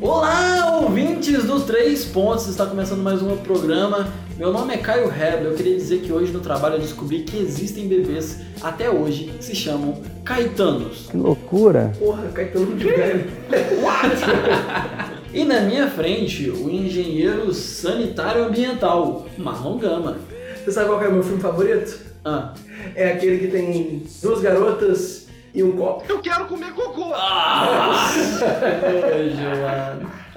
Olá, 0.00 0.80
ouvintes 0.82 1.44
dos 1.44 1.64
Três 1.64 2.04
Pontos, 2.04 2.46
está 2.46 2.66
começando 2.66 3.02
mais 3.02 3.22
um 3.22 3.36
programa. 3.38 4.06
Meu 4.36 4.52
nome 4.52 4.74
é 4.74 4.76
Caio 4.76 5.06
Hebler, 5.06 5.46
eu 5.46 5.54
queria 5.54 5.76
dizer 5.76 6.00
que 6.00 6.12
hoje 6.12 6.30
no 6.30 6.40
trabalho 6.40 6.74
eu 6.74 6.80
descobri 6.80 7.22
que 7.22 7.38
existem 7.38 7.88
bebês 7.88 8.40
até 8.60 8.90
hoje 8.90 9.32
que 9.38 9.44
se 9.44 9.54
chamam 9.54 10.02
Caetanos. 10.24 11.08
Que 11.10 11.16
loucura! 11.16 11.92
Porra, 11.98 12.28
Caetano 12.28 12.76
de 12.76 12.84
velho. 12.84 13.30
E 15.34 15.44
na 15.44 15.60
minha 15.60 15.90
frente, 15.90 16.48
o 16.48 16.70
engenheiro 16.70 17.52
sanitário 17.52 18.44
ambiental, 18.44 19.26
Marlon 19.36 19.76
Gama. 19.78 20.16
Você 20.64 20.70
sabe 20.72 20.88
qual 20.88 21.02
é 21.02 21.08
o 21.08 21.12
meu 21.12 21.22
filme 21.24 21.40
favorito? 21.42 21.98
Ah, 22.24 22.54
É 22.94 23.10
aquele 23.12 23.38
que 23.38 23.48
tem 23.48 24.02
duas 24.22 24.40
garotas 24.40 25.26
e 25.52 25.62
um 25.62 25.72
copo. 25.76 26.04
Eu 26.08 26.20
quero 26.20 26.46
comer 26.46 26.72
cocô! 26.72 27.12
Ah, 27.14 28.10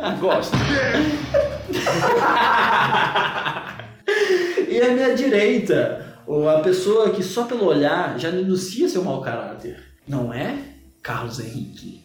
Gosto. 0.20 0.58
e 4.68 4.82
à 4.82 4.92
minha 4.94 5.16
direita, 5.16 6.06
o- 6.26 6.48
a 6.50 6.60
pessoa 6.60 7.12
que 7.12 7.24
só 7.24 7.44
pelo 7.44 7.66
olhar 7.66 8.18
já 8.20 8.30
denuncia 8.32 8.90
seu 8.90 9.04
mau 9.04 9.22
caráter. 9.22 9.78
Não 10.08 10.34
é? 10.34 10.56
Carlos 11.08 11.40
Henrique. 11.40 12.04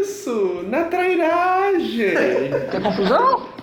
Isso, 0.00 0.64
na 0.68 0.82
trairagem! 0.86 2.14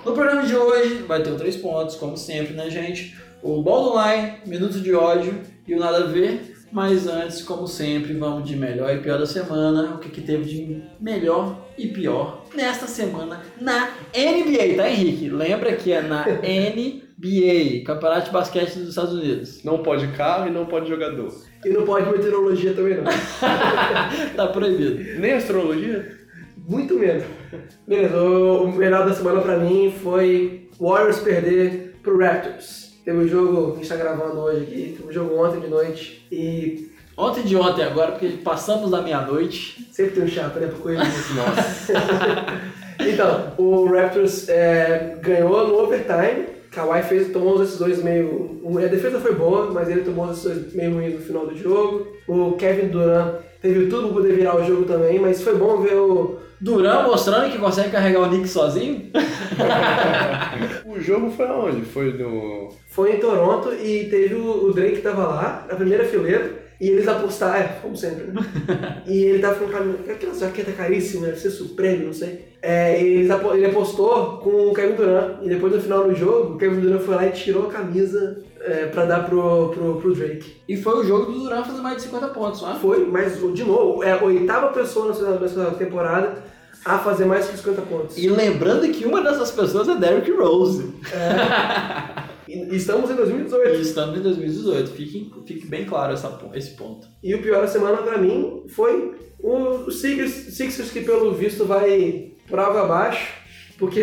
No 0.05 0.13
programa 0.13 0.43
de 0.43 0.55
hoje 0.55 1.03
vai 1.05 1.21
ter 1.21 1.35
três 1.35 1.57
pontos, 1.57 1.97
como 1.97 2.15
sempre, 2.15 2.53
né, 2.53 2.69
gente? 2.69 3.13
O 3.43 3.61
Borderline, 3.61 4.37
Minuto 4.45 4.79
de 4.79 4.95
Ódio 4.95 5.41
e 5.67 5.75
o 5.75 5.79
Nada 5.79 5.97
a 5.97 6.07
Ver. 6.07 6.55
Mas 6.71 7.07
antes, 7.07 7.41
como 7.41 7.67
sempre, 7.67 8.13
vamos 8.13 8.47
de 8.47 8.55
melhor 8.55 8.95
e 8.95 9.01
pior 9.01 9.19
da 9.19 9.25
semana. 9.25 9.95
O 9.95 9.97
que, 9.99 10.07
que 10.07 10.21
teve 10.21 10.45
de 10.45 10.81
melhor 10.97 11.67
e 11.77 11.87
pior 11.87 12.45
nesta 12.55 12.87
semana 12.87 13.41
na 13.59 13.89
NBA, 14.15 14.77
tá, 14.77 14.89
Henrique? 14.89 15.29
Lembra 15.29 15.75
que 15.75 15.91
é 15.91 16.01
na 16.01 16.25
NBA, 16.25 17.06
Campeonato 17.85 18.25
de 18.25 18.31
Basquete 18.31 18.77
dos 18.77 18.89
Estados 18.89 19.13
Unidos. 19.13 19.63
Não 19.63 19.79
pode 19.79 20.07
carro 20.09 20.47
e 20.47 20.51
não 20.51 20.65
pode 20.65 20.87
jogador. 20.87 21.33
E 21.65 21.69
não 21.69 21.83
pode 21.83 22.09
meteorologia 22.11 22.73
também 22.73 22.95
não. 22.95 23.03
Tá 24.35 24.47
proibido. 24.47 25.19
Nem 25.19 25.33
astrologia? 25.33 26.15
Muito 26.57 26.93
medo. 26.95 27.25
Beleza, 27.87 28.21
o, 28.21 28.71
melhor 28.71 29.07
da 29.07 29.15
semana 29.15 29.41
pra 29.41 29.57
mim 29.57 29.93
foi 30.03 30.69
Warriors 30.79 31.19
perder 31.19 31.95
pro 32.03 32.19
Raptors. 32.19 32.97
Teve 33.03 33.17
um 33.17 33.27
jogo, 33.27 33.73
a 33.73 33.75
gente 33.77 33.89
tá 33.89 33.95
gravando 33.95 34.39
hoje 34.39 34.63
aqui, 34.63 34.95
teve 34.97 35.09
um 35.09 35.11
jogo 35.11 35.43
ontem 35.43 35.61
de 35.61 35.67
noite 35.67 36.27
e 36.31 36.91
Ontem 37.17 37.41
de 37.41 37.57
ontem 37.57 37.83
agora, 37.83 38.11
porque 38.11 38.27
passamos 38.43 38.91
da 38.91 39.01
meia-noite. 39.01 39.87
sempre 39.91 40.13
tem 40.13 40.23
um 40.23 40.27
chato, 40.27 40.59
né, 40.59 40.67
pra 40.67 40.93
isso. 40.93 41.33
Nossa. 41.33 41.93
então, 43.09 43.53
o 43.57 43.85
Raptors 43.87 44.47
é, 44.47 45.17
ganhou 45.19 45.67
no 45.67 45.79
overtime. 45.79 46.56
Kawhi 46.77 47.01
fez, 47.01 47.31
tomou 47.31 47.55
uns 47.55 47.61
decisões 47.61 48.03
meio. 48.03 48.61
A 48.77 48.87
defesa 48.87 49.19
foi 49.19 49.33
boa, 49.33 49.71
mas 49.71 49.89
ele 49.89 50.01
tomou 50.01 50.25
umas 50.25 50.35
decisões 50.37 50.73
meio 50.75 50.93
ruins 50.93 51.15
no 51.15 51.21
final 51.21 51.47
do 51.47 51.57
jogo. 51.57 52.07
O 52.27 52.51
Kevin 52.53 52.89
Durant 52.89 53.35
teve 53.61 53.87
tudo 53.87 54.09
pra 54.09 54.17
poder 54.17 54.35
virar 54.35 54.55
o 54.55 54.63
jogo 54.63 54.85
também, 54.85 55.19
mas 55.19 55.41
foi 55.41 55.55
bom 55.55 55.81
ver 55.81 55.95
o. 55.95 56.37
Duran 56.59 57.03
mostrando 57.03 57.51
que 57.51 57.59
consegue 57.59 57.91
carregar 57.91 58.21
o 58.21 58.31
Nick 58.31 58.47
sozinho. 58.47 59.11
O 60.85 60.99
jogo 60.99 61.29
foi 61.29 61.45
aonde? 61.45 61.81
Foi 61.81 62.13
no. 62.13 62.69
Foi 62.89 63.15
em 63.15 63.19
Toronto 63.19 63.71
e 63.73 64.05
teve 64.09 64.33
o, 64.33 64.65
o 64.65 64.73
Drake 64.73 64.95
que 64.95 65.01
tava 65.01 65.27
lá, 65.27 65.65
na 65.69 65.75
primeira 65.75 66.03
fileira, 66.05 66.51
e 66.79 66.89
eles 66.89 67.07
apostaram, 67.07 67.55
é, 67.55 67.63
como 67.81 67.95
sempre, 67.97 68.27
né? 68.27 68.41
e 69.07 69.23
ele 69.23 69.39
tava 69.39 69.55
com 69.55 69.65
aquela- 69.65 69.95
aquela 70.13 70.33
jaqueta 70.35 70.71
caríssima, 70.71 71.25
deve 71.27 71.39
ser 71.39 71.49
Supreme, 71.49 72.05
não 72.05 72.13
sei. 72.13 72.47
É, 72.61 73.01
e 73.01 73.05
eles 73.17 73.31
apo- 73.31 73.53
ele 73.53 73.65
apostou 73.65 74.37
com 74.37 74.67
o 74.69 74.73
Kevin 74.73 74.95
Durant, 74.95 75.43
e 75.43 75.49
depois 75.49 75.73
no 75.73 75.81
final 75.81 76.03
do 76.07 76.13
jogo, 76.15 76.53
o 76.55 76.57
Kevin 76.57 76.79
Durant 76.81 77.01
foi 77.01 77.15
lá 77.15 77.25
e 77.27 77.31
tirou 77.31 77.67
a 77.67 77.71
camisa 77.71 78.37
é, 78.61 78.85
pra 78.87 79.05
dar 79.05 79.21
pro, 79.27 79.69
pro, 79.69 79.95
pro 80.01 80.13
Drake. 80.15 80.57
E 80.67 80.75
foi 80.75 80.99
o 80.99 81.03
jogo 81.03 81.31
do 81.31 81.39
Duran 81.39 81.63
fazer 81.63 81.81
mais 81.81 81.97
de 81.97 82.01
50 82.03 82.27
pontos, 82.29 82.61
não 82.61 82.71
é? 82.71 82.75
Foi, 82.75 83.05
mas 83.05 83.39
de 83.53 83.63
novo, 83.63 84.03
é 84.03 84.11
a 84.11 84.23
oitava 84.23 84.67
pessoa 84.69 85.07
nessa, 85.07 85.71
temporada 85.71 86.43
a 86.83 86.97
fazer 86.99 87.25
mais 87.25 87.47
que 87.47 87.57
50 87.57 87.81
pontos. 87.83 88.17
E 88.17 88.29
lembrando 88.29 88.87
que 88.91 89.05
uma 89.05 89.21
dessas 89.21 89.51
pessoas 89.51 89.87
é 89.89 89.95
Derrick 89.95 90.31
Rose. 90.31 90.83
E 90.83 90.95
estamos 92.47 93.09
em 93.09 93.13
E 93.13 93.17
2018. 93.17 93.81
estamos 93.81 94.17
em 94.19 94.21
2018, 94.21 94.89
fique, 94.91 95.31
fique 95.45 95.67
bem 95.67 95.85
claro 95.85 96.13
essa, 96.13 96.39
esse 96.53 96.71
ponto. 96.71 97.07
E 97.23 97.33
o 97.35 97.41
pior 97.41 97.61
da 97.61 97.67
semana 97.67 97.97
pra 97.97 98.17
mim 98.17 98.63
foi 98.69 99.15
o 99.39 99.91
Sixers, 99.91 100.55
Sixers 100.55 100.91
que 100.91 101.01
pelo 101.01 101.33
visto 101.33 101.65
vai 101.65 102.31
água 102.51 102.81
abaixo, 102.83 103.33
porque 103.77 104.01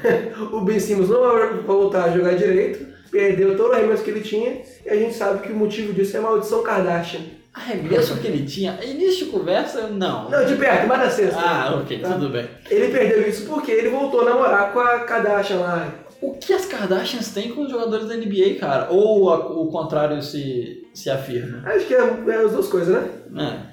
o 0.52 0.60
Ben 0.62 0.78
Simmons 0.80 1.08
não 1.08 1.20
vai 1.20 1.54
voltar 1.60 2.04
a 2.04 2.10
jogar 2.16 2.34
direito, 2.34 2.86
perdeu 3.10 3.56
todo 3.56 3.70
o 3.70 3.72
arremesso 3.74 4.02
que 4.04 4.10
ele 4.10 4.20
tinha, 4.20 4.62
e 4.86 4.88
a 4.88 4.96
gente 4.96 5.14
sabe 5.14 5.46
que 5.46 5.52
o 5.52 5.56
motivo 5.56 5.92
disso 5.92 6.16
é 6.16 6.20
a 6.20 6.22
maldição 6.22 6.62
Kardashian. 6.62 7.20
Arremesso 7.52 8.16
que 8.16 8.26
ele 8.28 8.46
tinha, 8.46 8.78
início 8.82 9.26
de 9.26 9.30
conversa, 9.32 9.88
não. 9.88 10.30
Não, 10.30 10.46
de 10.46 10.56
perto, 10.56 10.88
mais 10.88 11.02
da 11.02 11.10
sexta. 11.10 11.38
Ah, 11.38 11.80
ok, 11.82 11.98
Tá? 11.98 12.14
tudo 12.14 12.30
bem. 12.30 12.48
Ele 12.70 12.88
perdeu 12.88 13.28
isso 13.28 13.44
porque 13.46 13.70
ele 13.70 13.90
voltou 13.90 14.22
a 14.22 14.24
namorar 14.24 14.72
com 14.72 14.80
a 14.80 15.00
Kardashian 15.00 15.58
lá. 15.58 15.92
O 16.22 16.34
que 16.34 16.52
as 16.52 16.64
Kardashians 16.66 17.32
têm 17.34 17.50
com 17.52 17.62
os 17.62 17.70
jogadores 17.70 18.06
da 18.06 18.14
NBA, 18.16 18.58
cara? 18.60 18.88
Ou 18.90 19.30
a- 19.30 19.48
o 19.60 19.66
contrário 19.68 20.22
se, 20.22 20.86
se 20.94 21.10
afirma? 21.10 21.62
Acho 21.68 21.86
que 21.86 21.94
é, 21.94 21.98
é 21.98 22.34
as 22.44 22.52
duas 22.52 22.68
coisas, 22.68 22.94
né? 22.94 23.08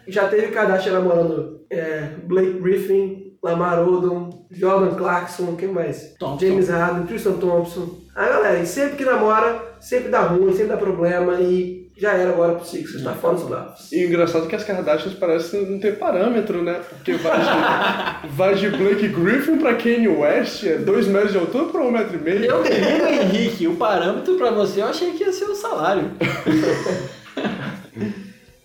É. 0.07 0.11
Já 0.11 0.27
teve 0.27 0.47
Kardashian 0.47 0.93
namorando 0.93 1.61
é, 1.69 2.09
Blake 2.23 2.59
Griffin, 2.59 3.33
Lamar 3.43 3.87
Odom, 3.87 4.47
Jordan 4.51 4.95
Clarkson, 4.95 5.55
quem 5.55 5.69
mais? 5.69 6.15
Thompson. 6.19 6.45
James 6.45 6.67
Harden, 6.69 7.05
Tristan 7.05 7.33
Thompson. 7.33 7.99
Ah, 8.15 8.27
galera, 8.27 8.59
e 8.59 8.66
sempre 8.66 8.97
que 8.97 9.05
namora, 9.05 9.75
sempre 9.79 10.09
dá 10.09 10.21
ruim, 10.21 10.51
sempre 10.51 10.67
dá 10.69 10.77
problema 10.77 11.35
e 11.39 11.78
já 11.99 12.13
era 12.13 12.31
agora 12.31 12.55
pro 12.55 12.65
Sixers, 12.65 13.03
tá 13.03 13.13
fora 13.13 13.35
dos 13.35 13.43
playoffs. 13.43 13.91
E 13.91 14.05
o 14.05 14.07
engraçado 14.07 14.45
é 14.45 14.47
que 14.47 14.55
as 14.55 14.63
Kardashians 14.63 15.15
parecem 15.15 15.65
não 15.69 15.79
ter 15.79 15.99
parâmetro, 15.99 16.63
né? 16.63 16.79
Porque 16.89 17.13
vai 17.13 17.39
de, 17.39 18.27
vai 18.29 18.55
de 18.55 18.69
Blake 18.69 19.07
Griffin 19.09 19.57
pra 19.57 19.75
Kanye 19.75 20.07
West, 20.07 20.63
é 20.63 20.77
2 20.77 21.07
metros 21.07 21.33
de 21.33 21.37
altura 21.37 21.65
pra 21.65 21.81
1,5 21.81 21.87
um 21.87 21.91
metro 21.91 22.15
e 22.15 22.21
meio. 22.21 22.45
Eu 22.45 22.63
digo, 22.63 22.75
Henrique, 22.75 23.67
o 23.67 23.75
parâmetro 23.75 24.35
pra 24.37 24.51
você 24.51 24.81
eu 24.81 24.87
achei 24.87 25.11
que 25.11 25.23
ia 25.23 25.33
ser 25.33 25.45
o 25.45 25.55
salário. 25.55 26.11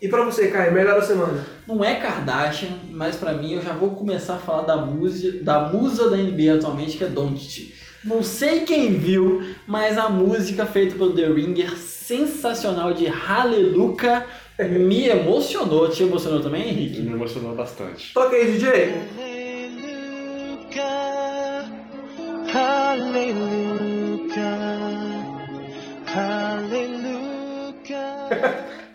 E 0.04 0.08
pra 0.08 0.22
você, 0.22 0.48
Caio, 0.48 0.70
melhor 0.70 1.00
da 1.00 1.06
semana? 1.06 1.42
Não 1.66 1.82
é 1.82 1.94
Kardashian, 1.94 2.68
mas 2.90 3.16
pra 3.16 3.32
mim 3.32 3.54
eu 3.54 3.62
já 3.62 3.72
vou 3.72 3.92
começar 3.92 4.34
a 4.34 4.38
falar 4.38 4.62
da 4.64 4.76
musa, 4.76 5.32
da 5.42 5.60
musa 5.60 6.10
da 6.10 6.18
NBA 6.18 6.56
atualmente, 6.56 6.98
que 6.98 7.04
é 7.04 7.08
Doncic. 7.08 7.72
Não 8.04 8.22
sei 8.22 8.60
quem 8.60 8.98
viu, 8.98 9.42
mas 9.66 9.96
a 9.96 10.10
música 10.10 10.66
feita 10.66 10.94
pelo 10.94 11.14
The 11.14 11.26
Ringer, 11.26 11.74
sensacional 11.78 12.92
de 12.92 13.06
Hallelujah, 13.06 14.26
me 14.58 15.08
emocionou. 15.08 15.88
Te 15.88 16.02
emocionou 16.02 16.40
também, 16.40 16.68
Henrique? 16.68 17.00
Me 17.00 17.12
emocionou 17.12 17.54
bastante. 17.54 18.12
Toca 18.12 18.36
aí, 18.36 18.52
DJ. 18.52 18.92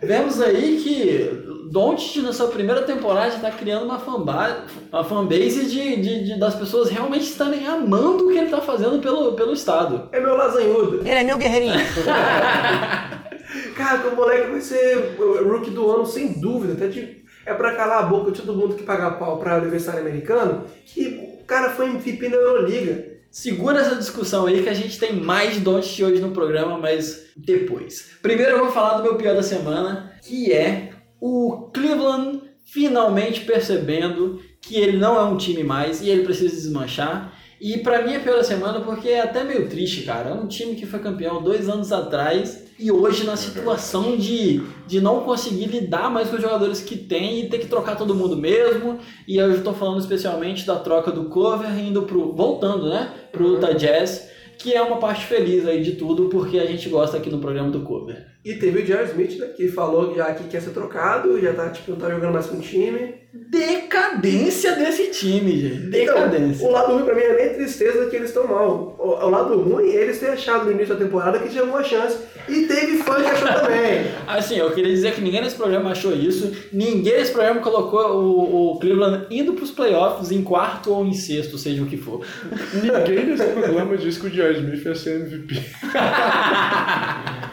Vemos 0.02 0.40
aí 0.40 0.80
que 0.82 1.49
Doncic 1.70 2.22
na 2.22 2.32
sua 2.32 2.48
primeira 2.48 2.82
temporada 2.82 3.28
está 3.34 3.50
criando 3.50 3.84
uma, 3.84 3.98
fanba 3.98 4.64
uma 4.92 5.04
fanbase 5.04 5.66
de, 5.66 5.96
de, 5.96 6.24
de- 6.24 6.38
das 6.38 6.54
pessoas 6.56 6.90
realmente 6.90 7.22
estarem 7.24 7.66
amando 7.66 8.24
o 8.26 8.28
que 8.32 8.36
ele 8.38 8.46
está 8.46 8.60
fazendo 8.60 8.98
pelo, 9.00 9.34
pelo 9.34 9.52
estado. 9.52 10.08
É 10.10 10.18
meu 10.20 10.36
lasanhudo. 10.36 10.98
Ele 11.00 11.10
é 11.10 11.22
meu 11.24 11.38
guerreirinho. 11.38 11.78
Cara, 13.76 14.08
o 14.08 14.16
moleque 14.16 14.50
vai 14.50 14.60
ser 14.60 15.16
o 15.18 15.48
rookie 15.48 15.70
do 15.70 15.90
ano, 15.90 16.06
sem 16.06 16.32
dúvida. 16.40 16.74
Até 16.74 16.88
de, 16.88 17.22
é 17.46 17.54
pra 17.54 17.74
calar 17.74 18.00
a 18.04 18.06
boca 18.06 18.30
de 18.30 18.40
todo 18.42 18.56
mundo 18.56 18.74
que 18.74 18.82
paga 18.82 19.10
pau 19.12 19.38
pra 19.38 19.56
aniversário 19.56 20.00
americano, 20.00 20.64
que 20.86 21.38
o 21.40 21.44
cara 21.44 21.70
foi 21.70 21.86
MVP 21.86 22.28
na 22.28 22.36
Euroliga. 22.36 23.10
Segura 23.30 23.80
essa 23.80 23.94
discussão 23.94 24.46
aí 24.46 24.62
que 24.62 24.68
a 24.68 24.74
gente 24.74 24.98
tem 24.98 25.12
mais 25.14 25.58
Doncic 25.60 26.02
hoje 26.04 26.20
no 26.20 26.32
programa, 26.32 26.76
mas 26.78 27.26
depois. 27.36 28.10
Primeiro 28.20 28.52
eu 28.52 28.58
vou 28.58 28.72
falar 28.72 28.96
do 28.98 29.04
meu 29.04 29.14
pior 29.14 29.34
da 29.36 29.42
semana, 29.42 30.12
que 30.22 30.52
é 30.52 30.89
o 31.20 31.70
Cleveland 31.72 32.40
finalmente 32.64 33.40
percebendo 33.40 34.40
que 34.60 34.76
ele 34.76 34.96
não 34.96 35.18
é 35.18 35.24
um 35.24 35.36
time 35.36 35.64
mais 35.64 36.00
e 36.00 36.08
ele 36.08 36.22
precisa 36.22 36.54
desmanchar. 36.54 37.34
E 37.60 37.78
pra 37.78 38.02
mim 38.02 38.14
é 38.14 38.18
pior 38.18 38.36
da 38.36 38.44
semana 38.44 38.80
porque 38.80 39.08
é 39.08 39.20
até 39.20 39.44
meio 39.44 39.68
triste, 39.68 40.02
cara. 40.02 40.30
É 40.30 40.32
um 40.32 40.46
time 40.46 40.74
que 40.74 40.86
foi 40.86 41.00
campeão 41.00 41.42
dois 41.42 41.68
anos 41.68 41.92
atrás 41.92 42.64
e 42.78 42.90
hoje 42.90 43.24
na 43.24 43.36
situação 43.36 44.16
de, 44.16 44.62
de 44.86 45.00
não 45.00 45.20
conseguir 45.20 45.66
lidar 45.66 46.10
mais 46.10 46.30
com 46.30 46.36
os 46.36 46.42
jogadores 46.42 46.80
que 46.80 46.96
tem 46.96 47.40
e 47.40 47.48
ter 47.50 47.58
que 47.58 47.66
trocar 47.66 47.96
todo 47.96 48.14
mundo 48.14 48.36
mesmo. 48.36 48.98
E 49.28 49.36
eu 49.36 49.52
estou 49.52 49.74
falando 49.74 50.00
especialmente 50.00 50.64
da 50.64 50.76
troca 50.76 51.10
do 51.10 51.24
cover 51.24 51.78
indo 51.78 52.02
pro. 52.02 52.32
voltando, 52.32 52.88
né? 52.88 53.12
Pro 53.30 53.54
Utah 53.54 53.72
Jazz. 53.72 54.30
que 54.56 54.72
é 54.74 54.80
uma 54.80 54.96
parte 54.96 55.26
feliz 55.26 55.66
aí 55.66 55.82
de 55.82 55.92
tudo, 55.92 56.28
porque 56.28 56.58
a 56.58 56.66
gente 56.66 56.88
gosta 56.88 57.16
aqui 57.16 57.28
no 57.28 57.40
programa 57.40 57.70
do 57.70 57.80
cover. 57.80 58.29
E 58.42 58.54
teve 58.54 58.80
o 58.82 58.86
Jerry 58.86 59.10
Smith, 59.10 59.38
né? 59.38 59.48
Que 59.48 59.68
falou 59.68 60.14
já 60.14 60.32
que 60.32 60.44
quer 60.44 60.62
ser 60.62 60.70
trocado, 60.70 61.38
já 61.40 61.52
tá, 61.52 61.68
tipo, 61.68 61.90
não 61.90 61.98
tá 61.98 62.08
jogando 62.08 62.32
mais 62.32 62.46
com 62.46 62.56
o 62.56 62.60
time. 62.60 63.20
Decadência 63.32 64.76
desse 64.76 65.08
time, 65.10 65.60
gente. 65.60 65.88
Então, 65.88 66.14
Decadência. 66.28 66.66
o 66.66 66.72
lado 66.72 66.94
ruim 66.94 67.04
pra 67.04 67.14
mim 67.14 67.20
é 67.20 67.36
nem 67.36 67.54
tristeza 67.54 68.06
que 68.08 68.16
eles 68.16 68.30
estão 68.30 68.48
mal. 68.48 68.96
O, 68.98 69.08
o 69.08 69.28
lado 69.28 69.60
ruim 69.60 69.90
é 69.90 70.02
eles 70.02 70.18
terem 70.18 70.34
achado 70.34 70.64
no 70.64 70.72
início 70.72 70.94
da 70.94 71.04
temporada 71.04 71.38
que 71.38 71.50
tinha 71.50 71.60
alguma 71.60 71.84
chance. 71.84 72.16
E 72.48 72.62
teve 72.62 72.96
fã 73.02 73.16
que 73.16 73.28
achou 73.28 73.46
também. 73.46 74.06
Assim, 74.26 74.56
eu 74.56 74.70
queria 74.72 74.90
dizer 74.90 75.12
que 75.14 75.20
ninguém 75.20 75.42
nesse 75.42 75.56
programa 75.56 75.90
achou 75.90 76.12
isso. 76.14 76.50
Ninguém 76.72 77.18
nesse 77.18 77.32
programa 77.32 77.60
colocou 77.60 78.22
o, 78.22 78.72
o 78.72 78.78
Cleveland 78.80 79.26
indo 79.30 79.52
pros 79.52 79.70
playoffs 79.70 80.32
em 80.32 80.42
quarto 80.42 80.92
ou 80.92 81.04
em 81.04 81.12
sexto, 81.12 81.58
seja 81.58 81.82
o 81.82 81.86
que 81.86 81.98
for. 81.98 82.26
Ninguém 82.72 83.26
nesse 83.26 83.44
programa 83.44 83.98
disse 83.98 84.18
que 84.18 84.28
o 84.28 84.30
J.R. 84.30 84.58
Smith 84.58 84.84
ia 84.84 84.94
ser 84.94 85.20
MVP. 85.20 85.60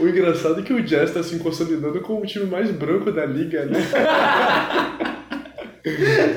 O 0.00 0.08
engraçado 0.08 0.60
é 0.60 0.62
que 0.62 0.72
o 0.72 0.82
Jazz 0.82 1.12
tá 1.12 1.22
se 1.22 1.38
consolidando 1.38 2.00
como 2.00 2.22
o 2.22 2.26
time 2.26 2.46
mais 2.46 2.70
branco 2.70 3.10
da 3.10 3.24
liga, 3.24 3.64
né? 3.64 3.78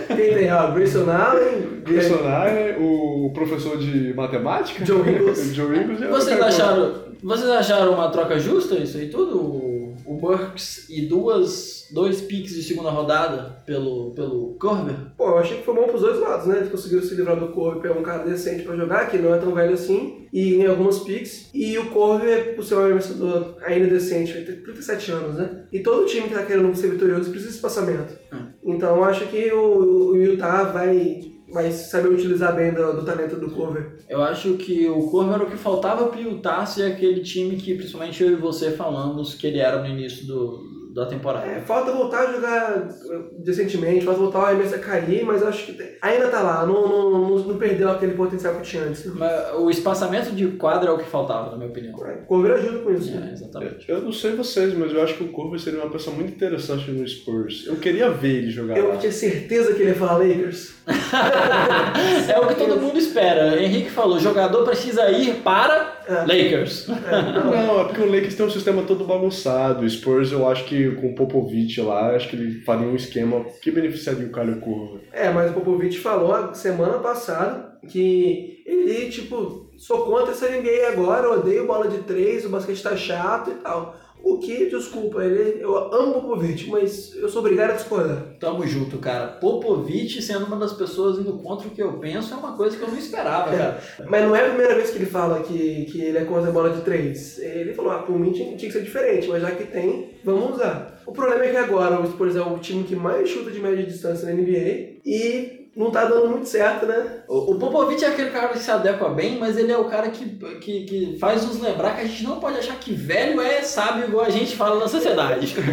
Quem 0.08 0.34
tem? 0.34 0.52
Ó, 0.52 0.72
Grayson 0.72 1.10
Allen. 1.10 1.82
Grayson 1.84 2.24
Allen, 2.24 2.76
o 2.80 3.32
professor 3.34 3.78
de 3.78 4.14
matemática. 4.14 4.86
Joe 4.86 5.02
Ingles. 5.02 5.40
Joe 5.56 5.76
Ingles 5.78 6.02
é 6.02 6.08
Vocês 6.08 6.40
acharam, 6.40 7.06
vocês 7.24 7.50
acharam 7.50 7.94
uma 7.94 8.10
troca 8.10 8.38
justa 8.40 8.76
isso 8.76 8.98
aí 8.98 9.10
tudo? 9.10 9.40
O, 9.40 9.96
o 10.06 10.18
Burks 10.18 10.88
e 10.90 11.08
duas, 11.08 11.79
dois 11.92 12.22
picks 12.22 12.54
de 12.54 12.64
segunda 12.64 12.90
rodada 12.90 13.62
pelo, 13.66 14.12
pelo 14.12 14.56
Corver? 14.60 14.96
Pô, 15.18 15.30
eu 15.30 15.38
achei 15.40 15.58
que 15.58 15.64
foi 15.64 15.76
bom 15.76 15.88
pros 15.88 16.02
dois 16.02 16.20
lados, 16.20 16.48
né? 16.48 16.58
Eles 16.58 16.72
conseguiram 16.72 17.04
se 17.04 17.16
livrar 17.16 17.40
do 17.40 17.50
Corvo 17.50 17.80
e 17.80 17.82
pegar 17.82 17.96
um 17.96 18.04
cara 18.04 18.24
decente 18.24 18.64
pra 18.64 18.76
jogar, 18.76 19.10
que 19.10 19.18
não 19.18 19.34
é 19.34 19.38
tão 19.38 19.54
velho 19.54 19.74
assim, 19.74 20.28
e 20.32 20.56
em 20.56 20.66
algumas 20.66 21.00
picks. 21.00 21.50
E 21.54 21.78
o 21.78 21.90
Corvo, 21.90 22.26
por 22.56 22.64
ser 22.64 22.76
um 22.76 22.86
arremessador 22.86 23.56
ainda 23.64 23.88
decente, 23.88 24.34
vai 24.34 24.44
ter 24.44 24.64
37 24.64 25.12
anos, 25.12 25.36
né? 25.36 25.64
E 25.72 25.80
todo 25.80 26.06
time 26.06 26.28
que 26.28 26.34
tá 26.34 26.44
querendo 26.44 26.76
ser 26.76 26.92
vitorioso 26.92 27.30
precisa 27.30 27.52
de 27.52 27.56
espaçamento. 27.56 28.14
Hum. 28.34 28.48
Então 28.64 28.98
eu 28.98 29.04
acho 29.04 29.26
que 29.28 29.52
o, 29.52 30.12
o 30.12 30.18
Utah 30.18 30.64
vai, 30.64 31.32
vai 31.52 31.72
saber 31.72 32.10
utilizar 32.10 32.56
bem 32.56 32.72
do, 32.72 32.94
do 32.94 33.06
talento 33.06 33.36
do 33.36 33.52
Corver. 33.52 33.98
Eu 34.08 34.22
acho 34.22 34.54
que 34.54 34.88
o 34.88 35.08
Corver 35.10 35.36
era 35.36 35.44
o 35.44 35.50
que 35.50 35.58
faltava 35.58 36.08
pro 36.08 36.22
Utah 36.22 36.66
ser 36.66 36.92
aquele 36.92 37.22
time 37.22 37.56
que, 37.56 37.76
principalmente 37.76 38.24
eu 38.24 38.32
e 38.32 38.36
você 38.36 38.72
falamos 38.72 39.34
que 39.34 39.48
ele 39.48 39.60
era 39.60 39.80
no 39.80 39.88
início 39.88 40.28
do, 40.28 40.79
da 40.94 41.06
temporada. 41.06 41.46
É, 41.46 41.62
falta 41.62 41.92
voltar 41.92 42.28
a 42.28 42.32
jogar 42.34 42.90
decentemente, 43.38 44.04
falta 44.04 44.20
voltar 44.20 44.40
o 44.40 44.46
arremesso 44.46 44.76
a 44.76 44.80
cair, 44.80 45.24
mas 45.24 45.42
eu 45.42 45.48
acho 45.48 45.66
que 45.68 45.98
ainda 46.02 46.28
tá 46.30 46.42
lá, 46.42 46.66
não, 46.66 46.88
não, 46.88 47.12
não, 47.12 47.40
não 47.40 47.58
perdeu 47.58 47.92
aquele 47.92 48.14
potencial 48.14 48.56
que 48.56 48.62
tinha 48.64 48.84
antes. 48.84 49.06
Mas 49.06 49.54
o 49.56 49.70
espaçamento 49.70 50.32
de 50.32 50.48
quadra 50.48 50.90
é 50.90 50.94
o 50.94 50.98
que 50.98 51.06
faltava, 51.06 51.52
na 51.52 51.58
minha 51.58 51.70
opinião. 51.70 51.96
O 51.96 52.26
Corver 52.26 52.54
ajuda 52.54 52.80
com 52.80 52.92
isso. 52.92 53.12
É, 53.16 53.32
exatamente. 53.32 53.90
Eu 53.90 54.02
não 54.02 54.12
sei 54.12 54.32
vocês, 54.36 54.74
mas 54.74 54.92
eu 54.92 55.02
acho 55.04 55.14
que 55.16 55.24
o 55.24 55.32
Corvo 55.32 55.58
seria 55.60 55.80
uma 55.80 55.92
pessoa 55.92 56.16
muito 56.16 56.34
interessante 56.34 56.90
no 56.92 57.08
Spurs. 57.08 57.66
Eu 57.68 57.76
queria 57.76 58.10
ver 58.10 58.38
ele 58.38 58.50
jogar 58.50 58.78
Eu 58.78 58.90
lá. 58.90 58.98
tinha 58.98 59.12
certeza 59.12 59.74
que 59.74 59.82
ele 59.82 59.90
ia 59.92 59.96
falar 59.96 60.18
Lakers. 60.18 60.74
É 62.30 62.40
o 62.40 62.48
que 62.48 62.56
todo 62.56 62.80
mundo 62.80 62.98
espera. 62.98 63.62
Henrique 63.62 63.90
falou: 63.90 64.20
jogador 64.20 64.64
precisa 64.66 65.10
ir 65.12 65.36
para 65.44 65.76
É. 65.76 65.99
Lakers. 66.28 66.88
Não, 66.88 67.82
é 67.82 67.84
porque 67.86 68.02
o 68.02 68.12
Lakers 68.12 68.36
tem 68.36 68.46
um 68.46 68.50
sistema 68.50 68.84
todo 68.84 69.06
bagunçado. 69.06 69.86
O 69.86 69.90
Spurs, 69.90 70.32
eu 70.32 70.48
acho 70.48 70.66
que 70.66 70.92
com 70.96 71.12
o 71.12 71.16
Popovich 71.16 71.80
lá, 71.82 72.16
acho 72.16 72.30
que 72.30 72.36
ele 72.36 72.62
faria 72.62 72.88
um 72.88 72.96
esquema 72.96 73.46
que 73.62 73.72
beneficiaria 73.72 74.26
o 74.26 74.32
Kyle 74.32 74.60
Corvo. 74.60 75.00
É, 75.12 75.30
mas 75.30 75.52
o 75.52 75.54
Popovich 75.54 76.00
falou 76.00 76.34
a 76.34 76.54
semana 76.54 77.00
passada 77.00 77.78
que 77.88 78.62
ele, 78.66 79.10
tipo, 79.10 79.72
sou 79.78 80.06
contra 80.06 80.32
essa 80.32 80.50
NBA 80.50 80.90
agora, 80.92 81.32
odeio 81.32 81.66
bola 81.66 81.88
de 81.88 82.00
três, 82.00 82.46
o 82.46 82.50
basquete 82.50 82.84
tá 82.84 82.96
chato 82.96 83.52
e 83.52 83.56
tal. 83.56 83.96
O 84.22 84.38
que, 84.38 84.70
desculpa, 84.70 85.24
ele, 85.24 85.62
eu 85.62 85.76
amo 85.94 86.14
Popovich, 86.14 86.70
mas 86.70 87.16
eu 87.16 87.30
sou 87.30 87.40
obrigado 87.42 87.72
a 87.72 87.76
discordar. 87.76 88.36
Tamo 88.40 88.66
junto, 88.68 88.98
cara. 88.98 89.28
Popovich 89.28 90.22
sendo 90.22 90.46
uma 90.46 90.58
das 90.58 90.74
pessoas 90.74 91.18
indo 91.20 91.34
contra 91.34 91.68
o 91.68 91.72
que 91.72 91.82
eu 91.82 91.94
penso 91.94 92.34
é 92.34 92.38
uma 92.38 92.56
coisa 92.56 92.78
que 92.78 92.84
eu 92.84 92.90
não 92.90 92.98
esperava, 92.98 93.52
cara. 93.52 93.82
Mas 94.08 94.24
não 94.24 94.36
é 94.36 94.46
a 94.46 94.50
primeira 94.50 94.76
vez 94.76 94.92
que 94.92 94.98
ele 94.98 95.06
fala 95.06 95.42
que, 95.42 95.86
que 95.86 96.02
ele 96.02 96.18
é 96.18 96.26
contra 96.26 96.50
a 96.50 96.54
bola 96.54 96.70
de 96.72 96.82
três. 96.82 97.40
Ele 97.40 97.74
falou, 97.74 97.92
ah, 97.92 98.00
por 98.00 98.18
mim 98.20 98.32
tinha, 98.32 98.56
tinha 98.56 98.72
que 98.72 98.78
ser 98.78 98.84
diferente, 98.84 99.28
mas 99.28 99.42
já 99.42 99.52
que 99.52 99.66
tem, 99.66 100.12
vamos 100.24 100.56
usar. 100.56 101.02
O 101.06 101.12
problema 101.12 101.46
é 101.46 101.52
que 101.52 101.58
agora 101.58 102.00
o 102.00 102.08
Spurs 102.08 102.36
é 102.36 102.42
o 102.42 102.58
time 102.60 102.84
que 102.84 102.96
mais 102.96 103.30
chuta 103.30 103.50
de 103.50 103.60
média 103.60 103.84
distância 103.84 104.28
na 104.28 104.34
NBA 104.34 105.00
e 105.06 105.59
não 105.76 105.92
tá 105.92 106.06
dando 106.06 106.28
muito 106.30 106.48
certo, 106.48 106.86
né? 106.86 107.24
O, 107.28 107.54
o 107.54 107.60
Popovich 107.60 108.04
é 108.04 108.08
aquele 108.10 108.32
cara 108.32 108.50
que 108.50 108.60
se 108.60 108.70
adequa 108.70 109.10
bem, 109.10 109.38
mas 109.40 109.58
ele 109.58 109.72
é 109.72 109.78
o 109.78 109.86
cara 109.86 110.10
que, 110.10 110.26
que, 110.60 110.84
que 110.86 111.18
faz 111.20 111.46
nos 111.46 111.62
lembrar 111.62 111.96
que 111.96 112.02
a 112.02 112.06
gente 112.06 112.24
não 112.24 112.40
pode 112.40 112.58
achar 112.58 112.76
que 112.80 112.92
velho 112.94 113.40
é 113.40 113.62
sábio 113.62 114.06
igual 114.06 114.26
a 114.26 114.30
gente 114.30 114.56
fala 114.56 114.80
na 114.80 114.88
sociedade. 114.88 115.56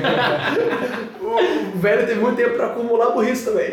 O 1.75 1.79
velho 1.79 2.07
teve 2.07 2.21
muito 2.21 2.37
tempo 2.37 2.55
pra 2.55 2.69
acumular 2.69 3.11
burrice 3.11 3.45
também. 3.47 3.73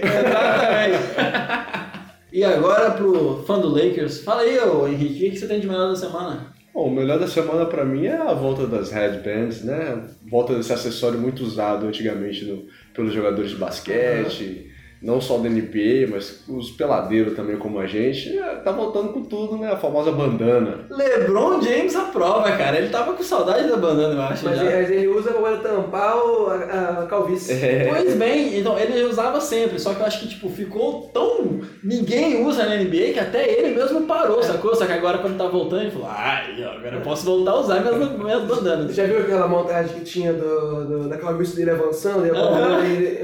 e 2.32 2.44
agora 2.44 2.92
pro 2.92 3.44
fã 3.46 3.60
do 3.60 3.70
Lakers, 3.70 4.22
fala 4.22 4.42
aí, 4.42 4.58
ô 4.60 4.88
Henrique, 4.88 5.28
o 5.28 5.32
que 5.32 5.38
você 5.38 5.48
tem 5.48 5.60
de 5.60 5.68
melhor 5.68 5.90
da 5.90 5.96
semana? 5.96 6.48
Bom, 6.74 6.88
o 6.88 6.92
melhor 6.92 7.20
da 7.20 7.28
semana 7.28 7.66
pra 7.68 7.86
mim 7.86 8.08
é 8.08 8.18
a 8.18 8.34
volta 8.34 8.66
das 8.66 8.92
headbands, 8.92 9.64
né? 9.64 10.04
Volta 10.30 10.56
desse 10.56 10.74
acessório 10.74 11.20
muito 11.20 11.44
usado 11.44 11.86
antigamente 11.86 12.44
no- 12.46 12.66
pelos 12.94 13.14
jogadores 13.14 13.52
de 13.52 13.58
basquete, 13.58 14.72
não 15.04 15.20
só 15.20 15.38
da 15.38 15.50
NBA, 15.50 16.08
mas 16.10 16.44
os 16.48 16.72
peladeiros 16.72 17.36
também 17.36 17.58
como 17.58 17.78
a 17.80 17.86
gente. 17.86 18.38
É, 18.40 18.56
Tá 18.64 18.72
voltando 18.72 19.10
com 19.10 19.24
tudo, 19.24 19.58
né? 19.58 19.70
A 19.72 19.76
famosa 19.76 20.12
bandana. 20.12 20.86
LeBron 20.90 21.62
James 21.62 21.94
aprova, 21.96 22.50
cara. 22.54 22.78
Ele 22.78 22.88
tava 22.90 23.14
com 23.14 23.22
saudade 23.24 23.68
da 23.68 23.76
bandana, 23.76 24.14
eu 24.16 24.22
acho. 24.22 24.46
Mas 24.46 24.58
já. 24.58 24.64
ele, 24.72 25.08
usa 25.10 25.32
pra 25.34 25.58
tampar 25.58 26.16
o- 26.18 26.48
a, 26.50 27.02
a 27.04 27.06
calvície. 27.08 27.52
É. 27.54 27.88
Pois 27.90 28.16
bem, 28.16 28.58
então 28.58 28.80
ele 28.80 29.04
usava 29.04 29.42
sempre, 29.42 29.78
só 29.80 29.94
que 29.94 30.00
eu 30.02 30.06
acho 30.06 30.22
que 30.22 30.28
tipo, 30.30 30.50
ficou 30.50 31.10
tão. 31.14 31.60
Ninguém 31.84 32.46
usa 32.46 32.66
na 32.66 32.76
NBA 32.78 33.12
que 33.14 33.20
até 33.20 33.48
ele 33.50 33.76
mesmo 33.76 34.02
parou, 34.04 34.42
sacou? 34.42 34.74
Só 34.76 34.86
que 34.86 34.94
agora 34.94 35.18
quando 35.18 35.38
tá 35.38 35.48
voltando, 35.48 35.82
ele 35.82 35.92
falou, 35.92 36.08
ai, 36.10 36.64
agora 36.64 36.96
eu 36.96 37.02
posso 37.02 37.26
voltar 37.26 37.52
a 37.52 37.60
usar 37.60 37.82
minhas, 37.82 38.12
minhas 38.18 38.44
bandanas. 38.44 38.86
Você 38.88 38.94
já 38.94 39.06
viu 39.06 39.20
aquela 39.20 39.48
montagem 39.48 39.94
que 39.96 40.06
tinha 40.06 40.32
do, 40.32 40.86
do, 40.86 41.10
da 41.10 41.18
calvície 41.18 41.58
dele 41.58 41.72
avançando 41.72 42.26
e 42.26 42.30
a, 42.30 42.34
bandana 42.34 42.82
dele, 42.82 43.20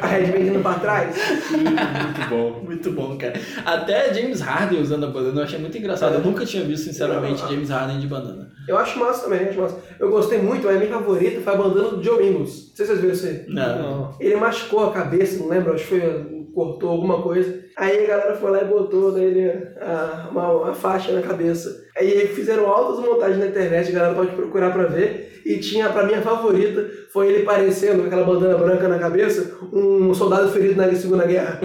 a 0.00 0.06
headband 0.06 0.38
indo 0.38 0.60
pra 0.60 0.74
trás? 0.74 0.99
Muito 1.06 2.28
bom. 2.28 2.62
Muito 2.64 2.92
bom, 2.92 3.16
cara. 3.16 3.34
Até 3.64 4.12
James 4.14 4.40
Harden 4.40 4.80
usando 4.80 5.04
a 5.04 5.08
bandana, 5.08 5.40
eu 5.40 5.44
achei 5.44 5.58
muito 5.58 5.76
engraçado. 5.76 6.14
Eu 6.14 6.20
nunca 6.20 6.44
tinha 6.44 6.64
visto, 6.64 6.84
sinceramente, 6.84 7.40
James 7.48 7.70
Harden 7.70 8.00
de 8.00 8.06
bandana. 8.06 8.50
Eu 8.68 8.78
acho 8.78 8.98
massa 8.98 9.24
também, 9.24 9.48
acho 9.48 9.60
massa. 9.60 9.78
Eu 9.98 10.10
gostei 10.10 10.38
muito, 10.38 10.68
a 10.68 10.72
minha 10.72 10.88
favorita 10.88 11.40
foi 11.40 11.52
a 11.52 11.56
bandana 11.56 11.88
do 11.90 12.02
Joe 12.02 12.24
Ingles. 12.24 12.68
Não 12.68 12.76
sei 12.76 12.86
se 12.86 12.92
vocês 12.92 13.00
viram 13.00 13.14
isso 13.14 13.26
aí. 13.26 13.44
Não. 13.48 14.14
Ele 14.20 14.36
machucou 14.36 14.86
a 14.86 14.92
cabeça, 14.92 15.38
não 15.38 15.48
lembro, 15.48 15.74
acho 15.74 15.84
que 15.84 15.98
foi, 15.98 16.39
cortou 16.60 16.90
alguma 16.90 17.22
coisa. 17.22 17.64
Aí 17.76 18.04
a 18.04 18.08
galera 18.08 18.34
foi 18.34 18.50
lá 18.50 18.60
e 18.60 18.66
botou 18.66 19.12
nele 19.12 19.50
a, 19.80 20.28
uma, 20.30 20.52
uma 20.52 20.74
faixa 20.74 21.10
na 21.12 21.22
cabeça. 21.22 21.88
Aí 21.96 22.26
fizeram 22.28 22.66
altas 22.68 23.02
montagens 23.04 23.38
na 23.38 23.46
internet, 23.46 23.88
a 23.88 23.94
galera 23.94 24.14
pode 24.14 24.32
procurar 24.32 24.70
pra 24.70 24.84
ver. 24.84 25.40
E 25.44 25.56
tinha, 25.58 25.88
pra 25.88 26.04
mim, 26.04 26.12
a 26.12 26.20
favorita, 26.20 26.86
foi 27.10 27.28
ele 27.28 27.44
parecendo, 27.44 28.02
com 28.02 28.06
aquela 28.08 28.24
bandana 28.24 28.58
branca 28.58 28.86
na 28.88 28.98
cabeça, 28.98 29.58
um 29.72 30.12
soldado 30.12 30.50
ferido 30.50 30.76
na 30.76 30.94
Segunda 30.94 31.26
Guerra. 31.26 31.58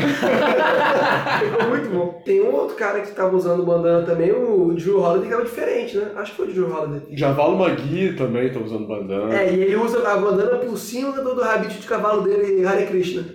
Ficou 1.40 1.70
muito 1.70 1.90
bom. 1.90 2.22
Tem 2.24 2.42
um 2.42 2.56
outro 2.56 2.78
cara 2.78 3.02
que 3.02 3.12
tava 3.12 3.36
usando 3.36 3.66
bandana 3.66 4.06
também, 4.06 4.32
o 4.32 4.74
Drew 4.74 5.02
Holiday, 5.02 5.28
que 5.28 5.34
era 5.34 5.44
diferente, 5.44 5.98
né? 5.98 6.12
Acho 6.16 6.32
que 6.32 6.38
foi 6.38 6.48
o 6.48 6.54
Drew 6.54 6.74
Holiday. 6.74 7.18
Javalo 7.18 7.58
Magui 7.58 8.14
também 8.14 8.50
tá 8.50 8.62
usando 8.62 8.88
bandana. 8.88 9.38
É, 9.38 9.54
e 9.54 9.62
ele 9.62 9.76
usa 9.76 10.08
a 10.08 10.16
bandana 10.16 10.58
por 10.58 10.78
cima 10.78 11.12
do, 11.12 11.36
do 11.36 11.42
rabite 11.42 11.80
de 11.80 11.88
cavalo 11.88 12.22
dele, 12.22 12.66
Hare 12.66 12.86
Krishna. 12.86 13.26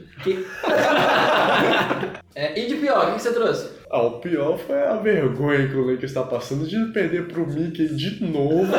É, 2.34 2.58
e 2.58 2.66
de 2.68 2.76
pior, 2.76 3.08
o 3.08 3.14
que 3.14 3.22
você 3.22 3.32
trouxe? 3.32 3.70
Ah, 3.90 4.02
o 4.02 4.20
pior 4.20 4.56
foi 4.58 4.82
a 4.82 4.96
vergonha 4.96 5.66
que 5.68 5.74
o 5.74 5.84
Lakers 5.84 6.12
está 6.12 6.22
passando 6.22 6.66
de 6.66 6.92
perder 6.92 7.26
pro 7.26 7.46
Mickey 7.46 7.88
de 7.88 8.24
novo. 8.24 8.72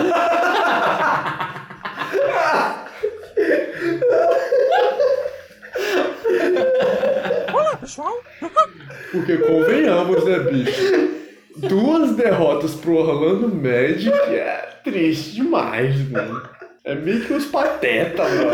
Porque 9.11 9.37
convenhamos, 9.37 10.23
né, 10.23 10.39
bicho? 10.39 11.11
Duas 11.57 12.15
derrotas 12.15 12.73
pro 12.75 12.95
Orlando 12.95 13.53
Magic 13.53 14.09
é 14.09 14.79
triste 14.83 15.35
demais, 15.35 16.09
mano. 16.09 16.41
É 16.83 16.95
meio 16.95 17.21
que 17.25 17.33
uns 17.33 17.45
pateta, 17.45 18.23
mano. 18.23 18.51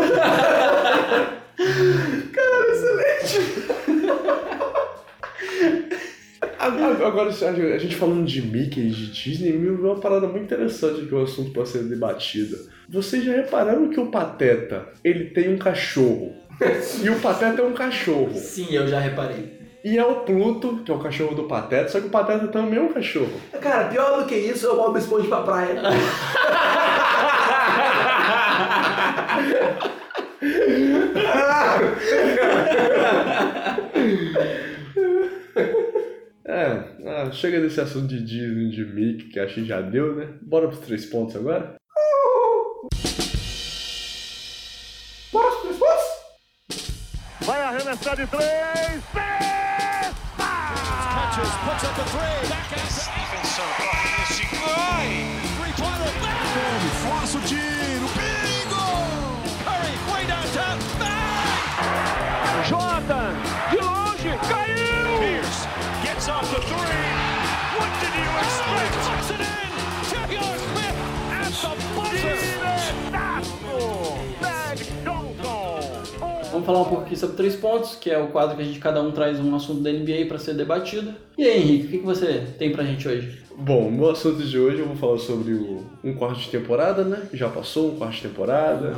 Agora, 1.58 2.57
agora, 7.08 7.30
a 7.30 7.78
gente 7.78 7.96
falando 7.96 8.24
de 8.24 8.40
Mickey 8.42 8.80
e 8.80 8.90
de 8.90 9.10
Disney, 9.10 9.52
me 9.52 9.76
veio 9.76 9.84
uma 9.84 10.00
parada 10.00 10.26
muito 10.26 10.44
interessante 10.44 11.06
que 11.06 11.14
o 11.14 11.22
assunto 11.22 11.50
pode 11.50 11.68
ser 11.68 11.84
debatido. 11.84 12.56
Vocês 12.88 13.22
já 13.24 13.32
repararam 13.32 13.90
que 13.90 14.00
o 14.00 14.06
Pateta, 14.06 14.88
ele 15.04 15.26
tem 15.26 15.54
um 15.54 15.58
cachorro? 15.58 16.34
E 17.02 17.08
o 17.08 17.20
Pateta 17.20 17.62
é 17.62 17.64
um 17.64 17.72
cachorro. 17.72 18.34
Sim, 18.34 18.74
eu 18.74 18.88
já 18.88 18.98
reparei. 18.98 19.56
E 19.84 19.96
é 19.96 20.04
o 20.04 20.22
Pluto, 20.22 20.82
que 20.84 20.90
é 20.90 20.94
o 20.94 20.98
cachorro 20.98 21.36
do 21.36 21.44
Pateta, 21.44 21.88
só 21.88 22.00
que 22.00 22.08
o 22.08 22.10
Pateta 22.10 22.48
também 22.48 22.80
é 22.80 22.82
um 22.82 22.92
cachorro. 22.92 23.30
Cara, 23.60 23.86
pior 23.88 24.20
do 24.20 24.26
que 24.26 24.34
isso 24.34 24.66
é 24.66 24.70
o 24.70 24.76
Bob 24.76 24.98
Esponja 24.98 25.28
pra 25.28 25.42
praia. 25.42 25.80
É, 36.50 36.82
ah, 37.06 37.30
chega 37.30 37.60
desse 37.60 37.78
assunto 37.78 38.08
de 38.08 38.24
Disney, 38.24 38.70
de 38.70 38.82
Mickey, 38.82 39.28
que 39.28 39.38
acho 39.38 39.56
que 39.56 39.66
já 39.66 39.82
deu, 39.82 40.16
né? 40.16 40.28
Bora 40.40 40.66
pros 40.66 40.80
três 40.80 41.04
pontos 41.04 41.36
agora? 41.36 41.74
Bora 45.30 45.50
pros 45.50 45.60
três 45.60 45.76
pontos? 45.76 46.06
Vai 47.42 47.60
arremessar 47.60 48.16
de 48.16 48.26
três. 48.28 49.04
Catches, 51.18 51.50
puts 51.64 51.84
up 51.84 51.98
a 52.00 52.04
three. 52.04 52.48
Back 52.48 52.72
out 52.72 52.80
to 52.80 52.86
Stevenson. 52.94 53.97
De 63.70 63.76
longe, 63.78 64.30
caiu. 64.48 65.18
Pierce 65.18 65.66
gets 66.04 66.28
off 66.28 66.46
the 66.54 66.60
three. 66.60 67.08
What 67.78 67.90
did 68.00 68.14
you 68.22 68.30
expect? 68.42 68.94
Puts 69.08 69.30
it 69.30 69.40
in. 69.40 69.68
Taylor 70.28 70.56
Smith 70.58 70.98
at 71.30 71.52
the 71.62 71.72
buzzer. 71.94 72.58
Vamos 76.50 76.66
falar 76.66 76.80
um 76.80 76.84
pouco 76.84 77.02
aqui 77.04 77.16
sobre 77.16 77.36
três 77.36 77.54
pontos, 77.54 77.94
que 77.94 78.10
é 78.10 78.18
o 78.18 78.28
quadro 78.28 78.56
que 78.56 78.62
a 78.62 78.64
gente 78.64 78.80
cada 78.80 79.00
um 79.00 79.12
traz 79.12 79.38
um 79.38 79.54
assunto 79.54 79.80
da 79.80 79.92
NBA 79.92 80.26
para 80.26 80.38
ser 80.38 80.54
debatido. 80.54 81.14
E 81.36 81.44
aí, 81.44 81.62
Henrique, 81.62 81.86
o 81.86 81.90
que, 81.90 81.98
que 81.98 82.04
você 82.04 82.44
tem 82.58 82.72
pra 82.72 82.82
gente 82.84 83.06
hoje? 83.06 83.38
Bom, 83.56 83.90
meu 83.90 84.10
assunto 84.10 84.42
de 84.42 84.58
hoje 84.58 84.80
eu 84.80 84.86
vou 84.86 84.96
falar 84.96 85.18
sobre 85.18 85.52
o, 85.52 85.84
um 86.02 86.14
quarto 86.14 86.40
de 86.40 86.48
temporada, 86.48 87.04
né? 87.04 87.28
Já 87.32 87.48
passou 87.48 87.92
um 87.92 87.96
quarto 87.96 88.14
de 88.14 88.22
temporada. 88.22 88.96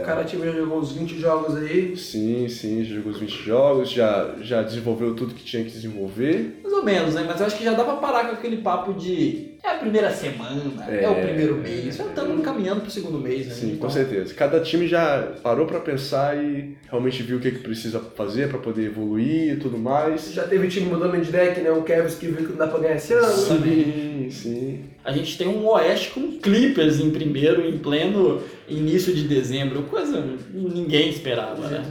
O 0.00 0.04
cara 0.04 0.24
time 0.24 0.46
já 0.46 0.52
jogou 0.52 0.78
uns 0.78 0.92
20 0.92 1.18
jogos 1.18 1.56
aí. 1.56 1.96
Sim, 1.96 2.48
sim, 2.48 2.82
já 2.84 2.94
jogou 2.94 3.12
os 3.12 3.18
20 3.18 3.30
jogos, 3.30 3.90
já, 3.90 4.34
já 4.40 4.62
desenvolveu 4.62 5.14
tudo 5.14 5.34
que 5.34 5.44
tinha 5.44 5.62
que 5.62 5.70
desenvolver. 5.70 6.58
Mais 6.62 6.74
ou 6.74 6.82
menos, 6.82 7.14
né? 7.14 7.24
Mas 7.26 7.38
eu 7.40 7.46
acho 7.46 7.58
que 7.58 7.64
já 7.64 7.74
dá 7.74 7.84
pra 7.84 7.96
parar 7.96 8.28
com 8.28 8.32
aquele 8.32 8.58
papo 8.58 8.94
de 8.94 9.51
é 9.64 9.68
a 9.70 9.74
primeira 9.74 10.10
semana, 10.10 10.62
é, 10.88 11.04
É. 11.04 11.08
o 11.08 11.14
primeiro 11.14 11.56
mês. 11.56 11.96
Já 11.96 12.04
estamos 12.04 12.44
caminhando 12.44 12.80
pro 12.80 12.90
segundo 12.90 13.18
mês, 13.18 13.46
né? 13.46 13.54
Sim, 13.54 13.66
Então, 13.72 13.78
com 13.88 13.90
certeza. 13.90 14.34
Cada 14.34 14.60
time 14.60 14.88
já 14.88 15.32
parou 15.42 15.66
pra 15.66 15.78
pensar 15.80 16.36
e 16.36 16.76
realmente 16.90 17.22
viu 17.22 17.36
o 17.38 17.40
que, 17.40 17.50
que 17.52 17.58
precisa 17.60 18.00
fazer 18.00 18.48
pra 18.48 18.58
poder 18.58 18.86
evoluir 18.86 19.52
e 19.52 19.56
tudo 19.56 19.78
mais. 19.78 20.32
Já 20.32 20.44
teve 20.44 20.68
time 20.68 20.86
mudando 20.86 21.20
de 21.22 21.30
deck, 21.30 21.60
né? 21.60 21.70
O 21.70 21.82
Kevs 21.82 22.16
que 22.16 22.26
viu 22.26 22.36
que 22.36 22.42
não 22.52 22.56
dá 22.56 22.66
pra 22.66 22.80
ganhar 22.80 22.96
esse 22.96 23.12
ano. 23.12 23.32
Sim, 23.32 24.28
sim. 24.30 24.80
A 25.04 25.12
gente 25.12 25.36
tem 25.36 25.48
um 25.48 25.66
Oeste 25.66 26.10
com 26.10 26.38
Clippers 26.38 27.00
em 27.00 27.10
primeiro, 27.10 27.64
em 27.68 27.76
pleno 27.78 28.40
início 28.68 29.12
de 29.14 29.26
dezembro. 29.26 29.82
Coisa 29.84 30.22
que 30.22 30.56
ninguém 30.56 31.08
esperava, 31.10 31.68
né? 31.68 31.84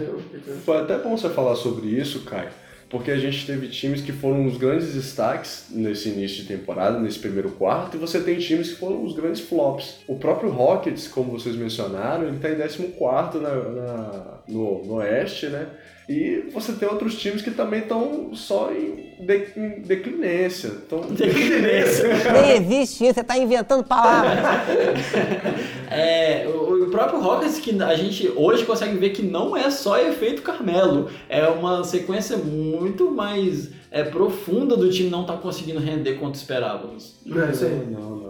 Foi 0.66 0.78
até 0.78 0.98
bom 0.98 1.18
você 1.18 1.30
falar 1.30 1.56
sobre 1.56 1.88
isso, 1.88 2.22
Caio, 2.22 2.50
porque 2.92 3.10
a 3.10 3.18
gente 3.18 3.46
teve 3.46 3.70
times 3.70 4.02
que 4.02 4.12
foram 4.12 4.46
os 4.46 4.58
grandes 4.58 4.94
destaques 4.94 5.68
nesse 5.72 6.10
início 6.10 6.44
de 6.44 6.48
temporada, 6.50 7.00
nesse 7.00 7.18
primeiro 7.20 7.50
quarto, 7.52 7.96
e 7.96 8.00
você 8.00 8.20
tem 8.20 8.38
times 8.38 8.70
que 8.72 8.76
foram 8.76 9.04
os 9.04 9.16
grandes 9.16 9.40
flops. 9.42 10.02
O 10.08 10.16
próprio 10.18 10.50
Rockets, 10.52 11.08
como 11.08 11.32
vocês 11.32 11.56
mencionaram, 11.56 12.28
ele 12.28 12.36
está 12.36 12.50
em 12.52 12.58
14 12.58 13.40
na, 13.40 13.56
na- 13.56 14.40
no, 14.48 14.84
no 14.86 14.94
Oeste, 14.96 15.48
né? 15.48 15.68
E 16.10 16.50
você 16.52 16.74
tem 16.74 16.90
outros 16.90 17.18
times 17.18 17.42
que 17.42 17.52
também 17.52 17.82
estão 17.82 18.36
só 18.36 18.72
em, 18.74 19.11
de, 19.26 19.80
declinência. 19.86 20.72
Então, 20.86 21.02
Nem 21.10 22.58
existe 22.58 23.06
isso, 23.06 23.14
você 23.14 23.24
tá 23.24 23.38
inventando 23.38 23.84
palavras. 23.84 24.40
É, 25.94 26.48
o, 26.48 26.86
o 26.86 26.90
próprio 26.90 27.20
Rockets 27.20 27.60
que 27.60 27.84
a 27.84 27.94
gente 27.98 28.32
hoje 28.34 28.64
consegue 28.64 28.96
ver 28.98 29.10
que 29.10 29.22
não 29.22 29.58
é 29.58 29.70
só 29.70 30.00
efeito 30.00 30.42
Carmelo, 30.42 31.10
é 31.28 31.46
uma 31.50 31.84
sequência 31.84 32.38
muito 32.38 33.12
mais 33.12 33.72
é, 33.92 34.02
profunda 34.02 34.78
do 34.78 34.90
time 34.90 35.10
não 35.10 35.22
estar 35.22 35.36
conseguindo 35.38 35.82
render 35.82 36.14
quanto 36.14 36.36
esperávamos. 36.36 37.18
Não, 37.26 37.44
é 37.44 37.52
isso 37.52 37.66
aí. 37.66 37.88
Não. 37.92 38.21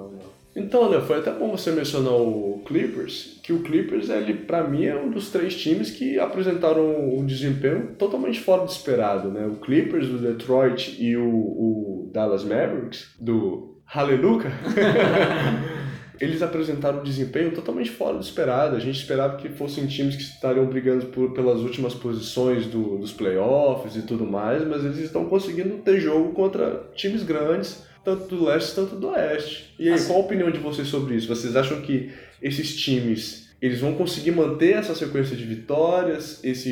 Então, 0.56 0.90
né, 0.90 1.00
foi 1.00 1.20
até 1.20 1.32
bom 1.32 1.50
você 1.52 1.72
mencionar 1.72 2.14
o 2.14 2.62
Clippers, 2.66 3.40
que 3.42 3.54
o 3.54 3.62
Clippers, 3.62 4.10
ele, 4.10 4.34
pra 4.34 4.68
mim, 4.68 4.84
é 4.86 4.96
um 4.96 5.10
dos 5.10 5.30
três 5.30 5.56
times 5.56 5.90
que 5.92 6.20
apresentaram 6.20 7.16
um 7.18 7.26
desempenho 7.26 7.96
totalmente 7.98 8.40
fora 8.42 8.66
do 8.66 8.70
esperado, 8.70 9.30
né? 9.30 9.46
O 9.46 9.56
Clippers, 9.62 10.10
o 10.10 10.18
Detroit 10.18 10.98
e 11.02 11.16
o, 11.16 11.26
o 11.26 12.10
Dallas 12.14 12.44
Mavericks, 12.44 13.16
do 13.20 13.78
Hallelujah, 13.86 14.52
eles 16.20 16.42
apresentaram 16.44 17.00
um 17.00 17.04
desempenho 17.04 17.52
totalmente 17.52 17.90
fora 17.90 18.16
do 18.18 18.22
esperado. 18.24 18.76
A 18.76 18.80
gente 18.80 19.00
esperava 19.00 19.38
que 19.38 19.50
fossem 19.50 19.88
times 19.88 20.16
que 20.16 20.22
estariam 20.22 20.66
brigando 20.66 21.08
por- 21.08 21.34
pelas 21.34 21.62
últimas 21.62 21.94
posições 21.96 22.66
do- 22.68 22.98
dos 22.98 23.12
playoffs 23.14 23.96
e 23.96 24.02
tudo 24.04 24.26
mais, 24.26 24.68
mas 24.68 24.84
eles 24.86 25.00
estão 25.00 25.26
conseguindo 25.26 25.78
ter 25.78 26.00
jogo 26.00 26.32
contra 26.34 26.90
times 26.94 27.24
grandes, 27.24 27.84
tanto 28.04 28.36
do 28.36 28.46
leste 28.46 28.74
quanto 28.76 28.96
do 28.96 29.10
oeste. 29.10 29.74
E 29.80 29.88
aí, 29.88 29.94
Assim- 29.94 30.08
qual 30.08 30.20
a 30.20 30.26
opinião 30.26 30.50
de 30.52 30.60
vocês 30.60 30.88
sobre 30.88 31.16
isso? 31.16 31.28
Vocês 31.28 31.56
acham 31.56 31.82
que 31.82 32.10
esses 32.42 32.76
times 32.76 33.50
eles 33.62 33.80
vão 33.80 33.94
conseguir 33.94 34.32
manter 34.32 34.74
essa 34.74 34.96
sequência 34.96 35.36
de 35.36 35.44
vitórias, 35.44 36.40
esse 36.44 36.72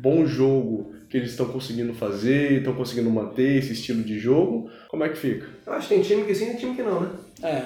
bom 0.00 0.24
jogo 0.26 0.92
que 1.10 1.16
eles 1.18 1.30
estão 1.32 1.44
conseguindo 1.46 1.92
fazer, 1.92 2.52
estão 2.58 2.72
conseguindo 2.74 3.10
manter 3.10 3.58
esse 3.58 3.74
estilo 3.74 4.02
de 4.02 4.18
jogo? 4.18 4.70
Como 4.88 5.04
é 5.04 5.10
que 5.10 5.18
fica? 5.18 5.46
Eu 5.66 5.74
acho 5.74 5.88
que 5.88 5.94
tem 5.94 6.02
time 6.02 6.24
que 6.24 6.34
sim 6.34 6.44
e 6.44 6.48
tem 6.48 6.56
time 6.56 6.74
que 6.74 6.82
não, 6.82 7.00
né? 7.00 7.08
É, 7.42 7.62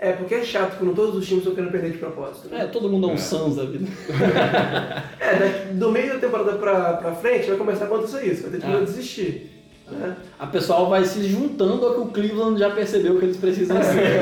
É, 0.00 0.12
porque 0.12 0.34
é 0.34 0.44
chato 0.44 0.78
quando 0.78 0.94
todos 0.94 1.14
os 1.16 1.26
times 1.26 1.40
estão 1.42 1.54
querendo 1.54 1.70
perder 1.72 1.90
de 1.92 1.98
propósito. 1.98 2.48
né? 2.48 2.62
é 2.62 2.66
todo 2.66 2.88
mundo 2.88 3.08
é 3.10 3.12
um 3.12 3.16
Suns 3.18 3.54
da 3.56 3.64
vida. 3.64 3.86
É, 5.20 5.38
daqui- 5.38 5.74
do 5.74 5.90
meio 5.90 6.14
da 6.14 6.18
temporada 6.20 6.52
pra, 6.52 6.94
pra 6.94 7.14
frente 7.14 7.48
vai 7.48 7.56
começar 7.56 7.84
a 7.84 7.86
acontecer 7.88 8.24
isso, 8.26 8.42
vai 8.42 8.50
ter 8.52 8.58
time 8.60 8.72
que 8.72 8.76
vai 8.78 8.86
desistir. 8.86 9.50
A 10.38 10.46
pessoal 10.46 10.88
vai 10.88 11.04
se 11.04 11.22
juntando 11.24 11.84
ao 11.86 11.94
que 11.94 12.00
o 12.00 12.06
Cleveland 12.06 12.58
já 12.58 12.70
percebeu 12.70 13.18
que 13.18 13.24
eles 13.24 13.36
precisam 13.36 13.76
ser. 13.82 14.20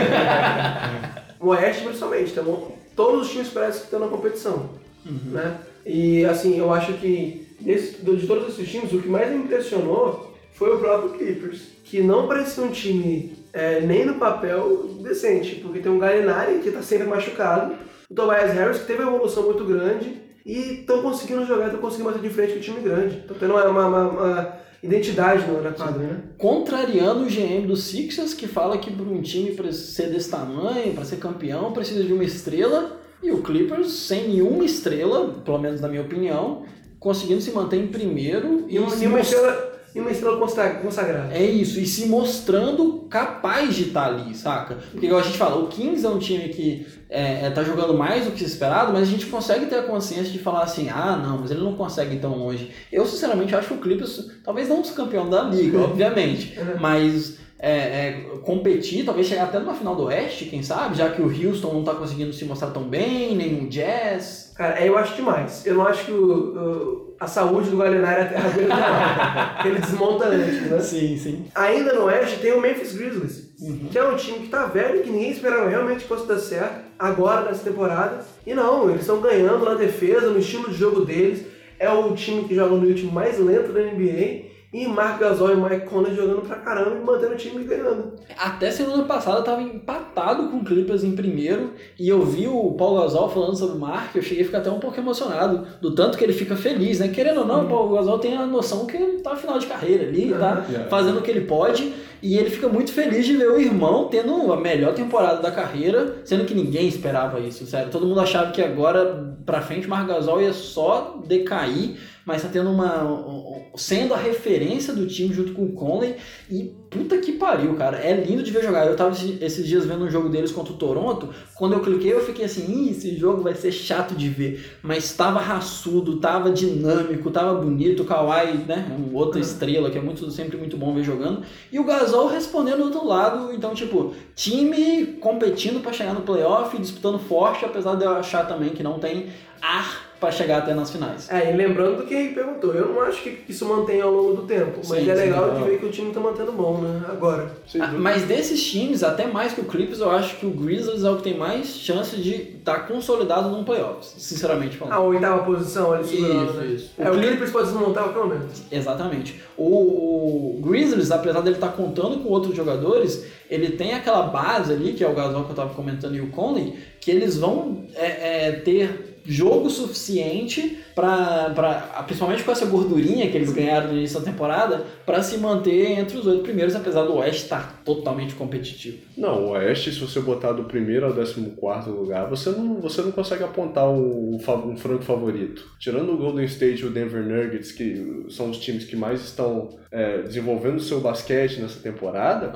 O 1.40 1.48
Oeste, 1.48 1.84
principalmente, 1.84 2.30
então, 2.32 2.72
todos 2.94 3.26
os 3.26 3.32
times 3.32 3.48
parecem 3.48 3.80
que 3.80 3.86
estão 3.86 4.00
na 4.00 4.08
competição. 4.08 4.70
Né? 5.04 5.58
E, 5.84 6.24
assim, 6.24 6.58
eu 6.58 6.72
acho 6.72 6.94
que 6.94 7.46
desse- 7.60 8.02
de 8.02 8.26
todos 8.26 8.48
esses 8.48 8.68
times, 8.68 8.92
o 8.92 9.00
que 9.00 9.08
mais 9.08 9.30
me 9.30 9.36
impressionou 9.38 10.34
foi 10.54 10.74
o 10.74 10.78
próprio 10.78 11.10
Clippers, 11.10 11.60
que 11.84 12.00
não 12.02 12.26
parecia 12.26 12.64
um 12.64 12.70
time 12.70 13.36
é, 13.52 13.80
nem 13.80 14.04
no 14.04 14.14
papel 14.14 14.88
decente, 15.02 15.56
porque 15.56 15.78
tem 15.80 15.90
um 15.92 15.98
Gallinari 15.98 16.58
que 16.58 16.68
está 16.68 16.82
sempre 16.82 17.06
machucado, 17.06 17.74
o 18.10 18.14
Tobias 18.14 18.52
Harris 18.52 18.78
que 18.78 18.86
teve 18.86 19.02
uma 19.02 19.14
evolução 19.14 19.44
muito 19.44 19.64
grande 19.64 20.16
e 20.44 20.80
estão 20.80 21.02
conseguindo 21.02 21.44
jogar, 21.46 21.66
estão 21.66 21.80
conseguindo 21.80 22.10
bater 22.10 22.22
de 22.28 22.34
frente 22.34 22.52
com 22.54 22.58
o 22.58 22.62
time 22.62 22.80
grande. 22.80 23.18
Estão 23.18 23.36
tendo 23.38 23.52
uma, 23.52 23.64
uma- 23.66 23.86
uma- 23.88 24.08
uma 24.10 24.52
identidade 24.86 25.46
no- 25.46 25.62
na 25.62 25.72
quadra, 25.72 26.02
né? 26.02 26.20
Contrariando 26.38 27.24
o 27.24 27.28
GM 27.28 27.66
do 27.66 27.76
Sixers, 27.76 28.32
que 28.34 28.46
fala 28.46 28.78
que 28.78 28.90
para 28.90 29.04
um 29.04 29.20
time 29.20 29.50
pra 29.52 29.70
ser 29.72 30.10
desse 30.10 30.30
tamanho, 30.30 30.94
para 30.94 31.04
ser 31.04 31.16
campeão, 31.16 31.72
precisa 31.72 32.02
de 32.02 32.12
uma 32.12 32.24
estrela. 32.24 33.00
E 33.22 33.30
o 33.30 33.42
Clippers, 33.42 33.92
sem 33.92 34.28
nenhuma 34.28 34.64
estrela, 34.64 35.34
pelo 35.44 35.58
menos 35.58 35.80
na 35.80 35.88
minha 35.88 36.02
opinião, 36.02 36.62
conseguindo 37.00 37.40
se 37.40 37.50
manter 37.50 37.76
em 37.76 37.86
primeiro 37.88 38.66
E 38.68 38.76
e 38.76 38.78
uma 38.78 39.20
estrela, 39.20 39.75
e 39.96 40.00
uma 40.00 40.10
estrela 40.10 40.36
consagra- 40.38 40.78
consagrada. 40.80 41.32
É 41.34 41.42
isso, 41.42 41.80
e 41.80 41.86
se 41.86 42.06
mostrando 42.06 43.06
capaz 43.08 43.74
de 43.74 43.84
estar 43.84 44.06
ali, 44.06 44.34
saca? 44.34 44.76
Porque 44.90 45.06
igual 45.06 45.20
a 45.20 45.24
gente 45.24 45.38
fala, 45.38 45.56
o 45.56 45.68
Kings 45.68 46.04
é 46.04 46.08
um 46.08 46.18
time 46.18 46.48
que 46.50 46.86
é, 47.08 47.46
é, 47.46 47.50
tá 47.50 47.62
jogando 47.64 47.94
mais 47.94 48.24
do 48.26 48.32
que 48.32 48.38
se 48.40 48.44
esperado, 48.44 48.92
mas 48.92 49.02
a 49.02 49.10
gente 49.10 49.26
consegue 49.26 49.66
ter 49.66 49.76
a 49.76 49.82
consciência 49.84 50.30
de 50.32 50.38
falar 50.38 50.62
assim, 50.64 50.88
ah 50.90 51.16
não, 51.16 51.38
mas 51.38 51.50
ele 51.50 51.60
não 51.62 51.74
consegue 51.74 52.16
ir 52.16 52.20
tão 52.20 52.36
longe. 52.36 52.70
Eu 52.92 53.06
sinceramente 53.06 53.54
acho 53.54 53.68
que 53.68 53.74
o 53.74 53.78
Clippers, 53.78 54.30
talvez 54.44 54.68
não 54.68 54.80
os 54.82 54.90
campeão 54.90 55.28
da 55.30 55.42
liga, 55.42 55.78
obviamente, 55.82 56.58
mas 56.80 57.38
é, 57.58 57.70
é, 57.70 58.12
competir, 58.42 59.04
talvez 59.04 59.26
chegar 59.26 59.44
até 59.44 59.58
numa 59.58 59.72
final 59.74 59.96
do 59.96 60.04
Oeste, 60.04 60.44
quem 60.44 60.62
sabe, 60.62 60.96
já 60.98 61.08
que 61.10 61.22
o 61.22 61.26
Houston 61.26 61.72
não 61.72 61.82
tá 61.84 61.94
conseguindo 61.94 62.32
se 62.32 62.44
mostrar 62.44 62.70
tão 62.70 62.82
bem, 62.82 63.34
nem 63.34 63.64
o 63.64 63.68
Jazz. 63.68 64.52
Cara, 64.56 64.78
é, 64.78 64.88
eu 64.88 64.98
acho 64.98 65.14
demais. 65.16 65.64
Eu 65.64 65.74
não 65.74 65.86
acho 65.86 66.04
que 66.04 66.12
o- 66.12 66.16
o- 66.54 67.05
a 67.18 67.26
saúde 67.26 67.70
do 67.70 67.78
Gallinari 67.78 68.20
é 68.20 68.24
a 68.24 68.28
terra 68.28 68.48
dele, 68.50 68.68
não. 68.68 69.64
Ele 69.70 69.78
desmonta 69.78 70.26
antes, 70.26 70.70
né? 70.70 70.80
Sim, 70.80 71.16
sim. 71.16 71.44
Ainda 71.54 71.94
no 71.94 72.04
Oeste 72.04 72.40
tem 72.40 72.52
o 72.52 72.60
Memphis 72.60 72.92
Grizzlies, 72.92 73.50
que 73.90 73.98
é 73.98 74.04
um 74.04 74.16
time 74.16 74.40
que 74.40 74.48
tá 74.48 74.66
velho, 74.66 75.02
que 75.02 75.10
ninguém 75.10 75.30
esperava 75.30 75.68
realmente 75.68 76.02
que 76.02 76.08
fosse 76.08 76.26
dar 76.26 76.38
certo 76.38 76.86
agora 76.98 77.46
nessa 77.46 77.64
temporada. 77.64 78.24
E 78.46 78.54
não, 78.54 78.88
eles 78.88 79.02
estão 79.02 79.20
ganhando 79.20 79.64
na 79.64 79.74
defesa, 79.74 80.30
no 80.30 80.38
estilo 80.38 80.70
de 80.70 80.76
jogo 80.76 81.04
deles. 81.04 81.44
É 81.78 81.90
o 81.90 82.14
time 82.14 82.44
que 82.44 82.54
joga 82.54 82.74
no 82.74 82.86
ritmo 82.86 83.12
mais 83.12 83.38
lento 83.38 83.72
da 83.72 83.80
NBA 83.80 84.55
e 84.76 84.86
Mark 84.86 85.18
Gasol 85.18 85.52
e 85.52 85.56
Mike 85.56 85.86
Conley 85.86 86.14
jogando 86.14 86.42
pra 86.42 86.56
caramba 86.56 86.96
e 86.96 87.04
mantendo 87.04 87.32
o 87.32 87.36
time 87.36 87.64
ganhando. 87.64 88.12
Até 88.36 88.70
semana 88.70 89.04
passada 89.04 89.40
tava 89.40 89.62
empatado 89.62 90.48
com 90.50 90.58
o 90.58 90.64
Clippers 90.64 91.02
em 91.02 91.16
primeiro 91.16 91.72
e 91.98 92.06
eu 92.08 92.22
vi 92.22 92.46
o 92.46 92.72
Paulo 92.72 93.00
Gasol 93.00 93.30
falando 93.30 93.56
sobre 93.56 93.76
o 93.76 93.80
Mark, 93.80 94.14
eu 94.14 94.22
cheguei 94.22 94.42
a 94.42 94.46
ficar 94.46 94.58
até 94.58 94.70
um 94.70 94.78
pouco 94.78 94.98
emocionado 95.00 95.66
do 95.80 95.94
tanto 95.94 96.18
que 96.18 96.24
ele 96.24 96.34
fica 96.34 96.54
feliz, 96.56 97.00
né? 97.00 97.08
Querendo 97.08 97.40
ou 97.40 97.46
não, 97.46 97.64
o 97.64 97.68
Paulo 97.68 97.94
Gasol 97.94 98.18
tem 98.18 98.36
a 98.36 98.44
noção 98.44 98.84
que 98.84 98.96
ele 98.96 99.20
tá 99.22 99.30
no 99.30 99.36
final 99.38 99.58
de 99.58 99.66
carreira 99.66 100.04
ali, 100.04 100.30
tá 100.32 100.66
Yeah. 100.66 100.88
fazendo 100.88 101.18
o 101.18 101.22
que 101.22 101.30
ele 101.30 101.42
pode 101.42 101.92
e 102.22 102.36
ele 102.36 102.50
fica 102.50 102.68
muito 102.68 102.92
feliz 102.92 103.24
de 103.24 103.36
ver 103.36 103.48
o 103.50 103.60
irmão 103.60 104.08
tendo 104.08 104.52
a 104.52 104.56
melhor 104.56 104.94
temporada 104.94 105.40
da 105.40 105.50
carreira, 105.50 106.16
sendo 106.24 106.44
que 106.44 106.54
ninguém 106.54 106.88
esperava 106.88 107.38
isso, 107.40 107.66
sério. 107.66 107.90
Todo 107.90 108.06
mundo 108.06 108.20
achava 108.20 108.50
que 108.50 108.60
agora 108.62 109.34
pra 109.44 109.60
frente 109.60 109.86
o 109.86 109.90
Marc 109.90 110.08
Gasol 110.08 110.42
ia 110.42 110.52
só 110.52 111.20
decair, 111.26 111.96
mas 112.26 112.42
tá 112.42 112.48
tendo 112.52 112.68
uma 112.70 113.70
sendo 113.76 114.12
a 114.12 114.16
referência 114.16 114.92
do 114.92 115.06
time 115.06 115.32
junto 115.32 115.52
com 115.52 115.62
o 115.64 115.72
Conley 115.72 116.16
e 116.50 116.74
puta 116.90 117.18
que 117.18 117.32
pariu, 117.32 117.74
cara. 117.74 117.98
É 117.98 118.12
lindo 118.12 118.42
de 118.42 118.50
ver 118.50 118.64
jogar. 118.64 118.86
Eu 118.86 118.96
tava 118.96 119.10
esses- 119.12 119.64
dias 119.66 119.84
vendo 119.86 120.04
um 120.04 120.10
jogo 120.10 120.28
deles 120.28 120.50
contra 120.50 120.72
o 120.72 120.76
Toronto, 120.76 121.28
quando 121.56 121.74
eu 121.74 121.80
cliquei 121.80 122.12
eu 122.12 122.24
fiquei 122.24 122.44
assim, 122.44 122.66
Ih, 122.86 122.90
esse 122.90 123.16
jogo 123.16 123.42
vai 123.42 123.54
ser 123.54 123.70
chato 123.70 124.14
de 124.14 124.28
ver, 124.28 124.78
mas 124.82 125.12
tava 125.12 125.38
raçudo, 125.40 126.18
tava 126.18 126.50
dinâmico, 126.50 127.30
tava 127.30 127.54
bonito, 127.54 128.02
o 128.02 128.06
Kawhi, 128.06 128.58
né, 128.66 128.86
um 128.98 129.14
outra 129.14 129.40
estrela 129.40 129.90
que 129.90 129.98
é 129.98 130.00
muito 130.00 130.28
sempre 130.30 130.56
muito 130.56 130.76
bom 130.76 130.92
ver 130.94 131.04
jogando, 131.04 131.42
e 131.70 131.78
o 131.78 131.84
Gasol 131.84 132.26
respondendo 132.28 132.78
do 132.78 132.84
outro 132.84 133.06
lado, 133.06 133.52
então 133.52 133.74
tipo, 133.74 134.14
time 134.34 135.06
competindo 135.20 135.80
pra 135.80 135.92
chegar 135.92 136.14
no 136.14 136.22
playoff, 136.22 136.76
disputando 136.78 137.18
forte, 137.18 137.64
apesar 137.64 137.94
de 137.94 138.04
eu 138.04 138.10
achar 138.10 138.46
também 138.48 138.70
que 138.70 138.82
não 138.82 138.98
tem 138.98 139.26
ar 139.60 140.05
pra 140.18 140.30
chegar 140.30 140.58
até 140.58 140.72
nas 140.74 140.90
finais. 140.90 141.30
É, 141.30 141.52
e 141.52 141.56
lembrando 141.56 141.98
do 141.98 142.06
que 142.06 142.14
ele 142.14 142.34
perguntou, 142.34 142.72
eu 142.74 142.88
não 142.88 143.02
acho 143.02 143.22
que 143.22 143.44
isso 143.48 143.64
mantém 143.66 144.00
ao 144.00 144.10
longo 144.10 144.34
do 144.36 144.42
tempo, 144.42 144.80
mas 144.88 145.04
Sim, 145.04 145.10
é 145.10 145.14
legal 145.14 145.50
de 145.54 145.64
ver 145.64 145.78
que 145.78 145.86
o 145.86 145.90
time 145.90 146.12
tá 146.12 146.20
mantendo 146.20 146.52
bom, 146.52 146.78
né? 146.78 147.02
Agora. 147.08 147.50
Ah, 147.80 147.88
mas 147.98 148.22
desses 148.22 148.62
times, 148.64 149.02
até 149.02 149.26
mais 149.26 149.52
que 149.52 149.60
o 149.60 149.64
Clippers, 149.64 150.00
eu 150.00 150.10
acho 150.10 150.36
que 150.36 150.46
o 150.46 150.50
Grizzlies 150.50 151.04
é 151.04 151.10
o 151.10 151.16
que 151.16 151.22
tem 151.22 151.36
mais 151.36 151.66
chance 151.68 152.16
de 152.16 152.34
estar 152.34 152.86
consolidado 152.88 153.48
num 153.50 153.62
playoffs, 153.64 154.14
sinceramente 154.16 154.76
falando. 154.76 154.94
A 154.94 155.00
oitava 155.00 155.42
posição 155.44 155.92
ali 155.92 156.04
segurando, 156.06 156.44
Isso, 156.50 156.58
né? 156.60 156.66
isso. 156.66 156.90
É, 156.98 157.04
O 157.10 157.12
o 157.12 157.16
Clip- 157.16 157.28
Clippers 157.28 157.50
pode 157.50 157.66
desmontar 157.68 158.04
a 158.04 158.08
qualquer 158.08 158.34
momento. 158.34 158.62
Exatamente. 158.72 159.40
O, 159.56 160.56
o 160.56 160.60
Grizzlies, 160.62 161.10
apesar 161.10 161.40
dele 161.40 161.56
estar 161.56 161.68
contando 161.72 162.18
com 162.22 162.28
outros 162.30 162.54
jogadores, 162.56 163.24
ele 163.50 163.70
tem 163.72 163.94
aquela 163.94 164.22
base 164.22 164.72
ali, 164.72 164.92
que 164.94 165.04
é 165.04 165.08
o 165.08 165.14
Gasol 165.14 165.42
que 165.42 165.48
eu 165.48 165.50
estava 165.50 165.74
comentando 165.74 166.14
e 166.16 166.20
o 166.20 166.30
Conley, 166.30 166.74
que 167.00 167.10
eles 167.10 167.36
vão 167.36 167.84
é, 167.94 168.48
é, 168.48 168.52
ter 168.52 169.15
jogo 169.26 169.68
suficiente 169.70 170.78
para 170.94 172.04
principalmente 172.06 172.42
com 172.42 172.52
essa 172.52 172.66
gordurinha 172.66 173.30
que 173.30 173.36
eles 173.36 173.52
ganharam 173.52 173.88
no 173.88 173.98
início 173.98 174.18
da 174.18 174.24
temporada 174.30 174.84
para 175.04 175.22
se 175.22 175.36
manter 175.38 175.98
entre 175.98 176.16
os 176.16 176.26
oito 176.26 176.42
primeiros 176.42 176.74
apesar 176.74 177.02
do 177.04 177.16
Oeste 177.16 177.42
estar 177.42 177.82
totalmente 177.84 178.34
competitivo 178.34 178.98
Não, 179.16 179.46
o 179.46 179.48
Oeste, 179.50 179.92
se 179.92 180.00
você 180.00 180.20
botar 180.20 180.52
do 180.52 180.64
primeiro 180.64 181.06
ao 181.06 181.12
décimo 181.12 181.50
quarto 181.50 181.90
lugar, 181.90 182.28
você 182.28 182.50
não, 182.50 182.80
você 182.80 183.02
não 183.02 183.12
consegue 183.12 183.44
apontar 183.44 183.88
um, 183.88 184.36
um 184.36 184.76
franco 184.76 185.02
favorito. 185.02 185.66
Tirando 185.78 186.12
o 186.12 186.16
Golden 186.16 186.44
State 186.46 186.82
e 186.82 186.86
o 186.86 186.90
Denver 186.90 187.22
Nuggets, 187.24 187.72
que 187.72 188.24
são 188.30 188.50
os 188.50 188.58
times 188.58 188.84
que 188.84 188.96
mais 188.96 189.20
estão 189.22 189.70
é, 189.90 190.22
desenvolvendo 190.22 190.76
o 190.76 190.80
seu 190.80 191.00
basquete 191.00 191.60
nessa 191.60 191.80
temporada, 191.80 192.52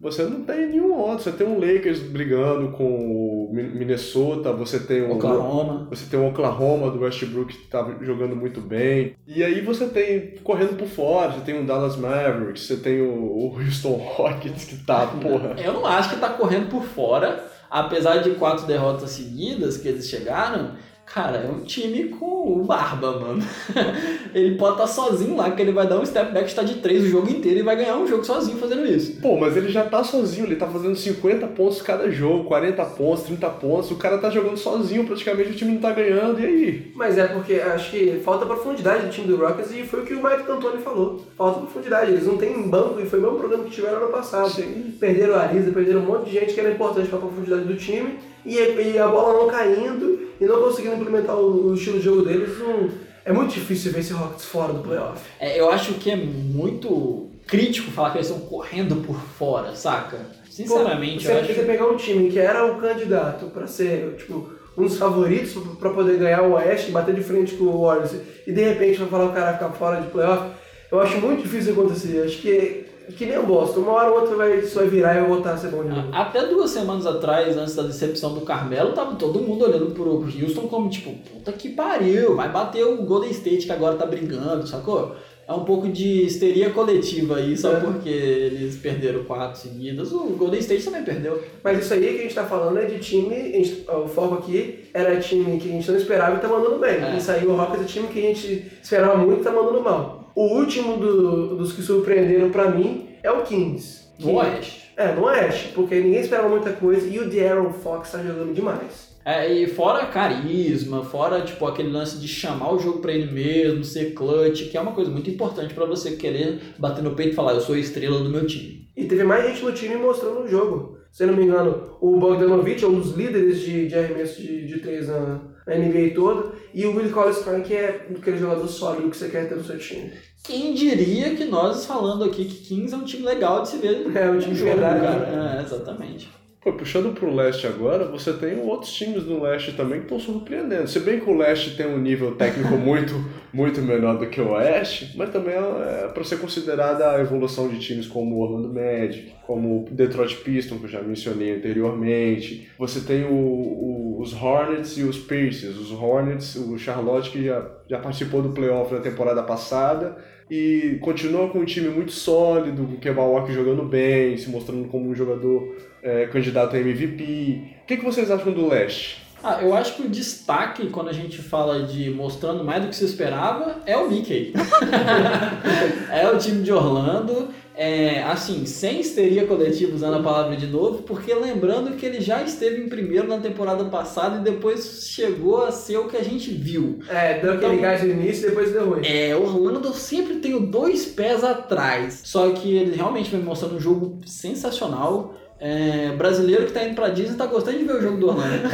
você 0.00 0.22
não 0.24 0.42
tem 0.42 0.68
nenhum 0.68 0.92
outro. 0.94 1.24
Você 1.24 1.32
tem 1.32 1.46
um 1.46 1.60
Lakers 1.60 2.00
brigando 2.00 2.68
com 2.72 2.84
o 2.84 3.50
Mi- 3.52 3.62
Minnesota, 3.62 4.52
você 4.52 4.78
tem 4.80 5.02
o 5.02 5.12
Oklahoma 5.14 5.86
Você 5.90 6.06
tem 6.10 6.20
o 6.20 6.28
Oklahoma 6.28 6.90
do 6.90 7.00
Westbrook 7.00 7.56
que 7.56 7.66
tá 7.68 7.96
jogando 8.00 8.34
muito 8.34 8.60
bem. 8.60 9.14
E 9.26 9.42
aí 9.42 9.60
você 9.60 9.86
tem 9.86 10.34
correndo 10.42 10.76
por 10.76 10.88
fora, 10.88 11.32
você 11.32 11.40
tem 11.40 11.60
o 11.60 11.66
Dallas 11.66 11.96
Mavericks, 11.96 12.66
você 12.66 12.76
tem 12.76 13.00
o, 13.00 13.54
Houston 13.56 13.94
Rockets 14.16 14.64
que 14.64 14.76
tá, 14.84 15.06
porra. 15.06 15.56
eu 15.58 15.72
não 15.72 15.86
acho 15.86 16.10
que 16.10 16.20
tá 16.20 16.30
correndo 16.30 16.68
por 16.68 16.82
fora 16.82 17.48
apesar 17.70 18.18
de 18.18 18.32
quatro 18.32 18.66
derrotas 18.66 19.10
seguidas 19.10 19.76
que 19.76 19.86
eles 19.86 20.08
chegaram 20.08 20.72
Cara, 21.12 21.38
é 21.38 21.50
um 21.50 21.64
time 21.64 22.04
com 22.04 22.60
o 22.60 22.64
Barba, 22.64 23.18
mano. 23.18 23.42
ele 24.32 24.56
pode 24.56 24.74
estar 24.74 24.86
sozinho 24.86 25.36
lá, 25.36 25.50
que 25.50 25.60
ele 25.60 25.72
vai 25.72 25.88
dar 25.88 25.98
um 25.98 26.06
step 26.06 26.32
back, 26.32 26.46
está 26.46 26.62
de 26.62 26.76
três 26.76 27.02
o 27.02 27.08
jogo 27.08 27.28
inteiro 27.28 27.58
e 27.58 27.62
vai 27.64 27.74
ganhar 27.74 27.96
um 27.96 28.06
jogo 28.06 28.24
sozinho 28.24 28.56
fazendo 28.58 28.86
isso. 28.86 29.20
Pô, 29.20 29.36
mas 29.36 29.56
ele 29.56 29.70
já 29.70 29.84
tá 29.84 30.04
sozinho, 30.04 30.46
ele 30.46 30.54
tá 30.54 30.68
fazendo 30.68 30.94
50 30.94 31.48
pontos 31.48 31.82
cada 31.82 32.08
jogo, 32.12 32.44
40 32.44 32.84
pontos, 32.84 33.24
30 33.24 33.50
pontos, 33.50 33.90
o 33.90 33.96
cara 33.96 34.18
tá 34.18 34.30
jogando 34.30 34.56
sozinho, 34.56 35.04
praticamente 35.04 35.50
o 35.50 35.54
time 35.54 35.72
não 35.72 35.80
tá 35.80 35.90
ganhando, 35.90 36.38
e 36.38 36.46
aí? 36.46 36.92
Mas 36.94 37.18
é 37.18 37.26
porque 37.26 37.54
acho 37.54 37.90
que 37.90 38.20
falta 38.24 38.46
profundidade 38.46 39.06
do 39.06 39.10
time 39.10 39.26
do 39.26 39.36
Rockets 39.36 39.72
e 39.72 39.82
foi 39.82 40.02
o 40.02 40.06
que 40.06 40.14
o 40.14 40.22
Mike 40.22 40.44
D'Antoni 40.44 40.80
falou. 40.80 41.24
Falta 41.36 41.58
profundidade, 41.58 42.12
eles 42.12 42.26
não 42.26 42.36
têm 42.36 42.68
banco 42.68 43.00
e 43.00 43.06
foi 43.06 43.18
o 43.18 43.22
mesmo 43.22 43.38
problema 43.38 43.64
que 43.64 43.70
tiveram 43.70 43.96
ano 43.96 44.12
passado. 44.12 44.50
Sim. 44.50 44.94
Perderam 45.00 45.34
a 45.34 45.40
Arisa, 45.40 45.72
perderam 45.72 46.02
um 46.02 46.06
monte 46.06 46.26
de 46.26 46.38
gente 46.38 46.54
que 46.54 46.60
era 46.60 46.70
importante 46.70 47.08
para 47.08 47.18
a 47.18 47.22
profundidade 47.22 47.64
do 47.64 47.76
time 47.76 48.29
e, 48.44 48.56
e 48.56 48.98
a 48.98 49.06
bola 49.08 49.42
não 49.42 49.48
caindo 49.50 50.28
e 50.40 50.44
não 50.44 50.62
conseguindo 50.62 50.96
implementar 50.96 51.36
o, 51.36 51.68
o 51.68 51.74
estilo 51.74 51.98
de 51.98 52.04
jogo 52.04 52.22
deles. 52.22 52.58
Não, 52.58 52.88
é 53.24 53.32
muito 53.32 53.54
difícil 53.54 53.92
ver 53.92 54.00
esse 54.00 54.12
Rockets 54.12 54.44
fora 54.44 54.72
do 54.72 54.82
playoff. 54.82 55.20
É, 55.38 55.58
eu 55.60 55.70
acho 55.70 55.94
que 55.94 56.10
é 56.10 56.16
muito 56.16 57.28
crítico 57.46 57.90
falar 57.90 58.10
que 58.10 58.18
eles 58.18 58.28
estão 58.28 58.46
correndo 58.46 58.96
por 58.96 59.16
fora, 59.16 59.74
saca? 59.74 60.18
Sinceramente, 60.48 61.26
Pô, 61.26 61.32
eu 61.32 61.36
você, 61.36 61.40
acho. 61.40 61.54
você 61.54 61.66
pegar 61.66 61.86
um 61.86 61.96
time 61.96 62.30
que 62.30 62.38
era 62.38 62.64
o 62.64 62.80
candidato 62.80 63.46
para 63.46 63.66
ser, 63.66 64.16
tipo, 64.16 64.50
um 64.76 64.82
dos 64.82 64.96
favoritos 64.96 65.54
para 65.78 65.90
poder 65.90 66.18
ganhar 66.18 66.42
o 66.42 66.52
Oeste, 66.52 66.90
bater 66.90 67.14
de 67.14 67.22
frente 67.22 67.54
com 67.54 67.64
o 67.64 67.82
Warriors 67.82 68.12
e 68.46 68.52
de 68.52 68.62
repente 68.62 68.98
vai 68.98 69.08
falar 69.08 69.26
o 69.26 69.32
cara 69.32 69.52
ficar 69.54 69.70
fora 69.70 70.00
de 70.00 70.08
playoff, 70.08 70.50
eu 70.90 71.00
acho 71.00 71.18
muito 71.18 71.42
difícil 71.42 71.72
acontecer. 71.72 72.22
Acho 72.24 72.38
que 72.38 72.79
que 73.16 73.26
nem 73.26 73.38
o 73.38 73.44
Boston, 73.46 73.80
uma 73.80 73.92
hora 73.92 74.10
ou 74.10 74.20
outra 74.20 74.36
vai, 74.36 74.58
isso 74.58 74.74
vai 74.76 74.86
virar 74.88 75.16
e 75.16 75.20
vai 75.20 75.28
voltar 75.28 75.52
a 75.54 75.56
ser 75.56 75.68
bom 75.68 75.82
de 75.82 75.88
novo. 75.90 76.08
Até 76.12 76.46
duas 76.46 76.70
semanas 76.70 77.06
atrás, 77.06 77.56
antes 77.56 77.74
da 77.74 77.82
decepção 77.82 78.34
do 78.34 78.40
Carmelo, 78.42 78.92
tava 78.92 79.14
todo 79.16 79.40
mundo 79.40 79.64
olhando 79.64 79.90
pro 79.92 80.22
Houston 80.24 80.62
como 80.68 80.88
tipo, 80.88 81.12
puta 81.30 81.52
que 81.52 81.70
pariu, 81.70 82.36
vai 82.36 82.48
bater 82.50 82.84
o 82.84 83.02
Golden 83.02 83.30
State 83.30 83.66
que 83.66 83.72
agora 83.72 83.96
tá 83.96 84.06
brigando, 84.06 84.66
sacou? 84.66 85.14
É 85.48 85.52
um 85.52 85.64
pouco 85.64 85.88
de 85.88 86.26
histeria 86.26 86.70
coletiva 86.70 87.38
aí, 87.38 87.56
só 87.56 87.72
É. 87.72 87.80
porque 87.80 88.08
eles 88.08 88.76
perderam 88.76 89.24
quatro 89.24 89.58
seguidas. 89.60 90.12
O 90.12 90.20
Golden 90.38 90.60
State 90.60 90.84
também 90.84 91.02
perdeu. 91.02 91.42
Mas 91.64 91.80
isso 91.80 91.92
aí 91.92 92.00
que 92.02 92.18
a 92.20 92.22
gente 92.22 92.34
tá 92.36 92.44
falando 92.44 92.78
é 92.78 92.84
de 92.84 93.00
time, 93.00 93.34
gente- 93.52 93.84
o 93.90 94.06
foco 94.06 94.34
aqui 94.36 94.88
era 94.94 95.18
time 95.18 95.58
que 95.58 95.68
a 95.68 95.72
gente 95.72 95.90
não 95.90 95.98
esperava 95.98 96.36
e 96.36 96.38
tá 96.38 96.46
mandando 96.46 96.78
bem. 96.78 97.02
É. 97.02 97.16
Isso 97.16 97.32
aí 97.32 97.44
o 97.44 97.56
Rockets 97.56 97.82
é 97.82 97.84
time 97.84 98.06
que 98.06 98.20
a 98.20 98.22
gente 98.28 98.70
esperava 98.80 99.16
muito 99.18 99.40
e 99.40 99.42
tá 99.42 99.50
mandando 99.50 99.80
mal. 99.80 100.19
O 100.34 100.42
último 100.58 100.96
do- 100.96 101.56
dos 101.56 101.72
que 101.72 101.82
surpreenderam 101.82 102.50
pra 102.50 102.70
mim 102.70 103.08
é 103.22 103.30
o 103.30 103.42
Kings. 103.42 104.00
No 104.18 104.34
Oeste. 104.36 104.92
É, 104.96 105.14
no 105.14 105.24
Oeste, 105.24 105.68
porque 105.74 105.94
ninguém 105.96 106.20
esperava 106.20 106.48
muita 106.48 106.72
coisa 106.72 107.08
e 107.08 107.18
o 107.18 107.28
De'Aaron 107.28 107.72
Fox 107.72 108.12
tá 108.12 108.18
jogando 108.22 108.52
demais. 108.54 109.10
É, 109.24 109.50
e 109.52 109.66
fora 109.66 110.06
carisma, 110.06 111.04
fora 111.04 111.42
tipo 111.42 111.66
aquele 111.66 111.90
lance 111.90 112.18
de 112.18 112.26
chamar 112.28 112.72
o 112.74 112.78
jogo 112.78 112.98
pra 113.00 113.12
ele 113.12 113.30
mesmo, 113.30 113.84
ser 113.84 114.12
clutch, 114.14 114.70
que 114.70 114.76
é 114.76 114.80
uma 114.80 114.92
coisa 114.92 115.10
muito 115.10 115.28
importante 115.30 115.74
pra 115.74 115.84
você 115.84 116.12
querer 116.12 116.58
bater 116.78 117.02
no 117.02 117.14
peito 117.14 117.32
e 117.32 117.36
falar, 117.36 117.52
eu 117.54 117.60
sou 117.60 117.74
a 117.74 117.78
estrela 117.78 118.20
do 118.20 118.30
meu 118.30 118.46
time. 118.46 118.88
E 118.96 119.04
teve 119.04 119.24
mais 119.24 119.44
gente 119.46 119.64
no 119.64 119.72
time 119.72 119.96
mostrando 119.96 120.40
o 120.42 120.48
jogo. 120.48 120.98
Se 121.12 121.26
não 121.26 121.34
me 121.34 121.42
engano, 121.44 121.96
o 122.00 122.16
Bogdanovich 122.18 122.84
é 122.84 122.88
um 122.88 123.00
dos 123.00 123.14
líderes 123.16 123.60
de, 123.60 123.88
de 123.88 123.94
arremesso 123.94 124.40
de, 124.40 124.66
de 124.66 124.78
três 124.78 125.08
na, 125.08 125.40
na 125.66 125.74
NBA 125.76 126.14
toda. 126.14 126.52
E 126.72 126.86
o 126.86 126.94
Willie 126.96 127.12
Collins 127.12 127.38
que 127.62 127.74
é 127.74 128.06
aquele 128.16 128.38
jogador 128.38 128.66
sólido 128.68 129.10
que 129.10 129.16
você 129.16 129.28
quer 129.28 129.48
ter 129.48 129.56
no 129.56 129.64
seu 129.64 129.78
time. 129.78 130.12
Quem 130.42 130.72
diria 130.74 131.34
que 131.36 131.44
nós 131.44 131.84
falando 131.84 132.24
aqui 132.24 132.44
que 132.46 132.64
Kings 132.74 132.94
é 132.94 132.96
um 132.96 133.04
time 133.04 133.24
legal 133.24 133.62
de 133.62 133.68
se 133.68 133.76
ver 133.78 134.06
É, 134.16 134.30
um 134.30 134.38
time 134.38 134.54
jogo, 134.54 134.70
verdade. 134.70 135.00
cara. 135.00 135.58
É, 135.58 135.62
exatamente. 135.62 136.30
Pô, 136.62 136.74
puxando 136.74 137.14
pro 137.14 137.34
leste 137.34 137.66
agora, 137.66 138.04
você 138.04 138.34
tem 138.34 138.60
outros 138.60 138.92
times 138.92 139.24
no 139.24 139.42
leste 139.42 139.72
também 139.72 140.00
que 140.00 140.04
estão 140.04 140.20
surpreendendo. 140.20 140.86
Se 140.88 141.00
bem 141.00 141.18
que 141.18 141.30
o 141.30 141.34
leste 141.34 141.74
tem 141.74 141.86
um 141.86 141.96
nível 141.98 142.32
técnico 142.34 142.72
muito, 142.76 143.14
muito 143.50 143.80
menor 143.80 144.18
do 144.18 144.26
que 144.26 144.42
o 144.42 144.50
oeste, 144.50 145.14
mas 145.16 145.30
também 145.30 145.54
é, 145.54 146.08
para 146.12 146.22
ser 146.22 146.36
considerada 146.38 147.12
a 147.12 147.20
evolução 147.20 147.66
de 147.68 147.78
times 147.78 148.06
como 148.06 148.36
o 148.36 148.40
Orlando 148.42 148.68
Magic, 148.74 149.32
como 149.46 149.86
o 149.86 149.88
Detroit 149.90 150.36
Pistons, 150.36 150.80
que 150.80 150.84
eu 150.84 150.90
já 150.90 151.00
mencionei 151.00 151.56
anteriormente. 151.56 152.68
Você 152.78 153.00
tem 153.00 153.24
o- 153.24 153.30
o- 153.32 154.18
os 154.20 154.34
Hornets 154.34 154.98
e 154.98 155.02
os 155.02 155.16
Pacers. 155.18 155.78
Os 155.78 155.90
Hornets, 155.90 156.56
o 156.56 156.76
Charlotte 156.76 157.30
que 157.30 157.42
já, 157.42 157.66
já 157.88 157.98
participou 157.98 158.42
do 158.42 158.50
playoff 158.50 158.92
na 158.92 159.00
temporada 159.00 159.42
passada 159.42 160.14
e 160.50 160.98
continua 161.00 161.48
com 161.48 161.60
um 161.60 161.64
time 161.64 161.88
muito 161.88 162.12
sólido, 162.12 162.84
com 162.84 162.92
o 162.94 162.98
Kemba 162.98 163.22
Walker 163.22 163.52
jogando 163.52 163.82
bem, 163.84 164.36
se 164.36 164.50
mostrando 164.50 164.88
como 164.88 165.08
um 165.08 165.14
jogador 165.14 165.74
é, 166.02 166.26
candidato 166.26 166.76
a 166.76 166.78
MVP. 166.78 167.62
O 167.82 167.86
que, 167.86 167.96
que 167.96 168.04
vocês 168.04 168.30
acham 168.30 168.52
do 168.52 168.68
leste? 168.68 169.18
Ah, 169.42 169.60
eu 169.62 169.74
acho 169.74 169.94
que 169.94 170.02
o 170.02 170.08
destaque, 170.08 170.88
quando 170.88 171.08
a 171.08 171.14
gente 171.14 171.38
fala 171.38 171.82
de 171.82 172.10
mostrando 172.10 172.62
mais 172.62 172.82
do 172.82 172.88
que 172.88 172.96
se 172.96 173.06
esperava, 173.06 173.76
é 173.86 173.96
o 173.96 174.08
Mickey. 174.08 174.52
é 176.12 176.28
o 176.28 176.36
time 176.36 176.62
de 176.62 176.70
Orlando, 176.70 177.48
é, 177.74 178.22
assim, 178.24 178.66
sem 178.66 179.00
histeria 179.00 179.46
coletiva, 179.46 179.94
usando 179.94 180.18
a 180.18 180.22
palavra 180.22 180.54
de 180.56 180.66
novo, 180.66 181.02
porque 181.04 181.32
lembrando 181.32 181.96
que 181.96 182.04
ele 182.04 182.20
já 182.20 182.42
esteve 182.42 182.82
em 182.82 182.88
primeiro 182.90 183.26
na 183.26 183.38
temporada 183.38 183.82
passada 183.86 184.36
e 184.36 184.44
depois 184.44 185.08
chegou 185.08 185.64
a 185.64 185.72
ser 185.72 185.96
o 185.96 186.06
que 186.06 186.18
a 186.18 186.22
gente 186.22 186.50
viu. 186.50 186.98
É, 187.08 187.38
deu 187.40 187.54
aquele 187.54 187.72
Então- 187.72 187.82
gás 187.82 188.02
no 188.02 188.10
início 188.10 188.46
e 188.46 188.48
depois 188.50 188.70
deu 188.72 188.90
ruim. 188.90 189.06
É, 189.06 189.34
Orlando 189.34 189.88
eu 189.88 189.94
sempre 189.94 190.36
tenho 190.36 190.60
dois 190.60 191.06
pés 191.06 191.42
atrás. 191.42 192.20
Só 192.24 192.50
que 192.50 192.76
ele 192.76 192.94
realmente 192.94 193.30
vem 193.30 193.40
mostrando 193.40 193.76
um 193.76 193.80
jogo 193.80 194.20
sensacional. 194.26 195.34
É, 195.60 196.12
brasileiro 196.16 196.66
que 196.66 196.72
tá 196.72 196.82
indo 196.82 196.94
pra 196.94 197.10
Disney 197.10 197.36
tá 197.36 197.46
gostando 197.46 197.78
de 197.78 197.84
ver 197.84 197.96
o 197.96 198.02
jogo 198.02 198.16
do 198.16 198.28
Orlando. 198.28 198.68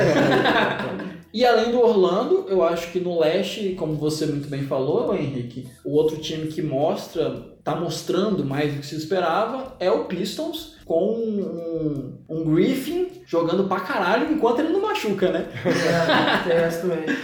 e 1.34 1.44
além 1.44 1.72
do 1.72 1.80
Orlando, 1.80 2.46
eu 2.48 2.62
acho 2.62 2.92
que 2.92 3.00
no 3.00 3.18
leste, 3.18 3.74
como 3.76 3.94
você 3.94 4.24
muito 4.26 4.48
bem 4.48 4.62
falou, 4.62 5.14
Henrique, 5.14 5.66
o 5.84 5.96
outro 5.96 6.16
time 6.18 6.46
que 6.46 6.62
mostra, 6.62 7.56
tá 7.64 7.74
mostrando 7.74 8.44
mais 8.44 8.72
do 8.72 8.80
que 8.80 8.86
se 8.86 8.94
esperava 8.94 9.76
é 9.80 9.90
o 9.90 10.04
Pistons, 10.04 10.76
com 10.84 11.14
um, 11.16 12.12
um 12.28 12.44
Griffin 12.44 13.08
jogando 13.26 13.64
pra 13.64 13.80
caralho 13.80 14.32
enquanto 14.32 14.60
ele 14.60 14.68
não 14.68 14.82
machuca, 14.82 15.32
né? 15.32 15.48
É, 15.64 16.48
tem 16.48 16.56
essa 16.56 16.82
também. 16.82 17.16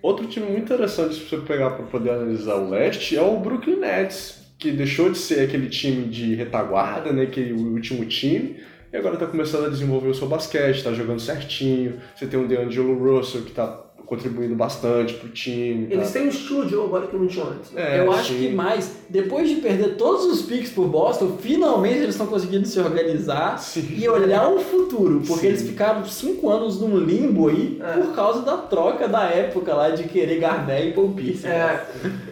Outro 0.00 0.26
time 0.26 0.46
muito 0.46 0.62
interessante 0.62 1.20
pra 1.20 1.38
você 1.38 1.46
pegar 1.46 1.70
para 1.70 1.84
poder 1.84 2.10
analisar 2.10 2.54
o 2.54 2.70
leste 2.70 3.16
é 3.16 3.20
o 3.20 3.38
Brooklyn 3.38 3.76
Nets, 3.76 4.38
que 4.58 4.70
deixou 4.70 5.10
de 5.10 5.18
ser 5.18 5.40
aquele 5.40 5.68
time 5.68 6.08
de 6.08 6.34
retaguarda, 6.34 7.12
né, 7.12 7.26
que 7.26 7.52
o 7.52 7.72
último 7.72 8.04
time, 8.06 8.56
e 8.92 8.96
agora 8.96 9.14
está 9.14 9.26
começando 9.26 9.66
a 9.66 9.68
desenvolver 9.68 10.08
o 10.08 10.14
seu 10.14 10.26
basquete, 10.28 10.76
está 10.76 10.92
jogando 10.92 11.20
certinho. 11.20 12.00
Você 12.14 12.26
tem 12.26 12.40
o 12.42 12.46
DeAngelo 12.48 12.94
Russell 12.98 13.42
que 13.42 13.50
está 13.50 13.84
contribuindo 14.06 14.54
bastante 14.54 15.12
pro 15.12 15.28
time. 15.28 15.86
Eles 15.90 16.06
tá? 16.06 16.14
têm 16.14 16.22
um 16.22 16.30
estúdio 16.30 16.82
agora 16.82 17.06
que 17.08 17.14
não 17.14 17.26
tinha 17.26 17.44
antes. 17.44 17.70
né? 17.72 17.96
É, 17.96 18.00
eu 18.00 18.10
acho 18.10 18.32
sim. 18.32 18.38
que 18.38 18.48
mais, 18.54 18.96
depois 19.10 19.50
de 19.50 19.56
perder 19.56 19.96
todos 19.96 20.24
os 20.24 20.40
picks 20.46 20.70
por 20.70 20.86
Boston, 20.88 21.36
finalmente 21.38 21.98
eles 21.98 22.10
estão 22.14 22.26
conseguindo 22.26 22.66
se 22.66 22.80
organizar 22.80 23.58
Sim. 23.58 23.86
e 23.98 24.08
olhar 24.08 24.48
o 24.48 24.60
futuro, 24.60 25.20
porque 25.26 25.42
Sim. 25.42 25.46
eles 25.48 25.60
ficaram 25.62 26.06
cinco 26.06 26.48
anos 26.48 26.80
num 26.80 26.96
limbo 26.96 27.48
aí 27.48 27.78
É. 27.82 28.00
por 28.00 28.14
causa 28.14 28.40
da 28.40 28.56
troca 28.56 29.06
da 29.06 29.24
época 29.24 29.74
lá 29.74 29.90
de 29.90 30.04
querer 30.04 30.40
Garnett 30.40 30.88
e 30.88 30.92
Paul 30.92 31.12
Pierce. 31.12 31.46
É, 31.46 31.84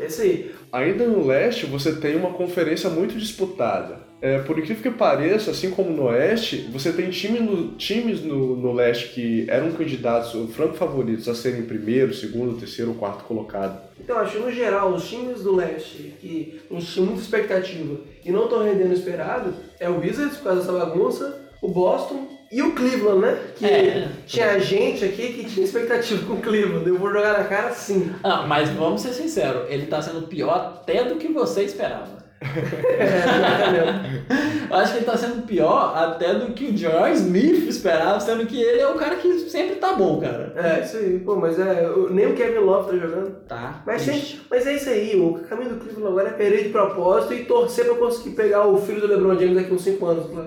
esse 0.02 0.22
aí. 0.22 0.54
Ainda 0.72 1.06
no 1.06 1.26
leste, 1.26 1.66
você 1.66 1.92
tem 1.94 2.16
uma 2.16 2.30
conferência 2.30 2.88
muito 2.88 3.18
disputada. 3.18 4.05
É, 4.22 4.38
por 4.38 4.58
incrível 4.58 4.82
que 4.82 4.98
pareça, 4.98 5.50
assim 5.50 5.70
como 5.70 5.90
no 5.90 6.04
oeste, 6.04 6.68
você 6.72 6.90
tem 6.90 7.10
time 7.10 7.38
no- 7.38 7.72
times 7.76 8.22
no, 8.22 8.56
no 8.56 8.72
leste 8.72 9.08
que 9.08 9.44
eram 9.48 9.70
candidatos, 9.72 10.34
ou 10.34 10.48
franco 10.48 10.74
favoritos, 10.74 11.28
a 11.28 11.34
serem 11.34 11.62
primeiro, 11.62 12.14
segundo, 12.14 12.58
terceiro 12.58 12.92
ou 12.92 12.96
quarto 12.96 13.24
colocado. 13.24 13.78
Então, 14.00 14.16
acho 14.18 14.32
que 14.32 14.38
no 14.38 14.50
geral, 14.50 14.92
os 14.94 15.06
times 15.06 15.42
do 15.42 15.54
leste 15.54 16.14
que 16.20 16.60
a 16.70 16.74
gente 16.74 16.86
tinha 16.92 17.04
muita 17.04 17.20
expectativa 17.20 18.00
e 18.24 18.30
não 18.32 18.44
estão 18.44 18.62
rendendo 18.64 18.90
o 18.90 18.94
esperado 18.94 19.52
é 19.78 19.88
o 19.88 20.00
Wizards, 20.00 20.38
por 20.38 20.44
causa 20.44 20.60
dessa 20.60 20.72
bagunça, 20.72 21.42
o 21.60 21.68
Boston 21.68 22.26
e 22.50 22.62
o 22.62 22.72
Cleveland, 22.72 23.20
né? 23.20 23.38
Que 23.56 23.66
É. 23.66 24.08
tinha 24.26 24.58
gente 24.60 25.04
aqui 25.04 25.32
que 25.34 25.44
tinha 25.44 25.64
expectativa 25.66 26.24
com 26.26 26.34
o 26.34 26.40
Cleveland. 26.40 26.88
Eu 26.88 26.96
vou 26.98 27.12
jogar 27.12 27.36
na 27.38 27.44
cara 27.44 27.70
sim. 27.74 28.10
Ah, 28.22 28.46
mas 28.46 28.70
vamos 28.70 29.02
ser 29.02 29.12
sinceros, 29.12 29.64
ele 29.68 29.86
tá 29.86 30.00
sendo 30.00 30.22
pior 30.28 30.54
até 30.80 31.04
do 31.04 31.16
que 31.16 31.28
você 31.28 31.64
esperava. 31.64 32.24
É. 32.40 34.26
Eu 34.68 34.76
acho 34.76 34.92
que 34.92 34.98
ele 34.98 35.06
tá 35.06 35.16
sendo 35.16 35.42
pior 35.46 35.96
até 35.96 36.34
do 36.34 36.52
que 36.52 36.66
o 36.66 36.72
John 36.72 37.06
Smith 37.08 37.68
esperava, 37.68 38.18
sendo 38.18 38.44
que 38.46 38.60
ele 38.60 38.80
é 38.80 38.88
o 38.88 38.94
cara 38.94 39.14
que 39.14 39.48
sempre 39.48 39.76
tá 39.76 39.94
bom, 39.94 40.20
cara. 40.20 40.52
é, 40.56 40.82
isso 40.82 40.96
aí. 40.96 41.20
Pô, 41.20 41.36
mas 41.36 41.56
é, 41.58 41.88
nem 42.10 42.26
o 42.26 42.34
Kevin 42.34 42.58
Love 42.58 42.90
tá 42.90 42.96
jogando. 43.06 43.30
Tá. 43.46 43.82
Mas, 43.86 44.02
gente, 44.02 44.40
mas 44.50 44.66
é 44.66 44.74
isso 44.74 44.90
aí, 44.90 45.14
o 45.18 45.34
caminho 45.48 45.70
do 45.70 45.76
Cleveland 45.76 46.08
agora 46.08 46.28
é 46.30 46.32
perder 46.32 46.64
de 46.64 46.68
propósito 46.70 47.32
e 47.34 47.44
torcer 47.44 47.84
pra 47.86 47.94
conseguir 47.94 48.34
pegar 48.34 48.66
o 48.66 48.76
filho 48.80 49.00
do 49.00 49.06
LeBron 49.06 49.38
James 49.38 49.54
daqui 49.54 49.72
uns 49.72 49.82
5 49.82 50.04
anos 50.04 50.26
pra-. 50.26 50.46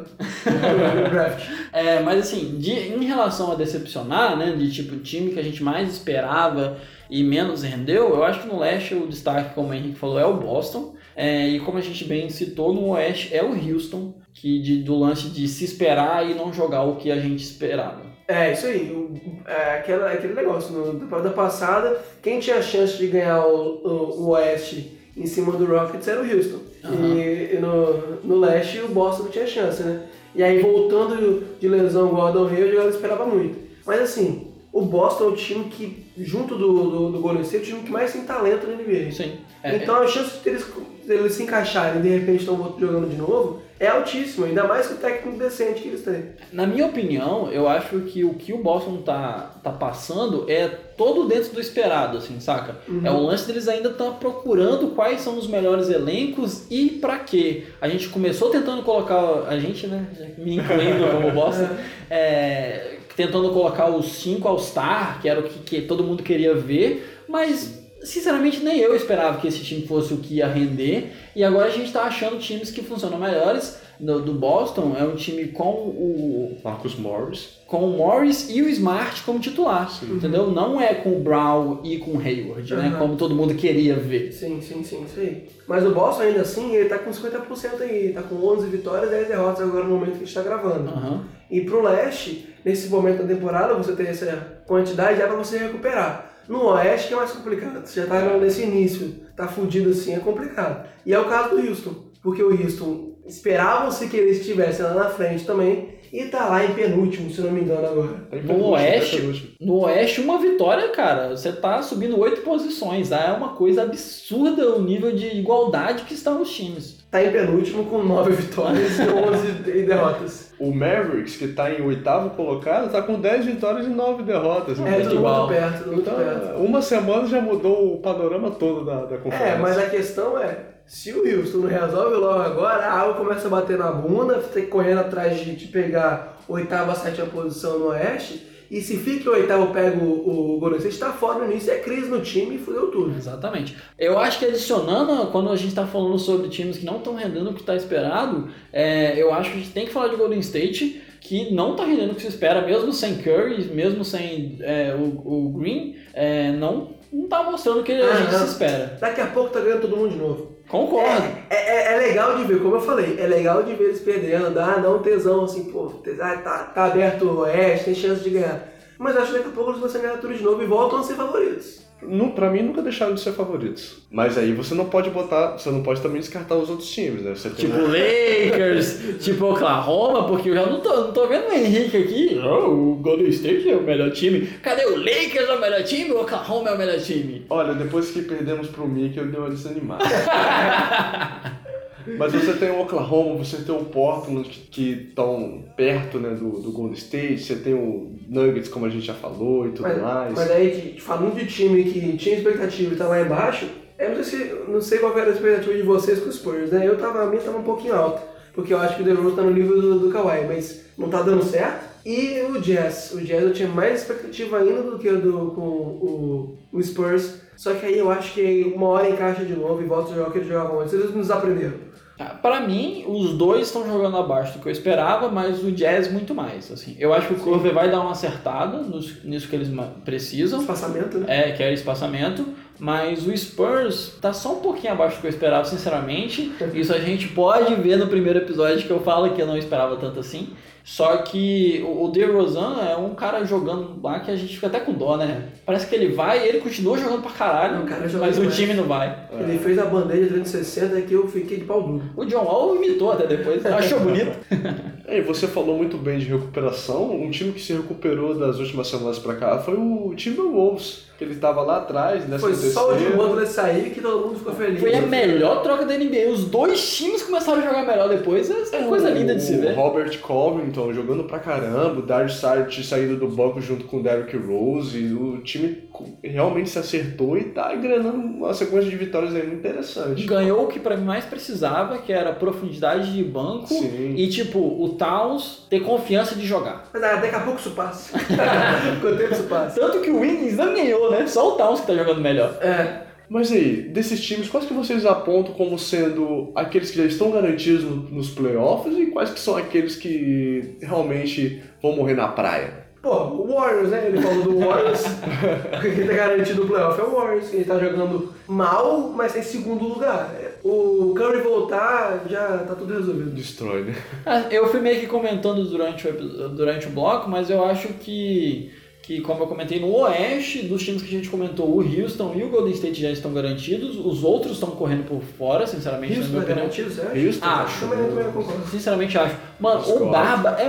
É, 1.71 2.02
mas 2.02 2.19
assim, 2.19 2.58
de- 2.58 2.71
em 2.93 3.06
relação 3.06 3.52
a 3.52 3.56
decepcionar, 3.56 4.38
né, 4.38 4.52
de 4.52 4.71
tipo 4.71 4.97
time 4.97 5.32
que 5.32 5.39
a 5.39 5.43
gente 5.43 5.63
mais 5.63 5.89
esperava 5.89 6.78
e 7.10 7.23
menos 7.23 7.63
rendeu, 7.63 8.10
eu 8.10 8.23
acho 8.23 8.41
que 8.41 8.47
no 8.47 8.60
leste 8.60 8.93
o 8.95 9.08
destaque, 9.08 9.54
como 9.56 9.69
o 9.69 9.73
Henrique 9.73 9.97
falou, 9.97 10.19
é 10.19 10.25
o 10.25 10.34
Boston. 10.36 10.93
É, 11.22 11.48
e 11.50 11.60
como 11.60 11.78
a 11.78 11.82
gente 11.82 12.06
bem 12.06 12.30
citou, 12.30 12.74
no 12.74 12.92
oeste 12.92 13.36
é 13.36 13.44
o 13.44 13.50
Houston, 13.52 14.14
que 14.34 14.60
de- 14.62 14.84
do 14.84 14.96
lance 14.98 15.28
de 15.30 15.50
se 15.50 15.66
esperar 15.66 16.26
e 16.30 16.34
não 16.34 16.54
jogar 16.54 16.84
o 16.84 16.96
que 16.96 17.12
a 17.12 17.20
gente 17.20 17.44
esperava. 17.44 18.04
É, 18.26 18.54
isso 18.54 18.68
aí. 18.68 18.90
O, 18.92 19.12
é, 19.46 19.80
aquela, 19.80 20.12
aquele 20.12 20.34
negócio. 20.34 20.72
Na 20.72 21.00
temporada 21.00 21.32
passada, 21.32 22.00
quem 22.22 22.40
tinha 22.40 22.62
chance 22.62 22.98
de 22.98 23.08
ganhar 23.08 23.46
o, 23.46 23.82
o, 23.84 24.22
o 24.22 24.28
Oeste 24.30 24.98
em 25.18 25.26
cima 25.26 25.52
do 25.52 25.66
Rockets 25.66 26.08
era 26.08 26.22
o 26.22 26.32
Houston. 26.32 26.60
Aham. 26.86 27.16
E, 27.18 27.56
e 27.56 27.60
no, 27.60 28.16
no 28.24 28.40
Leste, 28.40 28.80
o 28.80 28.88
Boston 28.88 29.24
não 29.24 29.32
tinha 29.32 29.46
chance, 29.48 29.84
né? 29.84 30.04
E 30.34 30.42
aí, 30.42 30.60
voltando 30.60 31.44
de 31.60 31.68
lesão 31.68 32.08
Gordon 32.10 32.46
Hayward, 32.48 32.70
a 32.70 32.76
galera 32.76 32.90
esperava 32.92 33.26
muito. 33.26 33.58
Mas 33.86 34.00
assim, 34.02 34.48
o 34.72 34.82
Boston 34.84 35.26
é 35.26 35.28
o 35.28 35.36
time 35.36 35.66
que, 35.66 36.06
junto 36.18 36.56
do, 36.56 36.72
do, 36.90 37.12
do 37.12 37.20
Golden 37.20 37.42
State, 37.42 37.64
é 37.64 37.74
o 37.74 37.76
time 37.76 37.84
que 37.86 37.92
mais 37.92 38.14
tem 38.14 38.22
talento 38.24 38.68
na 38.68 38.76
NBA. 38.76 39.12
Sim. 39.12 39.34
É, 39.64 39.76
Então 39.76 39.96
a 39.96 40.08
chance 40.08 40.42
de 40.42 40.50
eles, 40.50 40.64
de 40.99 40.99
eles 41.10 41.34
se 41.34 41.43
encaixarem 41.43 42.00
e 42.00 42.04
de 42.04 42.10
repente 42.10 42.41
estão 42.41 42.76
jogando 42.80 43.10
de 43.10 43.17
novo 43.17 43.62
é 43.80 43.88
altíssima, 43.88 44.45
ainda 44.45 44.65
mais 44.65 44.88
com 44.88 44.95
o 44.95 44.98
técnico 44.98 45.39
decente 45.39 45.82
que 45.82 45.88
eles 45.88 46.04
têm. 46.04 46.26
Na 46.52 46.67
minha 46.67 46.86
opinião, 46.86 47.50
eu 47.50 47.67
acho 47.67 48.02
que 48.02 48.26
o 48.26 48.34
que 48.34 48.52
o 48.52 48.58
Boston 48.58 48.98
tá, 48.98 49.56
tá 49.63 49.72
passando 49.72 50.45
é 50.50 50.67
todo 50.67 51.26
dentro 51.30 51.54
do 51.54 51.62
esperado, 51.62 52.17
assim, 52.17 52.41
saca? 52.41 52.76
É 53.06 53.10
o 53.10 53.22
lance 53.22 53.48
deles 53.48 53.69
ainda 53.69 53.91
tá 53.91 54.12
procurando 54.12 54.89
quais 54.89 55.22
são 55.22 55.38
os 55.38 55.48
melhores 55.48 55.89
elencos 55.89 56.65
e 56.69 56.89
pra 56.89 57.19
quê. 57.19 57.67
A 57.80 57.88
gente 57.88 58.10
começou 58.10 58.50
tentando 58.50 58.84
colocar, 58.84 59.45
a 59.48 59.58
gente, 59.58 59.88
né, 59.88 60.06
me 60.38 60.58
incluindo 60.58 61.08
como 61.10 61.32
Boston, 61.32 61.69
é, 62.10 62.98
tentando 63.15 63.50
colocar 63.52 63.89
os 63.89 64.12
5 64.12 64.45
All-Star, 64.45 65.22
que 65.22 65.30
era 65.30 65.39
o 65.39 65.43
que, 65.43 65.60
que 65.60 65.82
todo 65.84 66.04
mundo 66.04 66.22
queria 66.22 66.54
ver, 66.54 67.24
mas 67.30 67.79
sinceramente 68.04 68.64
nem 68.64 68.80
eu 68.80 68.96
esperava 68.96 69.40
que 69.40 69.48
esse 69.48 69.64
time 69.64 69.86
fosse 69.86 70.14
o 70.14 70.18
que 70.18 70.36
ia 70.36 70.48
render. 70.48 71.12
E 71.36 71.44
agora 71.44 71.68
a 71.68 71.72
gente 71.72 71.92
tá 71.92 72.04
achando 72.04 72.38
times 72.40 72.72
que 72.72 72.82
funcionam 72.82 73.20
melhores. 73.20 73.80
No, 74.00 74.22
do 74.22 74.34
Boston 74.34 74.96
é 74.98 75.04
um 75.04 75.16
time 75.16 75.50
com 75.50 75.72
o 75.72 76.58
Marcus 76.64 76.96
Morris. 76.96 77.60
com 77.68 77.84
o 77.84 77.98
Morris 77.98 78.50
e 78.50 78.62
o 78.62 78.70
Smart 78.70 79.22
como 79.24 79.40
titular, 79.40 79.92
entendeu? 80.04 80.50
Não 80.50 80.80
é 80.80 80.94
com 80.94 81.18
o 81.18 81.20
Brown 81.20 81.82
e 81.84 81.98
com 81.98 82.12
o 82.12 82.20
Hayward, 82.20 82.74
né? 82.76 82.92
Uhum. 82.94 82.98
Como 82.98 83.16
todo 83.18 83.36
mundo 83.36 83.54
queria 83.56 83.96
ver. 83.96 84.32
Sim, 84.32 84.62
sim, 84.62 84.84
sim, 84.84 85.04
isso 85.04 85.20
aí. 85.20 85.50
Mas 85.68 85.86
o 85.86 85.92
Boston 85.94 86.24
ainda 86.24 86.42
assim, 86.42 86.74
ele 86.74 86.88
tá 86.88 86.98
com 86.98 87.12
50% 87.12 87.82
aí, 87.82 88.14
tá 88.14 88.24
com 88.24 88.36
11 88.36 88.68
vitórias 88.68 89.10
e 89.10 89.16
10 89.16 89.28
derrotas 89.28 89.68
agora 89.68 89.84
no 89.84 89.96
momento 89.96 90.12
que 90.12 90.24
a 90.24 90.26
gente 90.26 90.34
tá 90.34 90.44
gravando. 90.44 90.90
Aham. 90.90 91.26
E 91.52 91.62
pro 91.62 91.84
leste, 91.84 92.48
nesse 92.64 92.88
momento 92.90 93.24
da 93.24 93.34
temporada, 93.34 93.74
você 93.74 93.92
tem 93.94 94.08
essa 94.08 94.62
quantidade 94.66 95.20
já 95.20 95.28
pra 95.28 95.36
você 95.36 95.58
recuperar. 95.58 96.29
No 96.50 96.66
oeste 96.70 97.10
que 97.10 97.14
é 97.14 97.18
mais 97.18 97.32
complicado, 97.32 97.86
você 97.86 98.02
já 98.02 98.08
tá 98.08 98.38
nesse 98.38 98.64
início, 98.64 99.22
tá 99.38 99.48
fudido 99.48 99.92
assim, 99.92 100.16
é 100.16 100.20
complicado. 100.20 100.90
E 101.06 101.14
é 101.14 101.20
o 101.20 101.26
caso 101.26 101.52
do 101.52 101.62
Houston, 101.62 101.94
porque 102.24 102.42
o 102.42 102.50
Houston 102.50 103.14
esperavam-se 103.28 104.08
que 104.08 104.18
ele 104.18 104.32
estivesse 104.32 104.82
lá 104.82 104.96
na 104.96 105.10
frente 105.12 105.46
também, 105.46 106.00
e 106.12 106.26
tá 106.26 106.50
lá 106.50 106.66
em 106.66 106.74
penúltimo, 106.74 107.30
se 107.30 107.40
não 107.42 107.52
me 107.52 107.62
engano 107.62 107.86
agora. 107.86 108.28
No 108.44 108.70
Oeste, 108.70 109.56
no 109.62 109.82
Oeste, 109.82 110.22
uma 110.22 110.40
vitória, 110.40 110.90
cara. 110.90 111.30
Você 111.30 111.52
tá 111.52 111.84
subindo 111.84 112.20
oito 112.20 112.42
posições. 112.42 113.12
Ah, 113.12 113.30
é 113.30 113.32
uma 113.32 113.50
coisa 113.50 113.84
absurda 113.84 114.76
o 114.76 114.82
nível 114.82 115.12
de 115.12 115.28
igualdade 115.28 116.06
que 116.06 116.16
estão 116.16 116.42
os 116.42 116.50
times. 116.50 116.98
Tá 117.12 117.24
em 117.24 117.32
penúltimo 117.32 117.86
com 117.86 118.04
9 118.04 118.32
vitórias 118.34 119.00
e 119.00 119.02
11 119.02 119.52
derrotas. 119.84 120.54
O 120.60 120.72
Mavericks, 120.74 121.38
que 121.38 121.48
tá 121.48 121.72
em 121.72 121.82
oitavo 121.82 122.32
colocado, 122.32 122.91
tá 122.91 123.02
com 123.02 123.19
10 123.19 123.45
vitórias 123.45 123.88
e 123.88 123.89
9 123.89 124.24
derrotas. 124.24 124.80
É, 124.80 125.00
tudo 125.02 125.15
igual. 125.15 125.48
muito 125.48 125.60
perto, 125.60 125.84
tudo 125.84 125.95
muito 125.95 126.10
Então, 126.10 126.19
perto. 126.19 126.58
uma 126.60 126.82
semana 126.82 127.28
já 127.28 127.41
mudou 127.41 127.95
o 127.95 127.98
panorama 127.98 128.52
todo 128.52 128.86
da, 128.86 129.06
da 129.06 129.17
conferência. 129.17 129.54
É, 129.54 129.58
mas 129.58 129.78
a 129.78 129.89
questão 129.89 130.38
é, 130.38 130.58
se 130.86 131.12
o 131.13 131.24
Houston 131.24 131.60
não 131.60 131.67
resolve 131.69 132.15
logo 132.15 132.41
agora, 132.41 132.86
a 132.86 133.02
água 133.02 133.13
começa 133.15 133.48
a 133.48 133.50
bater 133.52 133.78
na 133.78 133.91
bunda, 133.91 134.36
tem 134.36 134.65
que 134.65 134.69
correr 134.69 134.93
atrás 134.93 135.39
de, 135.39 135.56
de 135.56 135.67
pegar 135.67 136.38
oitava, 136.48 136.93
sétima 136.95 137.28
posição 137.28 137.80
no 137.80 137.88
Oeste, 137.88 138.45
e 138.70 138.82
se 138.82 138.98
fica 138.98 139.30
o 139.30 139.34
oitavo 139.34 139.74
pega 139.74 139.98
o, 139.98 140.56
o 140.56 140.60
Golden 140.60 140.78
State, 140.78 141.00
tá 141.00 141.12
fora 141.12 141.40
no 141.40 141.52
início, 141.52 141.72
é 141.72 141.80
crise 141.80 142.08
no 142.08 142.22
time 142.22 142.56
e 142.56 142.60
fudeu 142.60 142.88
tudo. 142.92 143.16
Exatamente. 143.18 143.76
Eu 143.98 144.20
acho 144.20 144.38
que 144.38 144.46
adicionando, 144.46 145.28
quando 145.28 145.50
a 145.50 145.56
gente 145.56 145.70
está 145.70 145.88
falando 145.88 146.20
sobre 146.20 146.50
times 146.50 146.78
que 146.78 146.86
não 146.86 146.98
estão 146.98 147.16
rendendo 147.16 147.50
o 147.50 147.54
que 147.54 147.62
está 147.62 147.76
esperado, 147.76 148.50
é, 148.72 149.20
eu 149.20 149.34
acho 149.34 149.52
que 149.52 149.58
a 149.58 149.60
gente 149.60 149.74
tem 149.74 149.86
que 149.86 149.92
falar 149.92 150.10
de 150.10 150.18
Golden 150.18 150.40
State, 150.40 151.02
que 151.20 151.52
não 151.54 151.72
está 151.72 151.84
rendendo 151.84 152.12
o 152.12 152.16
que 152.16 152.22
se 152.22 152.28
espera, 152.28 152.62
mesmo 152.62 152.94
sem 152.94 153.18
Curry, 153.18 153.66
mesmo 153.74 154.06
sem 154.06 154.58
é, 154.62 154.96
o, 154.96 155.04
o 155.04 155.50
Green, 155.58 155.96
é, 156.14 156.52
não, 156.52 156.96
não 157.12 157.28
tá 157.28 157.44
mostrando 157.44 157.80
o 157.80 157.84
que 157.84 157.92
a 157.92 158.16
gente 158.18 158.36
Aham. 158.36 158.46
se 158.46 158.52
espera. 158.52 158.98
Daqui 159.02 159.22
a 159.22 159.28
pouco 159.28 159.50
tá 159.50 159.60
ganhando 159.62 159.82
todo 159.82 159.98
mundo 159.98 160.12
de 160.12 160.18
novo. 160.18 160.59
Concordo. 160.70 161.26
É, 161.50 161.56
é, 161.56 161.94
é 161.94 161.98
legal 161.98 162.38
de 162.38 162.44
ver, 162.44 162.62
como 162.62 162.76
eu 162.76 162.82
falei, 162.82 163.20
é 163.20 163.26
legal 163.28 163.64
de 163.64 163.74
ver 163.74 163.86
eles 163.86 164.00
perdendo, 164.02 164.52
dá 164.54 164.78
um 164.90 165.00
tesão 165.00 165.44
assim, 165.44 165.66
pô, 165.72 165.88
tes- 166.04 166.20
ah, 166.20 166.38
tá, 166.38 166.60
tá 166.66 166.86
aberto 166.86 167.24
o 167.26 167.40
Oeste, 167.40 167.86
tem 167.86 167.96
chance 167.96 168.22
de 168.24 168.30
ganhar. 168.30 168.68
Mas 168.98 169.18
acho 169.18 169.32
que 169.32 169.38
daqui 169.40 169.50
a 169.50 169.54
pouco 169.54 169.72
eles 169.72 169.80
vão 169.82 169.90
ser 169.90 170.00
ganhar 170.02 170.18
tudo 170.18 170.34
de 170.34 170.44
novo 170.44 170.62
e 170.62 170.68
voltam 170.68 171.00
a 171.00 171.04
ser 171.04 171.16
favoritos. 171.16 171.82
Nu- 172.02 172.32
pra 172.32 172.50
mim 172.50 172.62
nunca 172.64 172.82
deixaram 172.82 173.14
de 173.14 173.22
ser 173.22 173.32
favoritos. 173.34 174.00
Mas 174.12 174.38
aí 174.38 174.54
você 174.54 174.74
não 174.76 174.86
pode 174.86 175.10
botar, 175.10 175.58
você 175.58 175.70
não 175.70 175.84
pode 175.84 176.02
também 176.02 176.20
descartar 176.20 176.56
os 176.56 176.70
outros 176.70 176.90
times, 176.90 177.22
né? 177.22 177.36
Você 177.36 177.50
tem 177.50 177.66
Tipo 177.68 177.78
Lakers, 177.82 179.00
tipo 179.24 179.46
Oklahoma, 179.46 180.28
porque 180.28 180.50
eu 180.50 180.56
já 180.56 180.66
não 180.66 180.80
tô, 180.82 180.96
não 181.02 181.12
tô 181.12 181.28
vendo 181.28 181.48
o 181.50 181.54
Henrique 181.54 181.98
aqui. 181.98 182.40
Oh, 182.44 182.68
o 182.92 182.96
Golden 182.96 183.28
State 183.30 183.70
é 183.70 183.76
o 183.76 183.82
melhor 183.84 184.12
time. 184.12 184.42
Cadê 184.64 184.86
o 184.86 184.98
Lakers 184.98 185.50
é 185.50 185.54
o 185.54 185.62
melhor 185.62 185.84
time? 185.84 186.12
O 186.12 186.22
Oklahoma 186.22 186.70
é 186.70 186.74
o 186.74 186.78
melhor 186.78 187.00
time. 187.00 187.46
Olha, 187.50 187.74
depois 187.74 188.12
que 188.12 188.22
perdemos 188.24 188.68
pro 188.68 188.88
Mickey, 188.88 189.20
eu 189.20 189.28
dei 189.28 189.40
uma 189.40 189.50
desanimada. 189.50 190.04
Mas 192.18 192.34
você 192.34 192.54
tem 192.54 192.70
o 192.72 192.82
Oklahoma, 192.82 193.36
você 193.36 193.58
tem 193.58 193.76
o 193.76 193.86
Portland 193.86 194.48
que 194.72 195.08
estão 195.10 195.64
perto 195.76 196.20
né, 196.20 196.30
do, 196.30 196.60
do 196.62 196.72
Golden 196.72 196.98
State, 196.98 197.40
você 197.40 197.56
tem 197.56 197.74
o 197.74 198.12
Nuggets, 198.28 198.70
como 198.70 198.86
a 198.86 198.90
gente 198.90 199.06
já 199.06 199.14
falou, 199.14 199.68
e 199.68 199.72
tudo 199.72 199.84
Mas, 199.84 200.02
mais. 200.02 200.34
mas 200.34 200.52
aí, 200.52 200.98
falando 201.00 201.36
de 201.36 201.46
time 201.46 201.84
que 201.84 202.18
tinha 202.18 202.36
expectativa 202.36 202.94
e 202.94 202.98
tá 202.98 203.08
lá 203.08 203.22
embaixo, 203.22 203.68
eu 203.98 204.16
não 204.16 204.24
sei, 204.24 204.40
se, 204.40 204.54
não 204.68 204.82
sei 204.82 205.00
qual 205.00 205.18
era 205.18 205.30
a 205.30 205.34
expectativa 205.34 205.76
de 205.76 205.82
vocês 205.82 206.20
com 206.20 206.30
os 206.30 206.36
Spurs, 206.36 206.72
né? 206.72 206.88
Eu 206.88 206.98
tava, 206.98 207.24
a 207.24 207.26
minha 207.26 207.42
tava 207.42 207.58
um 207.58 207.64
pouquinho 207.64 207.96
alta, 207.96 208.22
porque 208.54 208.74
eu 208.74 208.80
acho 208.80 208.96
que 208.96 209.02
o 209.02 209.06
DeRozan 209.06 209.36
tá 209.36 209.42
no 209.42 209.52
nível 209.52 209.82
do, 209.82 210.00
do 210.00 210.12
Kawhi, 210.12 210.46
mas 210.48 210.86
não 210.98 211.10
tá 211.10 211.22
dando 211.22 211.44
certo. 211.44 211.90
E 212.06 212.42
o 212.50 212.62
Jazz, 212.62 213.12
o 213.14 213.20
Jazz 213.20 213.44
eu 213.44 213.54
tinha 213.54 213.68
mais 213.68 214.02
expectativa 214.02 214.58
ainda 214.58 214.84
do 214.84 214.98
que 214.98 215.10
o 215.10 215.20
do, 215.20 215.52
com 215.54 215.62
o, 215.62 216.58
o 216.72 216.82
Spurs, 216.82 217.42
só 217.58 217.74
que 217.74 217.86
aí 217.86 217.98
eu 217.98 218.10
acho 218.10 218.34
que 218.34 218.72
uma 218.74 218.88
hora 218.88 219.10
encaixa 219.10 219.44
de 219.44 219.54
novo 219.54 219.82
e 219.82 219.86
volta 219.86 220.14
a 220.14 220.16
jogar 220.16 220.30
o 220.30 220.32
que 220.32 220.38
eles 220.38 220.48
jogavam 220.48 220.80
antes, 220.80 220.94
eles 220.94 221.14
nos 221.14 221.30
aprenderam. 221.30 221.88
Ah, 222.20 222.26
Pra 222.42 222.60
mim, 222.62 223.06
os 223.08 223.34
dois 223.38 223.68
estão 223.68 223.88
jogando 223.88 224.18
abaixo 224.18 224.54
do 224.54 224.62
que 224.62 224.68
eu 224.68 224.72
esperava, 224.72 225.30
mas 225.30 225.64
o 225.64 225.72
Jazz 225.72 226.12
muito 226.12 226.36
mais. 226.36 226.72
Assim, 226.72 226.96
eu 227.00 227.14
acho 227.14 227.28
que 227.28 227.34
o 227.34 227.38
Curve 227.40 227.70
vai 227.70 227.90
dar 227.90 228.02
uma 228.02 228.12
acertada 228.12 228.82
nisso 229.24 229.48
que 229.48 229.56
eles 229.56 229.70
precisam. 230.04 230.60
Espaçamento, 230.60 231.18
né? 231.20 231.26
É, 231.28 231.52
que 231.54 231.64
é 231.64 231.74
espaçamento, 231.74 232.46
mas 232.80 233.28
o 233.28 233.36
Spurs 233.36 234.18
tá 234.22 234.32
só 234.32 234.54
um 234.54 234.60
pouquinho 234.62 234.94
abaixo 234.94 235.18
do 235.18 235.22
que 235.22 235.28
eu 235.28 235.32
esperava, 235.32 235.65
sinceramente. 235.65 236.52
Isso 236.74 236.94
a 236.94 237.00
gente 237.00 237.28
pode 237.30 237.76
ver 237.76 237.98
no 237.98 238.08
primeiro 238.08 238.39
episódio 238.39 238.86
que 238.86 238.92
eu 238.92 239.02
falo 239.02 239.32
que 239.32 239.42
eu 239.42 239.48
não 239.48 239.58
esperava 239.58 239.98
tanto 239.98 240.20
assim. 240.20 240.50
Só 240.84 241.18
que 241.18 241.86
o 241.88 242.08
DeRozan 242.08 242.78
é 242.89 242.96
um 242.96 243.13
cara 243.13 243.44
jogando 243.46 244.00
lá 244.02 244.22
que 244.22 244.32
a 244.32 244.36
gente 244.36 244.56
fica 244.56 244.68
até 244.68 244.80
com 244.80 244.94
dó, 244.94 245.18
né? 245.18 245.50
Parece 245.63 245.86
que 245.86 245.94
ele 245.94 246.13
vai 246.13 246.44
e 246.44 246.50
ele 246.50 246.62
continua 246.62 246.98
jogando 246.98 247.22
pra 247.22 247.32
caralho, 247.32 247.86
Não, 247.86 248.20
mas 248.20 248.39
o 248.39 248.50
time 248.50 248.74
não 248.74 248.86
vai. 248.86 249.15
Ele 249.32 249.60
fez 249.60 249.78
a 249.78 249.86
bandeja 249.86 250.30
360 250.30 251.02
que 251.02 251.13
eu 251.13 251.28
fiquei 251.28 251.58
de 251.58 251.65
pau 251.65 251.84
duro. 251.84 252.04
O 252.15 252.26
John 252.26 252.44
Wall 252.44 252.78
imitou 252.78 253.12
até 253.12 253.28
depois, 253.28 253.63
achou 253.65 254.00
bonito. 254.00 254.32
É, 255.10 255.17
e 255.17 255.22
você 255.22 255.48
falou 255.48 255.76
muito 255.76 255.98
bem 255.98 256.19
de 256.19 256.26
recuperação. 256.26 257.12
Um 257.12 257.32
time 257.32 257.52
que 257.52 257.60
se 257.60 257.74
recuperou 257.74 258.38
das 258.38 258.60
últimas 258.60 258.88
semanas 258.88 259.17
pra 259.17 259.36
cá 259.36 259.58
foi 259.58 259.74
o 259.76 260.13
Timberwolves, 260.15 261.06
que 261.17 261.24
ele 261.24 261.36
tava 261.36 261.62
lá 261.62 261.78
atrás, 261.78 262.28
nessa 262.30 262.41
Foi 262.41 262.54
só 262.54 262.93
o. 262.93 263.00
Jim 263.00 263.12
Butler 263.12 263.48
sair 263.48 263.89
que 263.89 264.02
todo 264.02 264.28
mundo 264.28 264.38
ficou 264.38 264.54
feliz. 264.54 264.80
Foi 264.80 264.93
a 264.93 265.02
melhor 265.02 265.63
troca 265.63 265.86
da 265.86 265.98
NBA. 265.98 266.30
Os 266.32 266.45
dois 266.45 266.95
times 266.95 267.24
começaram 267.24 267.60
a 267.60 267.65
jogar 267.65 267.86
melhor 267.86 268.08
depois. 268.08 268.50
É 268.50 268.84
coisa 268.84 269.10
linda 269.10 269.36
de 269.36 269.41
se 269.41 269.56
O 269.56 269.62
ver. 269.62 269.74
Robert 269.74 270.19
Covington 270.19 270.93
jogando 270.93 271.24
pra 271.24 271.39
caramba, 271.39 272.00
o 272.00 272.02
Darius 272.04 272.36
Saric 272.36 272.84
saindo 272.84 273.17
do 273.17 273.28
banco 273.28 273.60
junto 273.60 273.86
com 273.86 273.98
o 273.98 274.04
Derrick 274.04 274.38
Rose, 274.38 275.13
o 275.13 275.39
time 275.41 275.89
realmente 276.24 276.69
se 276.69 276.80
acertou 276.80 277.38
e 277.38 277.45
tá 277.45 277.76
engrenando 277.76 278.17
uma 278.17 278.54
sequência 278.54 278.89
de 278.89 278.95
vitórias 278.95 279.36
aí 279.36 279.45
muito 279.45 279.60
interessante. 279.60 280.26
Ganhou 280.26 280.63
o 280.63 280.67
que 280.67 280.80
pra 280.80 280.95
mim 280.95 281.06
mais 281.06 281.26
precisava, 281.26 281.98
que 281.98 282.13
era 282.13 282.32
profundidade 282.32 283.13
de 283.13 283.24
banco 283.24 283.67
Sim. 283.67 284.13
e 284.15 284.28
tipo, 284.30 284.60
o 284.60 284.89
Towns 285.00 285.66
ter 285.70 285.80
confiança 285.80 286.36
de 286.36 286.46
jogar. 286.46 286.84
Mas 286.94 287.02
ah, 287.04 287.16
daqui 287.16 287.34
a 287.36 287.40
pouco 287.40 287.60
isso 287.60 287.72
passa. 287.72 288.20
Com 289.02 289.08
o 289.08 289.18
tempo 289.18 289.34
isso 289.34 289.44
passa. 289.44 289.80
Tanto 289.80 290.02
que 290.02 290.12
o 290.12 290.20
Wiggins 290.20 290.56
não 290.58 290.76
ganhou, 290.76 291.10
né? 291.10 291.26
Só 291.26 291.50
o 291.50 291.52
Towns 291.58 291.80
que 291.82 291.88
tá 291.88 291.96
jogando 291.96 292.22
melhor. 292.22 292.56
É, 292.62 293.04
Mas 293.30 293.52
aí, 293.52 293.84
desses 293.84 294.20
times, 294.22 294.50
quais 294.50 294.66
que 294.68 294.74
vocês 294.74 295.06
apontam 295.06 295.54
como 295.54 295.80
sendo 295.80 296.52
aqueles 296.56 296.92
que 296.92 296.98
já 296.98 297.06
estão 297.06 297.32
garantidos 297.32 297.84
no- 297.84 297.96
nos 298.10 298.30
playoffs 298.30 298.96
e 298.98 299.08
quais 299.08 299.30
que 299.32 299.40
são 299.40 299.56
aqueles 299.56 299.96
que 299.96 300.78
realmente 300.82 301.64
vão 301.82 301.96
morrer 301.96 302.14
na 302.16 302.28
praia? 302.28 302.88
pô, 303.02 303.14
o 303.16 303.54
Warriors, 303.56 303.92
né? 303.92 304.08
Ele 304.08 304.22
falou 304.22 304.44
do 304.44 304.60
Warriors. 304.60 305.04
Quem 305.96 306.06
tá 306.06 306.14
garantido 306.14 306.64
no 306.64 306.68
playoff 306.68 307.00
é 307.00 307.04
o 307.06 307.16
Warriors. 307.16 307.54
Ele 307.54 307.64
tá 307.64 307.80
jogando 307.80 308.34
mal, 308.46 309.14
mas 309.16 309.32
tá 309.32 309.40
em 309.40 309.44
segundo 309.44 309.86
lugar. 309.88 310.36
O 310.63 311.13
Curry 311.15 311.41
voltar, 311.41 312.26
já 312.30 312.60
tá 312.60 312.76
tudo 312.76 312.93
resolvido. 312.93 313.32
Destrói, 313.32 313.84
né? 313.84 313.95
Ah, 314.26 314.43
Eu 314.52 314.67
fui 314.67 314.80
meio 314.82 315.00
que 315.00 315.08
comentando 315.08 315.63
durante 315.65 316.08
o, 316.08 316.50
durante 316.50 316.88
o 316.88 316.89
bloco, 316.89 317.30
mas 317.30 317.50
eu 317.50 317.63
acho 317.63 317.89
que, 317.93 318.72
que, 319.02 319.22
como 319.22 319.43
eu 319.43 319.48
comentei, 319.48 319.80
no 319.80 319.91
Oeste, 319.95 320.63
dos 320.63 320.84
times 320.84 321.02
que 321.02 321.08
a 321.08 321.17
gente 321.17 321.30
comentou, 321.30 321.67
o 321.67 321.80
Houston 321.80 322.34
e 322.36 322.43
o 322.43 322.50
Golden 322.50 322.74
State 322.74 323.02
já 323.02 323.10
estão 323.12 323.34
garantidos, 323.34 323.98
os 323.98 324.24
outros 324.24 324.54
estão 324.54 324.72
correndo 324.72 325.06
por 325.08 325.22
fora, 325.38 325.65
sinceramente, 325.65 326.19
Houston 326.19 326.34
na 326.38 326.41
é 326.41 326.41
minha 326.41 326.43
opinião. 326.43 326.58
garantido, 326.58 326.89
você 326.91 327.02
acha? 327.02 327.26
Houston, 327.26 327.45
Acho. 327.45 327.80
Também, 327.88 328.10
também 328.10 328.26
eu 328.26 328.32
concordo. 328.32 328.67
Sinceramente 328.69 329.17
acho. 329.17 329.36
Mano, 329.60 329.82
o 329.95 330.06
Barba 330.10 330.58
é. 330.60 330.67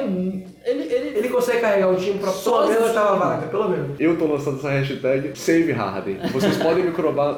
Ele, 0.62 0.82
ele, 0.92 1.18
Ele 1.18 1.28
consegue 1.30 1.60
carregar 1.60 1.88
o 1.90 1.96
time 1.96 2.18
pra 2.18 2.30
pelo 2.32 2.66
menos 2.68 2.82
a 2.82 2.86
oitava 2.86 3.16
vaga, 3.16 3.46
pelo 3.46 3.68
menos. 3.70 3.98
Eu 3.98 4.16
tô 4.18 4.26
lançando 4.26 4.58
essa 4.58 4.68
hashtag 4.70 5.32
Save 5.38 5.72
Harden. 5.72 6.18
Vocês 6.32 6.56
podem 6.58 6.84
me 6.84 6.90
cobrar, 6.92 7.34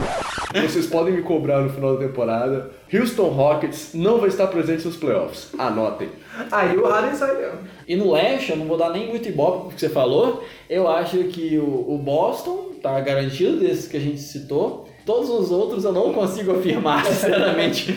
vocês 0.60 0.86
podem 0.86 1.14
me 1.14 1.22
cobrar 1.22 1.60
no 1.60 1.70
final 1.70 1.96
da 1.96 2.06
temporada. 2.06 2.70
Houston 2.92 3.28
Rockets 3.28 3.94
não 3.94 4.18
vai 4.18 4.28
estar 4.28 4.46
presente 4.48 4.84
nos 4.84 4.96
playoffs. 4.96 5.50
Anotem. 5.58 6.10
Aí 6.50 6.76
o 6.76 6.86
Harden 6.86 7.14
sai 7.14 7.36
mesmo. 7.36 7.58
E 7.88 7.96
no 7.96 8.12
Leste, 8.12 8.50
eu 8.50 8.56
não 8.56 8.66
vou 8.66 8.76
dar 8.76 8.90
nem 8.90 9.08
muito 9.08 9.28
ibope 9.28 9.66
pro 9.66 9.74
que 9.74 9.80
você 9.80 9.88
falou. 9.88 10.44
Eu 10.68 10.88
acho 10.88 11.24
que 11.24 11.58
o, 11.58 11.94
o 11.94 11.98
Boston 11.98 12.72
tá 12.82 13.00
garantido 13.00 13.58
desses 13.58 13.88
que 13.88 13.96
a 13.96 14.00
gente 14.00 14.20
citou. 14.20 14.88
Todos 15.06 15.30
os 15.30 15.50
outros 15.50 15.84
eu 15.84 15.92
não 15.92 16.12
consigo 16.12 16.52
afirmar, 16.52 17.04
sinceramente. 17.06 17.96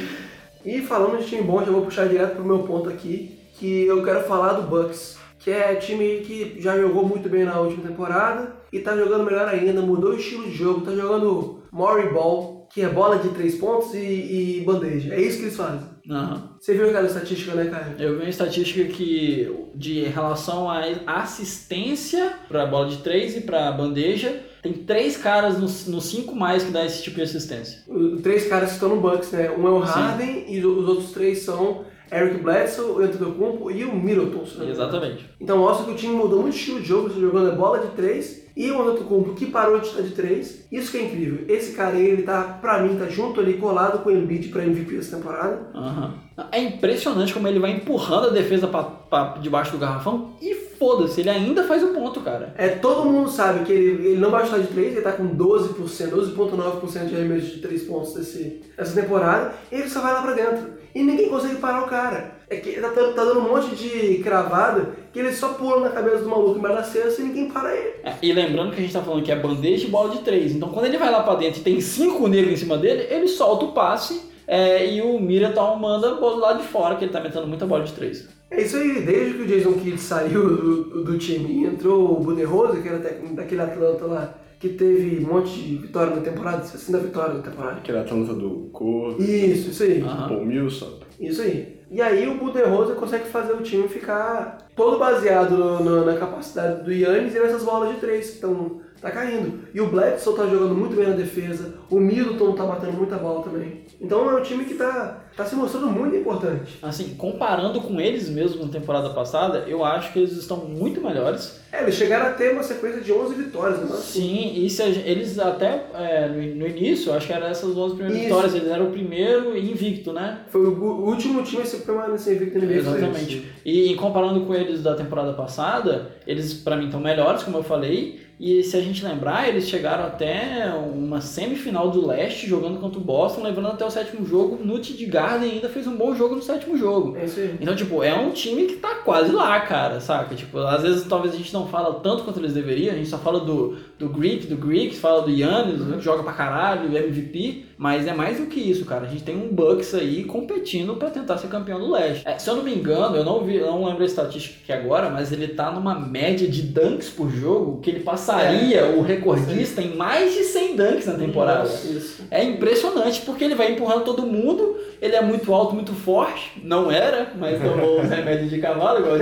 E 0.65 0.81
falando 0.81 1.19
de 1.19 1.27
time 1.27 1.43
bom, 1.43 1.63
já 1.63 1.71
vou 1.71 1.83
puxar 1.83 2.07
direto 2.07 2.35
pro 2.35 2.45
meu 2.45 2.59
ponto 2.59 2.89
aqui, 2.89 3.37
que 3.59 3.85
eu 3.85 4.03
quero 4.03 4.23
falar 4.23 4.53
do 4.53 4.63
Bucks, 4.63 5.17
que 5.39 5.51
é 5.51 5.75
time 5.75 6.21
que 6.21 6.57
já 6.59 6.75
jogou 6.75 7.07
muito 7.07 7.29
bem 7.29 7.43
na 7.43 7.59
última 7.59 7.87
temporada 7.87 8.55
e 8.73 8.79
tá 8.79 8.97
jogando 8.97 9.23
melhor 9.23 9.47
ainda, 9.47 9.79
mudou 9.81 10.11
o 10.11 10.15
estilo 10.15 10.45
de 10.45 10.55
jogo, 10.55 10.81
tá 10.81 10.91
jogando 10.91 11.54
Murray 11.75 12.07
Ball, 12.07 12.69
que 12.73 12.81
é 12.81 12.88
bola 12.88 13.17
de 13.17 13.29
três 13.29 13.55
pontos 13.55 13.93
e, 13.93 13.97
e 13.97 14.63
bandeja. 14.65 15.13
É 15.13 15.19
isso 15.19 15.39
que 15.39 15.43
eles 15.43 15.57
fazem. 15.57 15.81
Aham. 16.09 16.55
Você 16.57 16.73
viu 16.73 16.88
aquela 16.88 17.05
estatística, 17.05 17.53
né, 17.53 17.65
cara? 17.65 17.95
Eu 17.99 18.13
vi 18.13 18.21
uma 18.21 18.29
estatística 18.29 18.85
que 18.85 19.53
de 19.75 20.03
relação 20.03 20.69
à 20.69 20.85
assistência 21.05 22.33
para 22.47 22.65
bola 22.65 22.88
de 22.88 22.97
três 22.97 23.35
e 23.35 23.41
para 23.41 23.69
bandeja, 23.73 24.41
tem 24.63 24.71
três 24.71 25.17
caras 25.17 25.59
nos 25.59 25.85
no 25.85 25.99
cinco 25.99 26.33
mais 26.33 26.63
que 26.63 26.71
dá 26.71 26.85
esse 26.85 27.03
tipo 27.03 27.17
de 27.17 27.23
assistência. 27.23 27.83
Os 27.89 28.21
três 28.21 28.47
caras 28.47 28.69
que 28.69 28.75
estão 28.75 28.95
no 28.95 29.01
Bucks, 29.01 29.31
né? 29.31 29.51
Um 29.51 29.67
é 29.67 29.71
o 29.71 29.85
Sim. 29.85 29.91
Harden 29.91 30.45
e 30.47 30.65
os 30.65 30.88
outros 30.88 31.11
três 31.11 31.39
são 31.39 31.83
Eric 32.09 32.38
Bledsoe, 32.41 32.91
o 32.91 32.99
Antetokounmpo 32.99 33.69
e 33.69 33.83
o 33.83 33.93
Middleton. 33.93 34.43
Exatamente. 34.65 35.29
Então 35.41 35.57
mostra 35.57 35.85
que 35.85 35.91
o 35.91 35.95
time 35.95 36.15
mudou 36.15 36.41
muito 36.41 36.53
o 36.53 36.57
estilo 36.57 36.79
de 36.79 36.88
jogo, 36.88 37.09
jogando 37.09 37.51
a 37.51 37.55
bola 37.55 37.79
de 37.79 37.88
três 37.95 38.44
e 38.55 38.71
o 38.71 38.81
Antetokounmpo 38.81 39.35
que 39.35 39.47
parou 39.47 39.79
de 39.79 39.87
estar 39.87 40.01
de 40.01 40.11
três. 40.11 40.65
Isso 40.71 40.91
que 40.91 40.97
é 40.97 41.05
incrível. 41.05 41.45
Esse 41.47 41.73
cara 41.73 41.95
aí, 41.95 42.05
ele 42.05 42.23
tá, 42.23 42.41
pra 42.61 42.81
mim, 42.81 42.97
tá 42.97 43.07
junto 43.07 43.39
ali, 43.39 43.57
colado 43.57 44.03
com 44.03 44.09
o 44.09 44.13
Embiid 44.13 44.49
pra 44.49 44.65
MVP 44.65 44.97
essa 44.97 45.17
temporada. 45.17 45.69
Aham. 45.73 46.24
É 46.51 46.59
impressionante 46.59 47.33
como 47.33 47.47
ele 47.47 47.59
vai 47.59 47.71
empurrando 47.71 48.27
a 48.27 48.31
defesa 48.31 48.67
pra 48.67 49.35
debaixo 49.41 49.71
do 49.71 49.77
garrafão 49.77 50.31
e 50.41 50.53
foda-se, 50.77 51.21
ele 51.21 51.29
ainda 51.29 51.63
faz 51.63 51.81
o 51.83 51.87
ponto, 51.87 52.19
cara. 52.21 52.53
É, 52.57 52.67
todo 52.67 53.09
mundo 53.09 53.29
sabe 53.29 53.63
que 53.63 53.71
ele, 53.71 54.07
ele 54.09 54.17
não 54.19 54.29
vai 54.29 54.45
chutar 54.45 54.59
de 54.59 54.67
três, 54.67 54.91
ele 54.91 55.01
tá 55.01 55.13
com 55.13 55.35
12%, 55.35 55.75
12,9% 56.09 57.05
de 57.05 57.15
arremesso 57.15 57.45
de 57.47 57.61
três 57.61 57.83
pontos 57.83 58.13
desse, 58.13 58.61
dessa 58.77 59.01
temporada, 59.01 59.53
e 59.71 59.75
ele 59.75 59.89
só 59.89 60.01
vai 60.01 60.13
lá 60.13 60.21
pra 60.21 60.33
dentro. 60.33 60.75
E 60.93 61.03
ninguém 61.03 61.29
consegue 61.29 61.55
parar 61.55 61.83
o 61.83 61.87
cara. 61.87 62.35
É 62.49 62.57
que 62.57 62.79
tá, 62.79 62.89
tá 62.89 63.25
dando 63.25 63.39
um 63.39 63.49
monte 63.49 63.75
de 63.75 64.19
cravada 64.19 64.91
que 65.11 65.19
ele 65.19 65.33
só 65.33 65.49
pula 65.49 65.81
na 65.81 65.89
cabeça 65.89 66.19
do 66.19 66.29
maluco 66.29 66.57
embaixo 66.57 66.77
da 66.77 66.83
cesta 66.83 67.21
e 67.21 67.25
ninguém 67.25 67.49
para 67.49 67.75
ele. 67.75 67.95
É, 68.03 68.13
E 68.21 68.31
lembrando 68.31 68.71
que 68.71 68.79
a 68.79 68.81
gente 68.81 68.93
tá 68.93 69.01
falando 69.01 69.23
que 69.23 69.31
é 69.31 69.35
bandeja 69.35 69.87
e 69.87 69.89
bola 69.89 70.09
de 70.09 70.19
três. 70.19 70.53
Então 70.53 70.69
quando 70.69 70.85
ele 70.85 70.97
vai 70.97 71.11
lá 71.11 71.23
pra 71.23 71.35
dentro 71.35 71.59
e 71.59 71.63
tem 71.63 71.81
cinco 71.81 72.27
negros 72.27 72.53
em 72.53 72.57
cima 72.57 72.77
dele, 72.77 73.07
ele 73.09 73.27
solta 73.27 73.65
o 73.65 73.71
passe 73.73 74.34
é, 74.47 74.93
e 74.93 75.01
o 75.01 75.19
Middleton 75.19 75.75
manda 75.77 76.12
a 76.12 76.15
bola 76.15 76.36
do 76.36 76.41
lado 76.41 76.62
de 76.62 76.67
fora, 76.67 76.95
que 76.95 77.05
ele 77.05 77.12
tá 77.12 77.19
metendo 77.21 77.47
muita 77.47 77.65
bola 77.65 77.84
de 77.84 77.93
três. 77.93 78.27
É 78.51 78.62
isso 78.62 78.77
aí, 78.77 79.01
desde 79.01 79.34
que 79.34 79.41
o 79.43 79.47
Jason 79.47 79.73
Kidd 79.73 79.99
saiu 79.99 80.55
do, 80.55 81.03
do 81.03 81.17
time 81.17 81.51
e 81.51 81.65
entrou 81.65 82.12
o 82.13 82.19
Budenholzer, 82.23 82.81
que 82.81 82.88
era 82.88 82.99
técnico 82.99 83.36
daquele 83.36 83.62
Atlanta 83.62 84.05
lá, 84.05 84.34
que 84.60 84.69
teve 84.69 85.25
um 85.25 85.27
monte 85.34 85.49
de 85.60 85.75
vitória 85.77 86.15
na 86.15 86.21
temporada, 86.21 86.63
60 86.63 86.97
vitórias 86.99 87.38
na 87.38 87.41
temporada. 87.43 87.77
Aquele 87.77 87.97
Atlanta 87.97 88.34
do 88.34 88.69
Cor, 88.71 89.19
Isso, 89.19 89.71
isso 89.71 89.84
aí. 89.84 90.01
Aham. 90.01 90.27
Paul 90.29 90.45
Milson. 90.45 90.99
Isso 91.19 91.41
aí. 91.41 91.75
E 91.91 92.01
aí 92.01 92.27
o 92.27 92.36
Budenholzer 92.38 92.95
consegue 92.95 93.25
fazer 93.25 93.53
o 93.53 93.62
time 93.62 93.88
ficar 93.88 94.58
todo 94.75 94.97
baseado 94.97 95.58
no- 95.58 95.84
no- 95.84 96.05
na 96.05 96.15
capacidade 96.17 96.84
do 96.84 96.91
Yannis 96.91 97.36
e 97.36 97.39
nessas 97.39 97.63
bolas 97.63 97.93
de 97.93 97.99
três 98.01 98.27
que 98.27 98.34
estão 98.36 98.79
tá 99.01 99.12
caindo. 99.12 99.60
E 99.73 99.81
o 99.81 99.88
Bledsoe 99.88 100.36
tá 100.36 100.47
jogando 100.47 100.75
muito 100.75 100.95
bem 100.95 101.08
na 101.08 101.15
defesa, 101.15 101.75
o 101.89 101.99
Middleton 101.99 102.53
tá 102.53 102.65
batendo 102.65 102.93
muita 102.93 103.17
bola 103.17 103.43
também. 103.43 103.86
Então 103.99 104.29
é 104.29 104.36
um 104.36 104.41
time 104.41 104.65
que 104.65 104.73
tá 104.73 105.25
tá 105.36 105.45
se 105.45 105.55
mostrando 105.55 105.88
muito 105.88 106.15
importante. 106.15 106.77
Assim, 106.81 107.15
comparando 107.15 107.81
com 107.81 107.99
eles 107.99 108.29
mesmos 108.29 108.65
na 108.65 108.71
temporada 108.71 109.10
passada, 109.10 109.65
eu 109.67 109.84
acho 109.84 110.13
que 110.13 110.19
eles 110.19 110.31
estão 110.31 110.58
muito 110.58 111.01
melhores. 111.01 111.60
É, 111.71 111.81
eles 111.81 111.95
chegaram 111.95 112.27
a 112.27 112.31
ter 112.31 112.53
uma 112.53 112.63
sequência 112.63 113.01
de 113.01 113.12
11 113.12 113.36
vitórias, 113.36 113.79
né? 113.79 113.97
Sim, 113.97 114.53
e 114.55 114.69
se 114.69 114.81
eles 114.81 115.38
até 115.38 115.88
é, 115.93 116.27
no, 116.29 116.55
no 116.55 116.67
início, 116.67 117.12
acho 117.12 117.27
que 117.27 117.34
eram 117.34 117.47
essas 117.47 117.75
11 117.75 117.95
primeiras 117.95 118.17
Isso. 118.17 118.27
vitórias, 118.27 118.55
eles 118.55 118.69
eram 118.69 118.88
o 118.88 118.91
primeiro 118.91 119.58
invicto, 119.58 120.13
né? 120.13 120.39
Foi 120.49 120.65
o, 120.65 121.05
último 121.05 121.43
time 121.43 121.63
a 121.63 121.65
se 121.65 121.77
permanecer 121.77 122.36
invicto 122.38 122.60
foi 122.60 122.73
Exatamente. 122.73 123.36
eles. 123.36 123.45
E, 123.65 123.91
e 123.91 123.95
comparando 123.95 124.45
com 124.45 124.55
eles 124.55 124.81
da 124.81 124.95
temporada 124.95 125.34
passada, 125.34 126.12
eles 126.25 126.53
pra 126.53 126.77
mim 126.77 126.86
estão 126.86 127.01
melhores, 127.01 127.43
como 127.43 127.58
eu 127.58 127.63
falei. 127.63 128.24
E 128.39 128.63
se 128.63 128.75
a 128.75 128.81
gente 128.81 129.03
lembrar, 129.03 129.47
eles 129.47 129.67
chegaram 129.69 130.05
até 130.05 130.73
uma 130.93 131.21
semifinal 131.21 131.89
do 131.89 132.05
leste 132.05 132.47
jogando 132.47 132.79
contra 132.79 132.99
o 132.99 133.03
Boston, 133.03 133.43
levando 133.43 133.67
até 133.67 133.85
o 133.85 133.89
sétimo 133.89 134.25
jogo. 134.25 134.59
No 134.63 134.79
TD 134.79 135.05
Garden 135.05 135.51
ainda 135.51 135.69
fez 135.69 135.87
um 135.87 135.95
bom 135.95 136.13
jogo 136.15 136.35
no 136.35 136.41
sétimo 136.41 136.77
jogo. 136.77 137.15
É. 137.17 137.25
Então, 137.59 137.75
tipo, 137.75 138.03
é 138.03 138.13
um 138.13 138.31
time 138.31 138.65
que 138.65 138.75
tá 138.75 138.95
quase 138.95 139.31
lá, 139.31 139.59
cara, 139.61 139.99
saca? 139.99 140.35
Tipo, 140.35 140.59
às 140.59 140.81
vezes 140.81 141.05
talvez 141.05 141.33
a 141.33 141.37
gente 141.37 141.53
não 141.53 141.67
fala 141.67 141.99
tanto 141.99 142.23
quanto 142.23 142.39
eles 142.39 142.53
deveriam, 142.53 142.93
a 142.93 142.97
gente 142.97 143.09
só 143.09 143.17
fala 143.17 143.39
do, 143.39 143.77
do 143.97 144.09
Greek, 144.09 144.47
do 144.47 144.57
Greek, 144.57 144.95
fala 144.95 145.21
do 145.21 145.31
Yannis, 145.31 145.81
que 145.81 146.01
joga 146.01 146.23
pra 146.23 146.33
caralho, 146.33 146.95
MVP, 146.95 147.65
mas 147.77 148.07
é 148.07 148.13
mais 148.13 148.39
do 148.39 148.47
que 148.47 148.59
isso, 148.59 148.85
cara. 148.85 149.05
A 149.05 149.09
gente 149.09 149.23
tem 149.23 149.35
um 149.35 149.53
Bucks 149.53 149.93
aí 149.93 150.23
competindo 150.23 150.95
pra 150.95 151.09
tentar 151.09 151.37
ser 151.37 151.47
campeão 151.47 151.79
do 151.79 151.91
leste. 151.91 152.27
É, 152.27 152.37
se 152.37 152.49
eu 152.49 152.55
não 152.55 152.63
me 152.63 152.73
engano, 152.73 153.15
eu 153.15 153.23
não 153.23 153.43
vi, 153.43 153.55
eu 153.55 153.67
não 153.67 153.85
lembro 153.85 154.03
a 154.03 154.05
estatística 154.05 154.57
aqui 154.61 154.73
agora, 154.73 155.09
mas 155.09 155.31
ele 155.31 155.47
tá 155.49 155.71
numa 155.71 155.97
média 155.97 156.47
de 156.47 156.61
dunks 156.61 157.09
por 157.09 157.29
jogo 157.29 157.79
que 157.81 157.89
ele 157.89 157.99
passaria 158.25 158.85
o 158.88 159.01
recordista 159.01 159.81
em 159.81 159.95
mais 159.95 160.33
de 160.33 160.43
100 160.43 160.75
dunks 160.75 161.05
na 161.05 161.13
temporada. 161.13 161.59
Nossa. 161.59 162.23
É 162.31 162.43
impressionante 162.43 163.21
porque 163.21 163.43
ele 163.43 163.55
vai 163.55 163.71
empurrando 163.71 164.03
todo 164.03 164.25
mundo, 164.25 164.77
ele 165.01 165.15
é 165.15 165.21
muito 165.21 165.53
alto, 165.53 165.75
muito 165.75 165.93
forte, 165.93 166.59
não 166.63 166.91
era, 166.91 167.31
mas 167.38 167.61
tomou 167.61 168.01
os 168.01 168.09
remédios 168.09 168.49
de 168.49 168.59
cavalo, 168.59 168.99
igual 168.99 169.15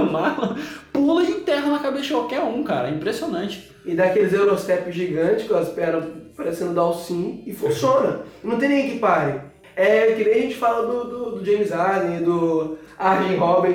o 0.00 0.06
Marlon, 0.10 0.54
pula 0.92 1.22
e 1.22 1.30
enterra 1.30 1.70
na 1.70 1.78
cabeça 1.78 2.04
de 2.04 2.12
qualquer 2.12 2.40
um, 2.40 2.62
cara, 2.64 2.88
é 2.88 2.92
impressionante. 2.92 3.70
E 3.84 3.94
dá 3.94 4.04
aqueles 4.06 4.32
Eurostep 4.32 4.90
gigantes 4.90 5.46
com 5.46 5.54
as 5.54 5.68
pernas 5.68 6.04
parecendo 6.36 6.74
Dalcin 6.74 7.42
e 7.46 7.52
funciona. 7.52 8.20
Não 8.42 8.58
tem 8.58 8.68
ninguém 8.68 8.90
que 8.90 8.98
pare. 8.98 9.40
É 9.76 10.12
que 10.12 10.24
nem 10.24 10.32
a 10.32 10.40
gente 10.40 10.56
fala 10.56 10.86
do, 10.86 11.04
do, 11.04 11.30
do 11.36 11.44
James 11.44 11.70
Harden 11.70 12.22
do 12.22 12.78
Arjen 12.98 13.36
Robin. 13.36 13.74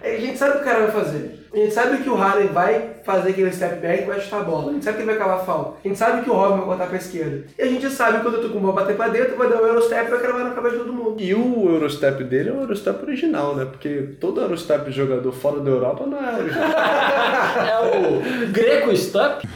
É, 0.00 0.16
A 0.16 0.20
gente 0.20 0.38
sabe 0.38 0.52
o 0.52 0.54
que 0.54 0.60
o 0.60 0.64
cara 0.64 0.86
vai 0.86 0.90
fazer. 0.92 1.40
A 1.52 1.56
gente 1.56 1.74
sabe 1.74 1.98
que 1.98 2.08
o 2.08 2.14
Harden 2.14 2.46
vai 2.48 2.99
fazer 3.04 3.30
aquele 3.30 3.52
step 3.52 3.80
back 3.80 4.02
e 4.02 4.06
vai 4.06 4.20
chutar 4.20 4.40
a 4.40 4.44
bola. 4.44 4.70
A 4.70 4.72
gente 4.74 4.84
sabe 4.84 4.96
que 4.96 5.02
ele 5.02 5.10
vai 5.10 5.18
cavar 5.18 5.44
falta. 5.44 5.74
A 5.84 5.88
gente 5.88 5.98
sabe 5.98 6.22
que 6.22 6.30
o 6.30 6.34
Robin 6.34 6.56
vai 6.58 6.66
cortar 6.66 6.86
pra 6.86 6.96
esquerda. 6.96 7.44
E 7.58 7.62
a 7.62 7.66
gente 7.66 7.90
sabe 7.90 8.18
que 8.18 8.22
quando 8.22 8.34
eu 8.36 8.42
tô 8.42 8.48
com 8.50 8.64
o 8.64 8.72
bater 8.72 8.96
pra 8.96 9.08
dentro, 9.08 9.36
vai 9.36 9.48
dar 9.48 9.62
o 9.62 9.66
Eurostep 9.66 10.06
e 10.06 10.10
vai 10.10 10.20
cravar 10.20 10.44
na 10.44 10.50
cabeça 10.50 10.76
de 10.76 10.84
todo 10.84 10.92
mundo. 10.92 11.16
E 11.18 11.34
o 11.34 11.68
Eurostep 11.70 12.24
dele 12.24 12.50
é 12.50 12.52
o 12.52 12.60
Eurostep 12.60 13.02
original, 13.02 13.54
né? 13.56 13.64
Porque 13.64 14.14
todo 14.20 14.40
Eurostep 14.40 14.90
jogador 14.90 15.32
fora 15.32 15.60
da 15.60 15.70
Europa 15.70 16.06
não 16.06 16.18
é 16.18 16.38
original. 16.38 16.70
É 17.60 17.78
o 17.80 18.50
Greco 18.52 18.96
Step. 18.96 19.46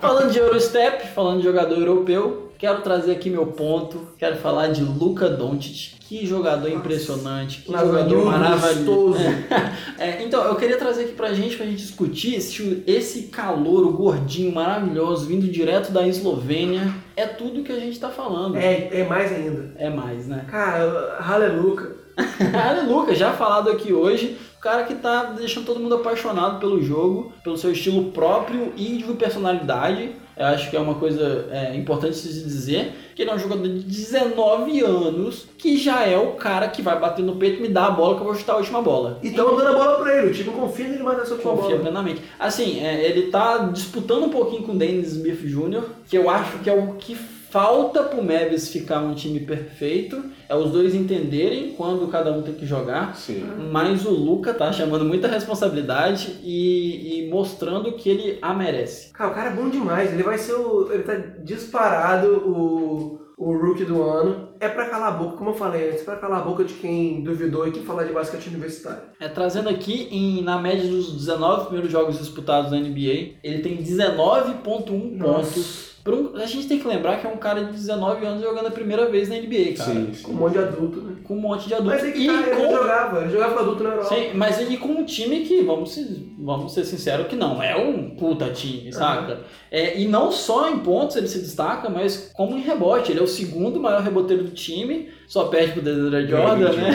Falando 0.00 0.30
de 0.30 0.38
Eurostep, 0.38 1.06
falando 1.14 1.38
de 1.38 1.44
jogador 1.44 1.78
europeu, 1.78 2.52
quero 2.58 2.80
trazer 2.82 3.12
aqui 3.12 3.30
meu 3.30 3.46
ponto, 3.46 4.08
quero 4.18 4.36
falar 4.36 4.68
de 4.68 4.82
Luka 4.82 5.28
Doncic. 5.28 5.94
Que 6.06 6.26
jogador 6.26 6.68
impressionante, 6.68 7.62
que 7.62 7.72
jogador 7.72 8.26
maravilhoso. 8.26 8.84
gostoso. 8.84 9.18
É, 9.98 10.22
então, 10.22 10.44
eu 10.44 10.54
queria 10.56 10.76
trazer 10.76 11.04
aqui 11.04 11.12
pra 11.12 11.32
gente, 11.32 11.56
pra 11.56 11.64
gente 11.64 11.73
discutir 11.74 12.40
se 12.40 12.82
esse 12.86 13.24
calor, 13.24 13.86
o 13.86 13.92
gordinho 13.92 14.52
maravilhoso, 14.54 15.26
vindo 15.26 15.46
direto 15.46 15.92
da 15.92 16.06
Eslovênia, 16.06 16.94
é 17.16 17.26
tudo 17.26 17.62
que 17.62 17.72
a 17.72 17.78
gente 17.78 17.98
tá 17.98 18.10
falando. 18.10 18.56
É, 18.56 19.00
é 19.00 19.04
mais 19.04 19.32
ainda. 19.32 19.72
É 19.76 19.90
mais, 19.90 20.26
né? 20.26 20.44
Cara, 20.48 21.18
Haleluca. 21.20 22.04
Aleluia, 22.68 23.14
já 23.14 23.32
falado 23.32 23.70
aqui 23.70 23.92
hoje, 23.92 24.36
o 24.56 24.60
cara 24.60 24.84
que 24.84 24.94
tá 24.94 25.24
deixando 25.24 25.66
todo 25.66 25.80
mundo 25.80 25.96
apaixonado 25.96 26.60
pelo 26.60 26.80
jogo, 26.80 27.32
pelo 27.42 27.58
seu 27.58 27.72
estilo 27.72 28.12
próprio 28.12 28.72
e 28.76 28.98
de 28.98 29.12
personalidade. 29.14 30.12
Eu 30.36 30.46
acho 30.46 30.68
que 30.68 30.76
é 30.76 30.80
uma 30.80 30.94
coisa 30.94 31.48
é, 31.50 31.76
importante 31.76 32.16
se 32.16 32.28
dizer, 32.28 32.92
que 33.14 33.22
ele 33.22 33.30
é 33.30 33.34
um 33.34 33.38
jogador 33.38 33.68
de 33.68 33.80
19 33.80 34.80
anos, 34.80 35.46
que 35.56 35.76
já 35.76 36.04
é 36.04 36.18
o 36.18 36.32
cara 36.32 36.68
que 36.68 36.82
vai 36.82 36.98
bater 36.98 37.24
no 37.24 37.36
peito 37.36 37.58
e 37.58 37.62
me 37.62 37.68
dar 37.68 37.86
a 37.86 37.90
bola 37.90 38.16
que 38.16 38.20
eu 38.22 38.26
vou 38.26 38.34
chutar 38.34 38.54
a 38.54 38.56
última 38.56 38.82
bola. 38.82 39.18
E 39.22 39.30
tão 39.30 39.56
dando 39.56 39.68
a 39.68 39.72
bola 39.72 39.98
pra 40.02 40.18
ele. 40.18 40.30
O 40.30 40.34
time 40.34 40.50
confia 40.50 40.88
nele 40.88 41.02
mais 41.02 41.18
nessa 41.18 41.34
última 41.34 41.52
Confia 41.52 41.70
bola. 41.70 41.80
plenamente. 41.80 42.22
Assim, 42.38 42.84
é, 42.84 43.04
ele 43.04 43.30
tá 43.30 43.58
disputando 43.58 44.24
um 44.24 44.30
pouquinho 44.30 44.62
com 44.64 44.72
o 44.72 44.76
Dennis 44.76 45.12
Smith 45.12 45.40
Jr., 45.40 45.82
que 46.08 46.18
eu 46.18 46.28
acho 46.28 46.58
que 46.58 46.68
é 46.68 46.74
o 46.74 46.94
que 46.94 47.16
falta 47.54 48.02
pro 48.02 48.20
Mavis 48.20 48.68
ficar 48.68 48.98
um 48.98 49.14
time 49.14 49.38
perfeito. 49.38 50.20
É 50.48 50.56
os 50.56 50.72
dois 50.72 50.92
entenderem 50.92 51.72
quando 51.74 52.08
cada 52.08 52.32
um 52.32 52.42
tem 52.42 52.52
que 52.52 52.66
jogar. 52.66 53.14
Sim. 53.14 53.44
Mas 53.70 54.04
o 54.04 54.10
Luca 54.10 54.52
tá 54.52 54.72
chamando 54.72 55.04
muita 55.04 55.28
responsabilidade 55.28 56.40
e, 56.42 57.20
e 57.22 57.30
mostrando 57.30 57.92
que 57.92 58.10
ele 58.10 58.38
a 58.42 58.52
merece. 58.52 59.12
Cara, 59.12 59.30
o 59.30 59.34
cara 59.34 59.50
é 59.50 59.54
bom 59.54 59.70
demais. 59.70 60.12
Ele 60.12 60.24
vai 60.24 60.36
ser 60.36 60.54
o. 60.54 60.92
Ele 60.92 61.04
tá 61.04 61.14
disparado 61.44 62.26
o. 62.26 63.20
O 63.36 63.52
rookie 63.56 63.84
do 63.84 64.02
ano. 64.02 64.48
É 64.60 64.68
pra 64.68 64.88
calar 64.88 65.08
a 65.08 65.16
boca, 65.16 65.36
como 65.36 65.50
eu 65.50 65.54
falei 65.54 65.90
antes, 65.90 66.02
pra 66.02 66.16
calar 66.16 66.40
a 66.40 66.44
boca 66.44 66.64
de 66.64 66.74
quem 66.74 67.22
duvidou 67.22 67.66
e 67.66 67.72
que 67.72 67.80
falar 67.80 68.04
de 68.04 68.12
basquete 68.12 68.46
universitário. 68.48 69.02
É, 69.20 69.28
trazendo 69.28 69.68
aqui, 69.68 70.08
em, 70.10 70.42
na 70.42 70.58
média 70.58 70.88
dos 70.88 71.12
19 71.12 71.64
primeiros 71.66 71.90
jogos 71.90 72.18
disputados 72.18 72.70
na 72.70 72.78
NBA, 72.78 73.34
ele 73.42 73.58
tem 73.62 73.76
19,1 73.76 75.18
pontos. 75.18 75.94
Um- 76.06 76.36
a 76.36 76.44
gente 76.44 76.68
tem 76.68 76.78
que 76.78 76.86
lembrar 76.86 77.18
que 77.18 77.26
é 77.26 77.30
um 77.30 77.38
cara 77.38 77.64
de 77.64 77.72
19 77.72 78.26
anos 78.26 78.42
jogando 78.42 78.66
a 78.66 78.70
primeira 78.70 79.06
vez 79.10 79.26
na 79.30 79.36
NBA, 79.36 79.72
cara. 79.74 79.90
Sim, 79.90 80.04
Com 80.22 80.32
um 80.32 80.34
sim. 80.34 80.38
monte 80.40 80.52
de 80.52 80.58
adulto, 80.58 81.00
né? 81.00 81.16
Com 81.24 81.34
um 81.34 81.40
monte 81.40 81.66
de 81.66 81.72
adultos. 81.74 82.02
Mas 82.02 82.04
é 82.10 82.12
que 82.12 82.18
e 82.18 82.26
tá, 82.26 82.32
ele 82.34 82.50
com 82.56 82.76
jogava, 82.76 83.20
ele 83.22 83.30
jogava 83.30 83.54
com 83.54 83.60
adulto 83.60 83.84
na 83.84 83.90
Europa. 83.90 84.14
Sim, 84.14 84.30
mas 84.34 84.60
ele 84.60 84.76
com 84.76 84.88
um 84.88 85.04
time 85.06 85.40
que, 85.46 85.62
vamos 85.62 85.92
ser, 85.94 86.06
vamos 86.38 86.74
ser 86.74 86.84
sinceros, 86.84 87.26
que 87.26 87.36
não 87.36 87.62
é 87.62 87.74
um 87.74 88.10
puta 88.16 88.50
time, 88.50 88.92
saca? 88.92 89.40
É, 89.70 89.98
e 89.98 90.06
não 90.06 90.30
só 90.30 90.68
em 90.68 90.80
pontos 90.80 91.16
ele 91.16 91.26
se 91.26 91.38
destaca, 91.38 91.88
mas 91.88 92.30
como 92.34 92.54
em 92.58 92.60
rebote. 92.60 93.10
Ele 93.10 93.20
é 93.20 93.22
o 93.22 93.26
segundo 93.26 93.80
maior 93.80 94.02
reboteiro 94.02 94.43
do 94.44 94.50
time, 94.50 95.08
só 95.26 95.44
perde 95.44 95.72
pro 95.72 95.82
Desiree 95.82 96.28
Jordan, 96.28 96.72
né? 96.72 96.90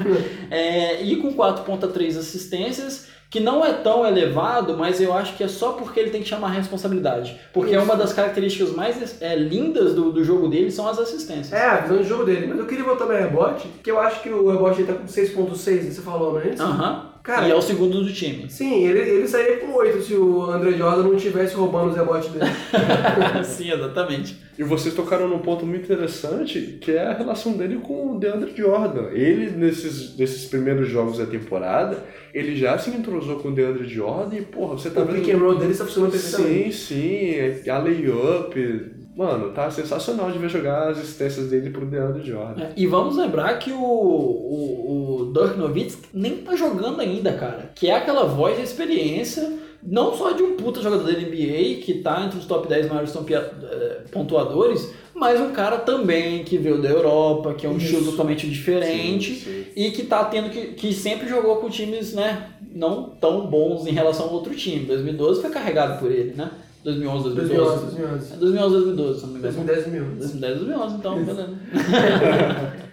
É, 0.50 1.02
e 1.02 1.16
com 1.16 1.32
4.3 1.32 2.18
assistências, 2.18 3.08
que 3.30 3.38
não 3.38 3.64
é 3.64 3.72
tão 3.72 4.04
elevado, 4.04 4.76
mas 4.76 5.00
eu 5.00 5.14
acho 5.14 5.36
que 5.36 5.44
é 5.44 5.48
só 5.48 5.72
porque 5.72 6.00
ele 6.00 6.10
tem 6.10 6.20
que 6.20 6.28
chamar 6.28 6.48
a 6.48 6.50
responsabilidade. 6.50 7.38
Porque 7.52 7.72
é 7.72 7.76
Isso. 7.76 7.84
uma 7.84 7.94
das 7.94 8.12
características 8.12 8.74
mais 8.74 9.22
é, 9.22 9.36
lindas 9.36 9.94
do, 9.94 10.10
do 10.10 10.24
jogo 10.24 10.48
dele 10.48 10.70
são 10.70 10.88
as 10.88 10.98
assistências. 10.98 11.52
É, 11.52 11.64
a 11.64 11.76
visão 11.76 11.98
de 11.98 12.08
jogo 12.08 12.24
dele. 12.24 12.48
Mas 12.48 12.58
eu 12.58 12.66
queria 12.66 12.84
voltar 12.84 13.06
no 13.06 13.12
rebote, 13.12 13.68
porque 13.68 13.90
eu 13.90 14.00
acho 14.00 14.20
que 14.20 14.28
o 14.28 14.50
rebote 14.50 14.82
tá 14.82 14.94
com 14.94 15.04
6.6, 15.04 15.54
você 15.54 16.02
falou, 16.02 16.32
não 16.32 16.40
é 16.40 16.48
isso? 16.48 16.62
Aham. 16.62 17.09
Cara, 17.22 17.48
e 17.48 17.50
é 17.50 17.54
o 17.54 17.60
segundo 17.60 18.02
do 18.02 18.12
time. 18.12 18.48
Sim, 18.48 18.84
ele, 18.84 18.98
ele 18.98 19.28
sairia 19.28 19.58
com 19.58 19.74
8 19.74 20.02
se 20.02 20.14
o 20.14 20.42
André 20.44 20.72
Jordan 20.72 21.02
não 21.02 21.16
tivesse 21.16 21.54
roubando 21.54 21.90
os 21.90 21.96
rebotes 21.96 22.30
dele. 22.30 22.46
Sim, 23.44 23.70
exatamente. 23.72 24.36
E 24.58 24.62
vocês 24.62 24.94
tocaram 24.94 25.28
num 25.28 25.38
ponto 25.38 25.66
muito 25.66 25.84
interessante, 25.84 26.78
que 26.80 26.92
é 26.92 27.06
a 27.06 27.12
relação 27.12 27.52
dele 27.52 27.76
com 27.76 28.14
o 28.14 28.18
DeAndre 28.18 28.52
Jordan. 28.56 29.10
Ele, 29.12 29.50
nesses, 29.50 30.16
nesses 30.16 30.46
primeiros 30.46 30.88
jogos 30.88 31.18
da 31.18 31.26
temporada, 31.26 32.04
ele 32.32 32.56
já 32.56 32.78
se 32.78 32.90
entrosou 32.90 33.36
com 33.40 33.48
o 33.48 33.54
DeAndre 33.54 33.86
Jordan 33.86 34.36
e, 34.36 34.42
porra, 34.42 34.78
você 34.78 34.90
tá 34.90 35.02
o 35.02 35.04
vendo... 35.04 35.16
pick 35.16 35.34
and 35.34 35.38
roll 35.38 35.56
dele 35.56 35.72
está 35.72 35.84
funcionando 35.84 36.12
perfeitamente. 36.12 36.72
Sim, 36.72 37.62
sim, 37.62 37.70
a 37.70 37.78
layup... 37.78 38.99
Mano, 39.20 39.50
tá 39.50 39.70
sensacional 39.70 40.32
de 40.32 40.38
ver 40.38 40.48
jogar 40.48 40.88
as 40.88 40.96
assistências 40.96 41.50
dele 41.50 41.68
pro 41.68 41.84
DeAndre 41.84 42.26
Jordan. 42.26 42.62
É, 42.62 42.72
E 42.74 42.86
vamos 42.86 43.18
lembrar 43.18 43.58
que 43.58 43.70
o, 43.70 43.76
o, 43.76 45.26
o 45.28 45.32
Dirk 45.34 45.58
Nowitzki 45.58 46.08
nem 46.14 46.38
tá 46.38 46.56
jogando 46.56 47.02
ainda, 47.02 47.34
cara. 47.34 47.70
Que 47.74 47.90
é 47.90 47.96
aquela 47.96 48.24
voz 48.24 48.56
de 48.56 48.62
experiência, 48.62 49.52
não 49.82 50.16
só 50.16 50.32
de 50.32 50.42
um 50.42 50.56
puta 50.56 50.80
jogador 50.80 51.04
da 51.04 51.12
NBA, 51.12 51.82
que 51.82 52.00
tá 52.02 52.24
entre 52.24 52.38
os 52.38 52.46
top 52.46 52.66
10 52.66 52.88
maiores 52.88 53.14
eh, 53.14 54.00
pontuadores, 54.10 54.90
mas 55.14 55.38
um 55.38 55.50
cara 55.50 55.76
também 55.76 56.42
que 56.42 56.56
veio 56.56 56.80
da 56.80 56.88
Europa, 56.88 57.52
que 57.52 57.66
é 57.66 57.68
um 57.68 57.76
Isso. 57.76 57.84
estilo 57.94 58.12
totalmente 58.12 58.48
diferente. 58.48 59.34
Sim, 59.34 59.40
sim. 59.44 59.64
E 59.76 59.90
que 59.90 60.04
tá 60.04 60.24
tendo 60.24 60.48
que. 60.48 60.68
que 60.68 60.94
sempre 60.94 61.28
jogou 61.28 61.56
com 61.56 61.68
times, 61.68 62.14
né? 62.14 62.48
Não 62.74 63.10
tão 63.20 63.46
bons 63.46 63.86
em 63.86 63.92
relação 63.92 64.28
ao 64.28 64.32
outro 64.32 64.54
time. 64.54 64.86
2012 64.86 65.42
foi 65.42 65.50
carregado 65.50 66.00
por 66.00 66.10
ele, 66.10 66.32
né? 66.32 66.50
2011, 66.84 67.34
2012. 67.34 67.96
2011, 67.96 67.96
2011. 67.96 68.36
2011, 68.36 68.74
2012, 68.74 69.20
se 69.20 69.26
não 69.26 69.32
me 69.32 69.38
engano. 69.38 69.54
2010, 69.54 69.84
2011. 69.84 70.18
2010, 70.18 70.58
2011, 70.58 70.94
então, 70.96 71.24
beleza. 71.24 71.48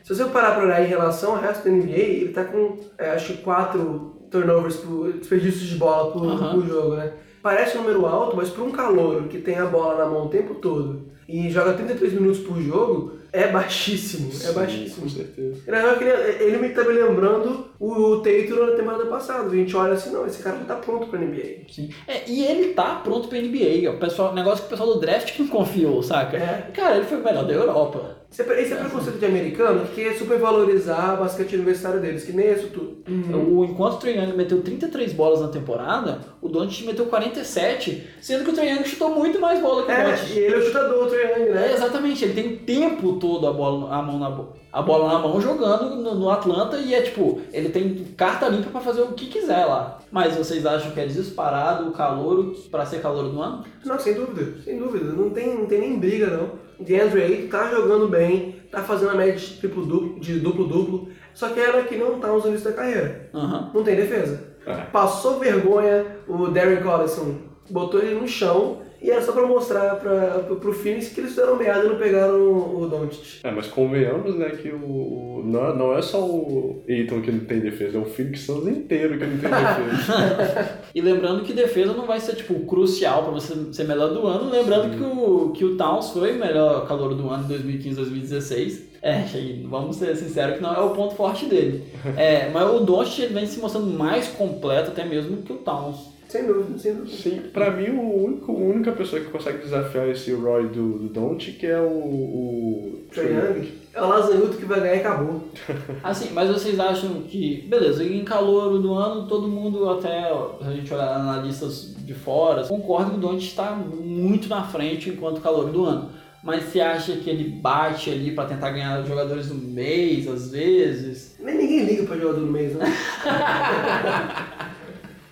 Se 0.03 0.15
você 0.15 0.25
parar 0.25 0.55
pra 0.55 0.63
olhar 0.63 0.83
em 0.83 0.87
relação 0.87 1.31
ao 1.31 1.41
resto 1.41 1.65
da 1.65 1.71
NBA, 1.71 1.91
ele 1.91 2.33
tá 2.33 2.45
com, 2.45 2.77
é, 2.97 3.11
acho 3.11 3.33
que, 3.33 3.41
4 3.41 4.17
turnovers, 4.29 4.77
por, 4.77 5.11
desperdícios 5.13 5.69
de 5.69 5.75
bola 5.75 6.11
por, 6.11 6.25
Aham. 6.25 6.53
por 6.53 6.67
jogo, 6.67 6.95
né? 6.95 7.13
Parece 7.41 7.77
um 7.77 7.81
número 7.81 8.05
alto, 8.05 8.35
mas 8.35 8.49
para 8.49 8.63
um 8.63 8.71
calouro 8.71 9.27
que 9.27 9.37
tem 9.37 9.57
a 9.57 9.65
bola 9.65 9.97
na 9.97 10.05
mão 10.09 10.25
o 10.25 10.29
tempo 10.29 10.55
todo 10.55 11.07
e 11.27 11.49
joga 11.49 11.73
33 11.73 12.13
minutos 12.13 12.39
por 12.39 12.61
jogo, 12.61 13.16
é 13.31 13.47
baixíssimo. 13.47 14.29
É 14.29 14.33
Sim, 14.33 14.53
baixíssimo. 14.53 15.03
Com 15.03 15.09
certeza. 15.09 15.61
Na 15.67 15.79
real, 15.79 15.97
Ele 16.39 16.57
me 16.57 16.69
tá 16.69 16.83
me 16.83 16.93
lembrando 16.93 17.67
o 17.79 18.17
Tatum 18.17 18.65
na 18.65 18.75
temporada 18.75 19.05
passada. 19.05 19.49
A 19.49 19.55
gente 19.55 19.75
olha 19.75 19.93
assim, 19.93 20.11
não, 20.11 20.25
esse 20.25 20.41
cara 20.41 20.57
já 20.57 20.65
tá 20.65 20.75
pronto 20.75 21.07
pra 21.07 21.19
NBA. 21.19 21.67
Sim. 21.69 21.89
É, 22.07 22.29
e 22.29 22.43
ele 22.43 22.73
tá 22.73 22.95
pronto 23.03 23.27
pra 23.27 23.39
NBA. 23.39 23.89
O 23.91 23.97
pessoal, 23.97 24.33
negócio 24.33 24.61
que 24.61 24.67
o 24.67 24.69
pessoal 24.69 24.93
do 24.93 24.99
draft 24.99 25.37
não 25.39 25.47
confiou, 25.47 26.01
saca? 26.01 26.37
É. 26.37 26.71
Cara, 26.73 26.97
ele 26.97 27.05
foi 27.05 27.19
o 27.19 27.23
melhor 27.23 27.45
da 27.45 27.53
Europa. 27.53 28.16
Esse 28.29 28.41
é, 28.41 28.61
esse 28.61 28.73
é 28.73 28.75
preconceito 28.75 29.17
de 29.19 29.25
americano 29.25 29.85
que 29.87 29.95
quer 30.03 30.13
supervalorizar 30.15 31.15
o 31.15 31.23
basquete 31.23 31.55
universitário 31.55 31.99
deles, 32.01 32.23
que 32.25 32.33
nem 32.33 32.51
isso 32.51 32.67
tudo. 32.67 32.97
O, 33.33 33.63
enquanto 33.65 33.93
o 33.93 33.97
Trae 33.97 34.17
Young 34.17 34.35
meteu 34.35 34.61
33 34.61 35.13
bolas 35.13 35.41
na 35.41 35.47
temporada, 35.47 36.19
o 36.41 36.49
Doncic 36.49 36.85
meteu 36.85 37.05
47, 37.05 38.05
sendo 38.21 38.43
que 38.43 38.49
o 38.51 38.53
Trae 38.53 38.69
Young 38.69 38.83
chutou 38.85 39.09
muito 39.15 39.39
mais 39.39 39.61
bola 39.61 39.83
que 39.85 39.91
o 39.91 39.93
É, 39.95 40.11
Doncic. 40.11 40.35
e 40.35 40.39
ele 40.39 40.55
é 40.55 40.57
o 40.57 40.61
chutador, 40.61 41.05
o 41.05 41.09
Trae 41.09 41.21
Young, 41.23 41.49
É, 41.49 41.53
né? 41.53 41.73
exatamente, 41.73 42.25
ele 42.25 42.33
tem 42.33 42.53
o 42.53 42.57
tempo 42.57 43.13
todo 43.13 43.47
a 43.47 43.53
bola, 43.53 43.95
a 43.95 44.01
mão 44.01 44.19
na 44.19 44.29
bo- 44.29 44.53
a 44.77 44.81
bola 44.83 45.11
na 45.11 45.17
mão 45.17 45.41
jogando 45.41 45.95
no, 45.95 46.13
no 46.13 46.29
Atlanta 46.29 46.77
e 46.77 46.93
é 46.93 47.01
tipo, 47.01 47.41
ele 47.51 47.69
tem 47.69 47.95
carta 48.15 48.47
limpa 48.47 48.69
pra 48.69 48.79
fazer 48.79 49.01
o 49.01 49.13
que 49.13 49.25
quiser 49.25 49.65
lá. 49.65 49.97
Mas 50.11 50.35
vocês 50.35 50.67
acham 50.67 50.91
que 50.91 50.99
é 50.99 51.07
disparado 51.07 51.89
o 51.89 51.91
calor 51.91 52.53
pra 52.69 52.85
ser 52.85 53.01
calor 53.01 53.27
do 53.27 53.41
ano? 53.41 53.63
Não, 53.83 53.99
sem 53.99 54.13
dúvida, 54.13 54.61
sem 54.61 54.77
dúvida. 54.77 55.05
Não 55.13 55.31
tem, 55.31 55.57
não 55.57 55.65
tem 55.65 55.79
nem 55.79 55.99
briga, 55.99 56.27
não. 56.27 56.51
O 56.79 56.83
DeAndre 56.83 57.23
Ayton 57.23 57.47
tá 57.47 57.71
jogando 57.71 58.07
bem, 58.07 58.61
tá 58.71 58.83
fazendo 58.83 59.13
a 59.13 59.15
média 59.15 59.35
de 59.35 59.55
triplo 59.55 59.83
duplo, 59.83 60.19
de 60.19 60.39
duplo-duplo, 60.39 61.09
só 61.33 61.49
que 61.49 61.59
era 61.59 61.81
que 61.81 61.97
não 61.97 62.19
tá 62.19 62.31
usando 62.31 62.53
isso 62.53 62.65
da 62.65 62.73
carreira. 62.73 63.31
Aham. 63.33 63.71
Não 63.73 63.83
tem 63.83 63.95
defesa. 63.95 64.43
É. 64.63 64.75
Passou 64.91 65.39
vergonha 65.39 66.05
o 66.27 66.49
Darren 66.49 66.83
Collison, 66.83 67.33
botou 67.67 67.99
ele 67.99 68.13
no 68.13 68.27
chão 68.27 68.83
e 69.01 69.11
era 69.11 69.21
só 69.21 69.31
pra 69.31 69.45
mostrar 69.45 69.95
pra, 69.97 70.39
pro, 70.45 70.55
pro 70.57 70.73
Phoenix 70.73 71.09
que 71.09 71.19
eles 71.21 71.31
fizeram 71.31 71.55
merda 71.55 71.85
e 71.85 71.89
não 71.89 71.95
pegaram 71.97 72.35
o, 72.39 72.81
o 72.81 72.87
Doncic. 72.87 73.39
É, 73.43 73.51
mas 73.51 73.67
convenhamos, 73.67 74.35
né, 74.35 74.49
que 74.49 74.69
o, 74.69 74.77
o- 74.77 75.41
não, 75.45 75.69
é- 75.69 75.75
não 75.75 75.97
é 75.97 76.01
só 76.01 76.19
o 76.25 76.83
Aiton 76.89 77.21
que 77.21 77.31
não 77.31 77.41
tem 77.45 77.59
defesa, 77.59 77.97
é 77.97 78.01
o 78.01 78.05
Phoenix 78.05 78.41
Suns 78.41 78.67
inteiro 78.67 79.17
que 79.17 79.25
não 79.25 79.37
tem 79.37 79.49
defesa. 79.49 80.77
E 80.95 81.01
lembrando 81.01 81.43
que 81.43 81.53
defesa 81.53 81.93
não 81.93 82.07
vai 82.07 82.19
ser 82.19 82.35
tipo 82.35 82.55
crucial 82.61 83.21
pra 83.23 83.31
você 83.31 83.53
ser 83.71 83.83
melhor 83.83 84.09
do 84.13 84.25
ano, 84.25 84.49
lembrando 84.49 84.97
que 84.97 85.03
o, 85.03 85.51
que 85.51 85.63
o 85.65 85.77
Towns 85.77 86.09
foi 86.09 86.31
o 86.35 86.39
melhor 86.39 86.87
calor 86.87 87.13
do 87.13 87.29
ano 87.29 87.45
em 87.53 87.79
2015-2016. 87.93 88.87
É, 89.01 89.23
vamos 89.65 89.95
ser 89.97 90.15
sinceros 90.15 90.55
que 90.57 90.61
não 90.63 90.73
é 90.73 90.79
o 90.79 90.89
ponto 90.89 91.13
forte 91.15 91.45
dele. 91.45 91.83
É, 92.17 92.49
mas 92.49 92.67
o 92.73 92.79
Doncic 92.79 93.19
ele 93.25 93.33
vem 93.35 93.45
se 93.45 93.59
mostrando 93.59 93.87
mais 93.87 94.27
completo 94.29 94.89
até 94.89 95.05
mesmo 95.05 95.37
que 95.43 95.53
o 95.53 95.57
Towns. 95.57 96.16
Sem 96.27 96.45
dúvida, 96.45 96.77
sem 96.77 96.95
dúvida. 96.95 97.15
Sim, 97.15 97.41
pra 97.53 97.71
mim 97.71 97.89
o 97.89 98.25
único, 98.25 98.51
a 98.51 98.55
única 98.55 98.91
pessoa 98.91 99.21
que 99.21 99.29
consegue 99.29 99.59
desafiar 99.59 100.09
esse 100.09 100.33
Roy 100.33 100.67
do, 100.67 100.99
do 100.99 101.09
Doncic 101.09 101.63
é 101.63 101.79
o... 101.79 101.87
o 101.87 103.07
Trae 103.11 103.27
Young 103.27 103.87
é 103.97 104.01
o 104.01 104.07
Lazanhuto 104.07 104.57
que 104.57 104.65
vai 104.65 104.79
ganhar 104.79 104.95
e 104.95 104.99
acabou. 104.99 105.43
Assim, 106.03 106.29
mas 106.31 106.49
vocês 106.49 106.79
acham 106.79 107.23
que, 107.23 107.65
beleza, 107.67 108.03
em 108.03 108.23
calor 108.23 108.79
do 108.79 108.93
ano, 108.93 109.27
todo 109.27 109.47
mundo, 109.47 109.89
até 109.89 110.29
se 110.59 110.67
a 110.67 110.71
gente 110.71 110.93
olhar 110.93 111.15
analistas 111.15 111.95
de 111.97 112.13
fora, 112.13 112.63
concorda 112.67 113.09
que 113.09 113.17
o 113.17 113.19
Doncic 113.19 113.49
está 113.49 113.71
muito 113.71 114.47
na 114.47 114.63
frente 114.63 115.09
enquanto 115.09 115.41
calor 115.41 115.71
do 115.71 115.85
ano. 115.85 116.11
Mas 116.43 116.65
você 116.65 116.79
acha 116.79 117.13
que 117.13 117.29
ele 117.29 117.49
bate 117.49 118.11
ali 118.11 118.31
pra 118.31 118.45
tentar 118.45 118.69
ganhar 118.69 119.01
os 119.01 119.07
jogadores 119.07 119.47
do 119.47 119.55
mês, 119.55 120.27
às 120.27 120.51
vezes? 120.51 121.35
Nem 121.39 121.57
ninguém 121.57 121.85
liga 121.85 122.03
pra 122.03 122.15
jogador 122.15 122.39
do 122.39 122.45
mês, 122.45 122.75
né? 122.75 122.85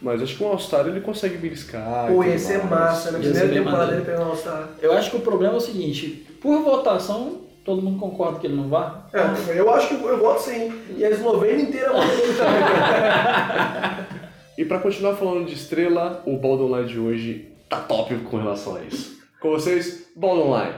Mas 0.06 0.22
acho 0.22 0.38
que 0.38 0.43
um 0.43 0.49
All-Star 0.49 0.86
ele 0.86 1.01
consegue 1.01 1.36
beliscar. 1.36 2.12
e 2.12 2.14
Pô, 2.14 2.24
ia 2.24 2.38
ser 2.38 2.60
mais. 2.60 2.70
massa, 2.70 3.12
na 3.12 3.18
ser 3.18 3.24
primeira 3.24 3.49
temporada 3.49 3.91
ele 3.93 4.06
pegar 4.06 4.22
um 4.22 4.30
All-Star. 4.30 4.70
Eu 4.80 4.93
acho 4.93 5.10
que 5.10 5.18
o 5.18 5.22
problema 5.22 5.56
é 5.56 5.58
o 5.58 5.60
seguinte, 5.60 6.28
por 6.39 6.62
votação, 6.62 7.41
todo 7.64 7.82
mundo 7.82 7.97
concorda 7.99 8.38
que 8.38 8.45
ele 8.45 8.56
não 8.56 8.70
vai? 8.70 8.88
É, 9.12 9.60
eu 9.60 9.74
acho 9.74 9.88
que 9.88 9.95
eu 9.95 10.20
voto 10.20 10.43
sim. 10.43 10.72
E 10.95 11.03
a 11.03 11.10
Eslovênia 11.10 11.64
inteira 11.64 11.91
vota 11.91 12.06
nele 12.06 12.34
também. 12.38 14.16
E 14.58 14.64
pra 14.64 14.80
continuar 14.80 15.16
falando 15.16 15.47
de 15.47 15.53
estrela, 15.53 16.24
o 16.26 16.38
Baldon 16.38 16.78
Line 16.78 16.88
de 16.88 16.97
hoje 16.97 17.51
tá 17.68 17.78
top 17.82 18.16
com 18.20 18.38
relação 18.38 18.78
a 18.78 18.84
isso. 18.84 19.18
Com 19.41 19.49
vocês, 19.49 20.08
Baldon 20.16 20.58
Line. 20.58 20.76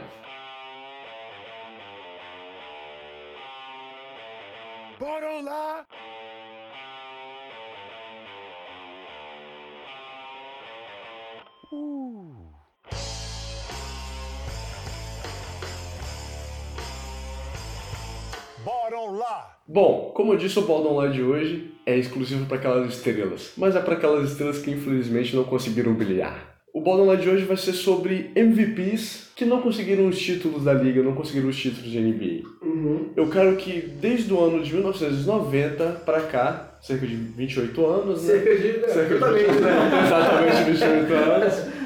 Bom, 19.68 20.12
como 20.16 20.34
eu 20.34 20.38
disse, 20.38 20.58
o 20.60 20.62
Baldon 20.62 21.02
Line 21.02 21.14
de 21.14 21.22
hoje 21.22 21.72
é 21.86 21.98
exclusivo 21.98 22.46
para 22.46 22.58
aquelas 22.58 22.94
estrelas, 22.94 23.52
mas 23.58 23.76
é 23.76 23.82
para 23.82 23.96
aquelas 23.96 24.32
estrelas 24.32 24.60
que 24.60 24.72
infelizmente 24.72 25.36
não 25.36 25.44
conseguiram 25.44 25.94
brilhar. 25.94 26.56
O 26.74 26.80
Baldon 26.80 27.12
Line 27.12 27.24
de 27.24 27.30
hoje 27.30 27.46
vai 27.46 27.58
ser 27.58 27.74
sobre 27.74 28.32
MVPs 28.36 29.32
que 29.36 29.46
não 29.46 29.62
conseguiram 29.62 30.08
os 30.08 30.18
títulos 30.18 30.64
da 30.64 30.74
liga, 30.74 31.04
não 31.04 31.14
conseguiram 31.14 31.50
os 31.50 31.58
títulos 31.58 31.90
de 31.90 32.00
NBA. 32.00 32.48
Uhum. 32.62 33.10
Eu 33.16 33.30
quero 33.30 33.56
que 33.58 33.82
desde 34.00 34.32
o 34.32 34.40
ano 34.40 34.64
de 34.64 34.74
1990 34.74 36.02
para 36.06 36.22
cá, 36.22 36.78
cerca 36.82 37.06
de 37.06 37.16
28 37.16 37.86
anos, 37.86 38.24
né? 38.24 38.34
Cerca 38.34 38.56
de. 38.56 38.68
né, 38.80 38.88
Cerca 38.88 39.08
de 39.08 39.16
Exatamente, 39.16 39.62
né? 39.62 40.02
Exatamente 40.06 40.64
28 40.72 41.14
anos. 41.14 41.77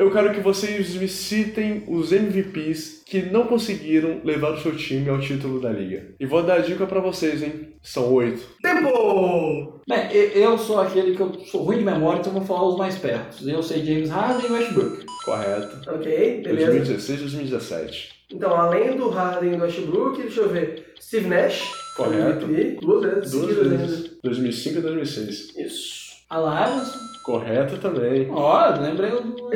Eu 0.00 0.10
quero 0.10 0.32
que 0.32 0.40
vocês 0.40 0.94
me 0.94 1.06
citem 1.06 1.84
os 1.86 2.10
MVPs 2.10 3.02
que 3.04 3.20
não 3.20 3.46
conseguiram 3.46 4.22
levar 4.24 4.52
o 4.54 4.58
seu 4.58 4.74
time 4.74 5.10
ao 5.10 5.20
título 5.20 5.60
da 5.60 5.68
liga. 5.70 6.14
E 6.18 6.24
vou 6.24 6.42
dar 6.42 6.54
a 6.54 6.58
dica 6.60 6.86
pra 6.86 7.00
vocês, 7.00 7.42
hein? 7.42 7.74
São 7.82 8.10
oito. 8.14 8.40
Tempo! 8.62 9.78
Bem, 9.86 10.08
e- 10.10 10.38
eu 10.38 10.56
sou 10.56 10.80
aquele 10.80 11.14
que 11.14 11.20
eu 11.20 11.34
sou 11.44 11.64
ruim 11.64 11.78
de 11.80 11.84
memória, 11.84 12.20
então 12.20 12.32
eu 12.32 12.38
vou 12.38 12.46
falar 12.46 12.66
os 12.70 12.78
mais 12.78 12.96
perto. 12.96 13.46
Eu 13.46 13.62
sei 13.62 13.84
James 13.84 14.08
Harden 14.08 14.48
e 14.48 14.52
Westbrook. 14.54 15.04
Correto. 15.22 15.90
Ok, 15.90 16.40
beleza. 16.44 16.66
2016 16.70 17.20
2017. 17.20 18.08
Então, 18.32 18.54
além 18.54 18.96
do 18.96 19.10
Harden 19.10 19.52
e 19.52 19.56
do 19.58 19.62
Westbrook, 19.64 20.22
deixa 20.22 20.40
eu 20.40 20.48
ver. 20.48 20.94
Steve 20.98 21.28
Nash. 21.28 21.72
Correto. 21.96 22.46
MVP, 22.46 22.78
Duas 22.80 23.02
vezes. 23.04 23.30
Duas 23.32 23.56
vezes. 23.68 24.10
2005 24.22 24.78
e 24.78 24.80
2006. 24.80 25.48
ainda. 25.58 25.68
Isso. 25.68 26.10
Alares, 26.30 26.88
Correto 27.24 27.76
também. 27.78 28.28
ó, 28.30 28.74
lembrei 28.80 29.10
do... 29.10 29.50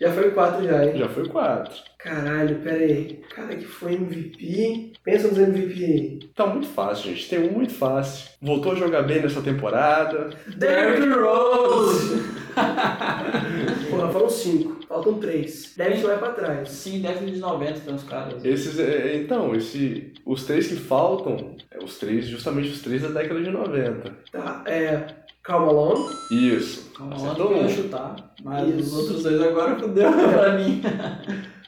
Já 0.00 0.10
foi 0.10 0.30
quatro 0.32 0.64
já, 0.64 0.84
hein? 0.84 0.96
Já 0.96 1.08
foi 1.08 1.28
quatro. 1.28 1.74
Caralho, 1.98 2.56
pera 2.56 2.76
aí. 2.76 3.20
Cara 3.34 3.54
que 3.54 3.64
foi 3.64 3.94
MVP. 3.94 4.92
Pensa 5.04 5.28
nos 5.28 5.38
MVP 5.38 5.84
aí. 5.84 6.18
Tá 6.34 6.46
muito 6.46 6.66
fácil, 6.66 7.10
gente. 7.10 7.28
Tem 7.28 7.38
um 7.38 7.52
muito 7.52 7.72
fácil. 7.72 8.30
Voltou 8.40 8.72
a 8.72 8.74
jogar 8.74 9.02
bem 9.02 9.22
nessa 9.22 9.40
temporada. 9.40 10.30
Derrick 10.56 11.08
Rose! 11.08 12.20
Porra, 13.90 14.08
foram 14.08 14.28
cinco. 14.28 14.84
Faltam 14.88 15.14
três. 15.20 15.74
Deve 15.76 16.02
vai 16.02 16.18
pra 16.18 16.30
trás. 16.32 16.68
Sim, 16.68 17.00
década 17.00 17.24
de 17.24 17.38
90 17.38 17.80
tem 17.80 17.94
uns 17.94 18.02
caras. 18.02 18.44
Esses, 18.44 18.78
é, 18.78 19.16
então, 19.16 19.54
esse, 19.54 20.12
os 20.26 20.44
três 20.44 20.66
que 20.66 20.76
faltam, 20.76 21.56
é 21.70 21.78
os 21.82 21.98
três, 21.98 22.26
justamente 22.26 22.68
os 22.68 22.82
três 22.82 23.02
da 23.02 23.08
década 23.08 23.40
de 23.40 23.50
90. 23.50 24.10
Tá, 24.32 24.62
é. 24.66 25.06
Karl 25.42 25.66
Malone. 25.66 26.04
Isso. 26.30 26.90
Calma 26.96 27.16
lá, 27.18 27.24
Acertou 27.24 27.50
não 27.50 27.62
ia 27.62 27.68
chutar. 27.68 28.34
Mas 28.44 28.74
os 28.76 28.86
Isso. 28.86 28.98
outros 29.00 29.22
dois 29.24 29.40
agora 29.42 29.76
fudeu 29.78 30.12
pra 30.12 30.58
mim. 30.58 30.80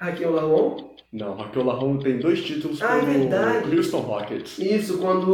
Raquel 0.01 0.33
Lamon. 0.33 0.95
Não, 1.13 1.37
Raquel 1.37 1.65
Larron 1.65 1.97
tem 1.99 2.19
dois 2.19 2.43
títulos 2.43 2.83
Ah, 2.83 2.97
é 2.97 3.01
pelo 3.01 3.13
verdade. 3.13 3.77
Houston 3.77 3.99
Rockets. 4.01 4.59
Isso, 4.59 4.99
quando 4.99 5.31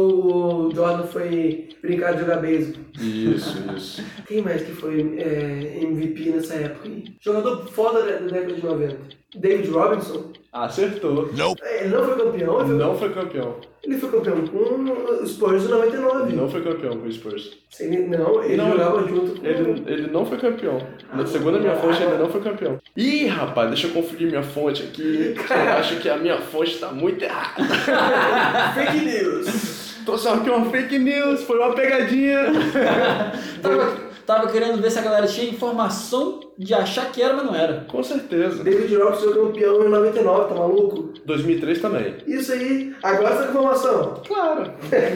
o 0.67 0.71
Jordan 0.75 1.07
foi 1.07 1.69
brincar 1.81 2.13
de 2.13 2.19
jogar 2.19 2.35
beisebol. 2.37 2.83
Isso, 2.99 3.57
isso. 3.75 4.03
Quem 4.27 4.43
mais 4.43 4.61
que 4.61 4.73
foi 4.73 4.99
é, 5.17 5.79
MVP 5.81 6.29
nessa 6.29 6.53
época? 6.53 6.87
aí? 6.87 7.03
Jogador 7.19 7.65
foda 7.67 8.03
da 8.03 8.11
da 8.19 8.27
década 8.27 8.53
de 8.53 8.63
90. 8.63 8.97
David 9.35 9.69
Robinson. 9.69 10.31
Acertou. 10.53 11.29
É, 11.63 11.85
Ele 11.85 11.95
não 11.95 12.03
foi 12.03 12.15
campeão, 12.17 12.59
ele 12.59 12.67
foi, 12.67 12.75
Não 12.77 12.97
foi 12.97 13.09
campeão. 13.13 13.55
ele 13.81 13.97
foi 13.97 14.09
campeão 14.11 14.47
com 14.47 15.23
os 15.23 15.31
Spurs 15.31 15.61
de 15.63 15.69
99. 15.69 16.35
Não 16.35 16.49
foi 16.49 16.61
campeão 16.61 16.97
com 16.97 17.07
o 17.07 17.11
Spurs. 17.11 17.51
Ele- 17.79 18.07
não, 18.07 18.43
ele 18.43 18.57
Não, 18.57 18.71
jogava 18.71 19.07
junto 19.07 19.39
com 19.39 19.45
Ele, 19.47 19.83
ele 19.87 20.07
não 20.11 20.25
foi 20.25 20.37
campeão. 20.37 20.77
Na 21.13 21.25
segunda 21.25 21.57
minha 21.57 21.75
fonte, 21.77 22.03
ele 22.03 22.17
não 22.17 22.29
foi 22.29 22.41
campeão. 22.41 22.77
Ih, 22.97 23.27
rapaz, 23.27 23.69
deixa 23.69 23.87
eu 23.87 23.91
conferir 23.93 24.27
minha 24.27 24.43
fonte 24.43 24.83
aqui. 24.83 25.35
Eu 25.37 25.71
acho 25.79 25.95
que 26.01 26.09
a 26.09 26.17
minha 26.17 26.37
fonte 26.41 26.77
tá 26.77 26.91
muito 26.91 27.23
errada. 27.23 27.63
Fake 28.75 29.05
News. 29.05 29.81
Trouxe 30.05 30.27
aqui 30.27 30.49
uma 30.49 30.65
fake 30.69 30.97
news, 30.97 31.43
foi 31.43 31.59
uma 31.59 31.73
pegadinha. 31.75 32.39
Tava, 33.61 33.97
tava 34.25 34.51
querendo 34.51 34.81
ver 34.81 34.91
se 34.91 34.99
a 34.99 35.01
galera 35.01 35.27
tinha 35.27 35.49
informação 35.49 36.39
de 36.57 36.73
achar 36.73 37.11
que 37.11 37.21
era, 37.21 37.33
mas 37.33 37.45
não 37.45 37.55
era. 37.55 37.85
Com 37.89 38.03
certeza. 38.03 38.63
David 38.63 38.95
Robinson 38.95 39.21
foi 39.21 39.33
campeão 39.33 39.85
em 39.85 39.89
99, 39.89 40.49
tá 40.49 40.55
maluco? 40.55 41.13
2003 41.25 41.81
também. 41.81 42.15
Isso 42.27 42.51
aí. 42.51 42.93
Agora 43.01 43.35
essa 43.35 43.49
informação. 43.49 44.21
Claro. 44.27 44.71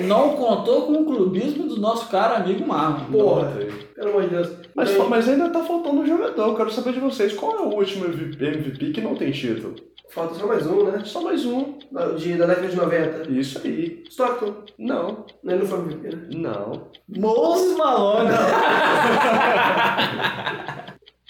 Não 0.05 0.29
contou 0.31 0.87
com 0.87 0.93
o 0.93 1.05
clubismo 1.05 1.67
do 1.67 1.79
nosso 1.79 2.09
cara 2.09 2.37
amigo 2.37 2.67
Marlon. 2.67 3.05
Porra. 3.11 3.53
Pelo 3.95 4.09
amor 4.09 4.23
de 4.23 4.29
Deus. 4.29 4.49
Mas, 4.73 4.97
mas 5.09 5.29
ainda 5.29 5.49
tá 5.49 5.63
faltando 5.63 6.01
um 6.01 6.07
jogador. 6.07 6.49
Eu 6.49 6.55
quero 6.55 6.71
saber 6.71 6.93
de 6.93 6.99
vocês. 6.99 7.33
Qual 7.33 7.55
é 7.55 7.61
o 7.61 7.75
último 7.75 8.05
MVP 8.05 8.91
que 8.91 9.01
não 9.01 9.15
tem 9.15 9.31
título? 9.31 9.75
Falta 10.09 10.35
só 10.35 10.47
mais 10.47 10.65
um, 10.67 10.91
né? 10.91 11.01
Só 11.03 11.21
mais 11.21 11.45
um. 11.45 11.77
Da- 11.91 12.11
De, 12.13 12.35
da 12.37 12.45
década 12.45 12.67
de 12.67 12.75
90. 12.75 13.31
Isso 13.31 13.59
aí. 13.63 14.03
Stockton. 14.09 14.63
Não. 14.77 15.25
Ele 15.43 15.55
não 15.55 15.65
foi 15.67 15.79
MVP, 15.79 16.15
né? 16.15 16.27
Não. 16.33 16.89
Moses 17.09 17.75
Malone. 17.77 18.29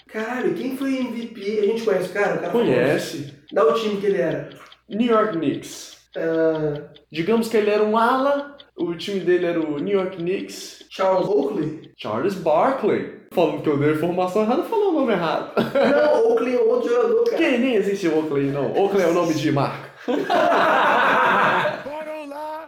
Caralho, 0.08 0.54
quem 0.54 0.76
foi 0.76 0.96
MVP? 0.98 1.58
A 1.60 1.64
gente 1.66 1.82
conhece 1.84 2.10
o 2.10 2.12
cara? 2.12 2.36
O 2.36 2.40
cara 2.40 2.52
Conhece. 2.52 3.34
Dá 3.52 3.64
o 3.66 3.74
time 3.74 4.00
que 4.00 4.06
ele 4.06 4.20
era. 4.20 4.50
New 4.88 5.06
York 5.12 5.36
Knicks. 5.36 5.96
Ah, 6.16 6.82
Digamos 7.10 7.48
que 7.48 7.56
ele 7.56 7.70
era 7.70 7.82
um 7.82 7.96
ala. 7.98 8.56
O 8.78 8.94
time 8.94 9.20
dele 9.20 9.46
era 9.46 9.60
o 9.60 9.78
New 9.78 9.98
York 9.98 10.16
Knicks. 10.18 10.84
Charles 10.90 11.26
Oakley? 11.28 11.90
Charles 11.96 12.34
Barkley. 12.34 13.14
Falando 13.32 13.62
que 13.62 13.68
eu 13.68 13.78
dei 13.78 13.90
a 13.90 13.92
informação 13.92 14.42
errada, 14.42 14.62
falou 14.64 14.90
o 14.90 15.00
nome 15.00 15.12
errado. 15.12 15.52
Não, 15.56 16.30
Oakley 16.32 16.54
é 16.54 16.58
outro 16.60 16.88
jogador, 16.88 17.24
cara. 17.24 17.36
Que 17.36 17.58
nem 17.58 17.74
existe 17.74 18.08
Oakley, 18.08 18.50
não. 18.50 18.72
Oakley 18.72 19.02
é 19.04 19.08
o 19.08 19.14
nome 19.14 19.34
de 19.34 19.50
marca. 19.52 19.90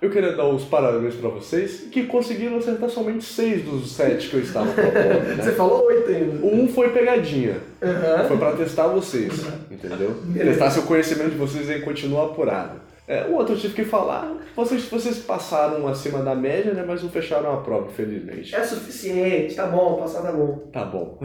Eu 0.01 0.11
queria 0.11 0.31
dar 0.37 0.47
os 0.47 0.63
parabéns 0.65 1.17
pra 1.17 1.29
vocês, 1.29 1.89
que 1.91 2.05
conseguiram 2.05 2.59
acertar 2.59 2.89
somente 2.89 3.25
seis 3.25 3.65
dos 3.65 3.91
sete 3.91 4.29
que 4.29 4.35
eu 4.37 4.41
estava 4.43 4.71
propondo, 4.71 5.37
Você 5.43 5.51
né? 5.51 5.57
falou 5.57 5.87
oito 5.87 6.09
ainda. 6.09 6.47
Um 6.47 6.69
foi 6.69 6.91
pegadinha. 6.91 7.57
Aham. 7.83 8.29
Foi 8.29 8.37
pra 8.37 8.53
testar 8.53 8.87
vocês, 8.87 9.45
entendeu? 9.69 10.11
Beleza. 10.23 10.51
Testar 10.51 10.71
se 10.71 10.79
o 10.79 10.83
conhecimento 10.85 11.31
de 11.31 11.37
vocês 11.37 11.69
aí 11.69 11.81
continua 11.81 12.27
apurado. 12.27 12.81
É, 13.09 13.25
o 13.25 13.37
outro 13.37 13.55
eu 13.55 13.59
tive 13.59 13.73
que 13.73 13.85
falar, 13.87 14.37
vocês, 14.55 14.85
vocês 14.85 15.19
passaram 15.21 15.89
acima 15.89 16.23
da 16.23 16.35
média, 16.35 16.75
né? 16.75 16.85
Mas 16.87 17.03
não 17.03 17.09
fecharam 17.09 17.55
a 17.55 17.63
prova, 17.63 17.91
infelizmente. 17.91 18.55
É 18.55 18.63
suficiente, 18.63 19.55
tá 19.55 19.67
bom, 19.67 19.97
passar 19.97 20.21
tá 20.21 20.31
bom. 20.31 20.59
Tá 20.71 20.85
bom. 20.85 21.19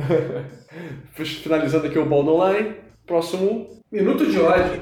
Finalizando 1.14 1.88
aqui 1.88 2.00
o 2.00 2.06
Ball 2.06 2.24
no 2.24 2.38
Line. 2.48 2.76
Próximo. 3.06 3.68
Minuto 3.92 4.26
de 4.26 4.40
ódio. 4.40 4.80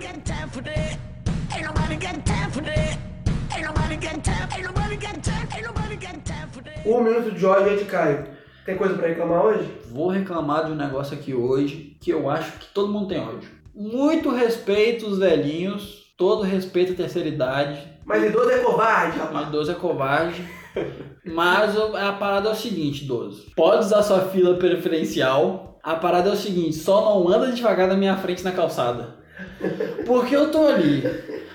Um 6.85 7.03
minuto 7.03 7.31
de 7.31 7.45
ódio 7.45 7.73
é 7.73 7.75
de 7.77 7.85
Caio. 7.85 8.27
Tem 8.63 8.77
coisa 8.77 8.93
pra 8.93 9.07
reclamar 9.07 9.43
hoje? 9.43 9.67
Vou 9.91 10.09
reclamar 10.09 10.65
de 10.67 10.71
um 10.73 10.75
negócio 10.75 11.17
aqui 11.17 11.33
hoje 11.33 11.97
que 11.99 12.11
eu 12.11 12.29
acho 12.29 12.59
que 12.59 12.67
todo 12.75 12.93
mundo 12.93 13.07
tem 13.07 13.19
ódio. 13.19 13.49
Muito 13.73 14.29
respeito 14.29 15.07
os 15.07 15.17
velhinhos, 15.17 16.00
todo 16.21 16.43
respeito 16.43 16.91
à 16.91 16.95
terceira 16.95 17.27
idade. 17.27 17.81
Mas 18.05 18.23
idoso 18.23 18.51
é 18.51 18.59
covarde, 18.59 19.17
rapaz. 19.17 19.47
idoso 19.47 19.71
é 19.71 19.73
covarde. 19.73 20.47
Mas 21.25 21.75
a 21.75 22.11
parada 22.13 22.49
é 22.49 22.51
o 22.51 22.55
seguinte, 22.55 23.05
idoso. 23.05 23.47
Pode 23.55 23.85
usar 23.85 24.03
sua 24.03 24.21
fila 24.25 24.53
preferencial. 24.53 25.79
A 25.81 25.95
parada 25.95 26.29
é 26.29 26.33
o 26.33 26.35
seguinte, 26.35 26.75
só 26.75 27.01
não 27.01 27.27
anda 27.27 27.51
devagar 27.51 27.87
na 27.87 27.95
minha 27.95 28.15
frente 28.17 28.43
na 28.43 28.51
calçada. 28.51 29.15
Porque 30.05 30.35
eu 30.35 30.51
tô 30.51 30.67
ali. 30.67 31.01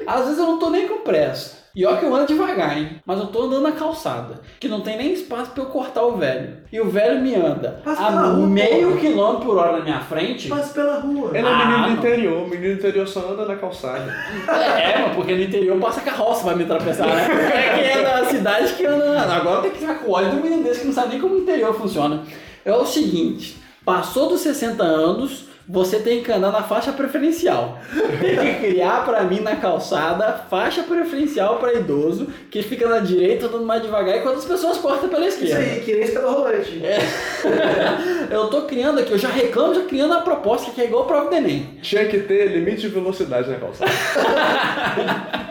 Às 0.05 0.25
vezes 0.25 0.39
eu 0.41 0.47
não 0.47 0.59
tô 0.59 0.69
nem 0.69 0.89
com 0.89 1.05
pressa. 1.05 1.66
E 1.77 1.85
ó 1.85 1.95
que 1.97 2.07
eu 2.07 2.14
ando 2.14 2.27
devagar, 2.27 2.79
hein? 2.79 2.93
Mas 3.05 3.18
eu 3.20 3.27
tô 3.27 3.43
andando 3.43 3.61
na 3.64 3.72
calçada. 3.72 4.41
Que 4.59 4.66
não 4.66 4.81
tem 4.81 4.97
nem 4.97 5.12
espaço 5.12 5.51
pra 5.51 5.62
eu 5.62 5.66
cortar 5.66 6.05
o 6.05 6.16
velho. 6.16 6.57
E 6.72 6.81
o 6.81 6.89
velho 6.89 7.20
me 7.20 7.35
anda 7.35 7.83
Passa 7.85 8.01
a 8.03 8.11
rua, 8.29 8.47
meio 8.47 8.89
porra. 8.89 9.01
quilômetro 9.01 9.45
por 9.47 9.59
hora 9.59 9.72
na 9.77 9.85
minha 9.85 10.01
frente. 10.01 10.49
Passa 10.49 10.72
pela 10.72 11.01
rua. 11.01 11.37
Ele 11.37 11.47
é 11.47 11.51
Ah, 11.51 11.59
menino 11.66 11.83
do 11.83 11.89
não. 11.91 11.97
interior. 11.99 12.43
O 12.45 12.49
menino 12.49 12.74
do 12.74 12.79
interior 12.79 13.07
só 13.07 13.31
anda 13.31 13.45
na 13.45 13.57
calçada. 13.57 14.11
É, 14.49 15.03
mas 15.03 15.14
porque 15.14 15.35
no 15.35 15.43
interior 15.43 15.79
passa 15.79 16.01
carroça, 16.01 16.45
vai 16.45 16.55
me 16.55 16.64
tropeçar, 16.64 17.07
né? 17.09 17.27
É 17.55 17.79
que 17.79 17.99
é 17.99 18.03
da 18.03 18.24
cidade 18.24 18.72
que 18.72 18.87
anda. 18.87 19.20
Agora 19.35 19.61
tem 19.61 19.70
que 19.72 19.79
ficar 19.79 19.97
com 19.97 20.11
ódio 20.12 20.31
do 20.31 20.37
menino 20.43 20.62
desse 20.62 20.81
que 20.81 20.87
não 20.87 20.95
sabe 20.95 21.09
nem 21.11 21.20
como 21.20 21.35
o 21.35 21.39
interior 21.41 21.74
funciona. 21.74 22.22
É 22.64 22.72
o 22.74 22.87
seguinte: 22.87 23.59
passou 23.85 24.31
dos 24.31 24.41
60 24.41 24.83
anos, 24.83 25.45
você 25.69 25.99
tem 25.99 26.23
que 26.23 26.31
andar 26.31 26.53
na 26.53 26.62
faixa 26.62 26.93
preferencial. 26.93 27.81
Tem 28.21 28.37
que 28.39 28.69
criar 28.69 29.05
pra 29.05 29.25
mim 29.25 29.41
na 29.41 29.57
calçada 29.57 30.45
faixa 30.49 30.85
preferencial 30.85 31.59
pra 31.59 31.73
idoso, 31.75 32.29
que 32.51 32.62
fica 32.62 32.89
na 32.89 33.01
direita 33.01 33.47
andando 33.47 33.64
mais 33.67 33.83
devagar 33.83 34.19
enquanto 34.19 34.39
as 34.39 34.45
pessoas 34.45 34.79
cortam 34.79 35.09
pela 35.09 35.27
Isso 35.27 35.43
esquerda. 35.43 35.64
aí, 35.64 35.81
que 35.81 35.93
nem 35.93 36.03
escada 36.03 36.31
rolante. 36.31 36.81
Eu 38.31 38.47
tô 38.49 38.62
criando 38.62 39.01
aqui, 39.01 39.12
eu 39.12 39.19
já 39.19 39.29
reclamo, 39.29 39.75
já 39.75 39.83
criando 39.85 40.14
a 40.14 40.21
proposta 40.21 40.71
que 40.73 40.81
é 40.81 40.85
igual 40.85 41.05
a 41.05 41.07
prova 41.07 41.31
do 41.31 41.37
Enem. 41.37 41.79
Tinha 41.83 42.07
que 42.07 42.19
ter 42.19 42.47
limite 42.49 42.83
de 42.83 42.89
velocidade 42.89 43.49
na 43.51 43.57
calçada. 43.57 43.91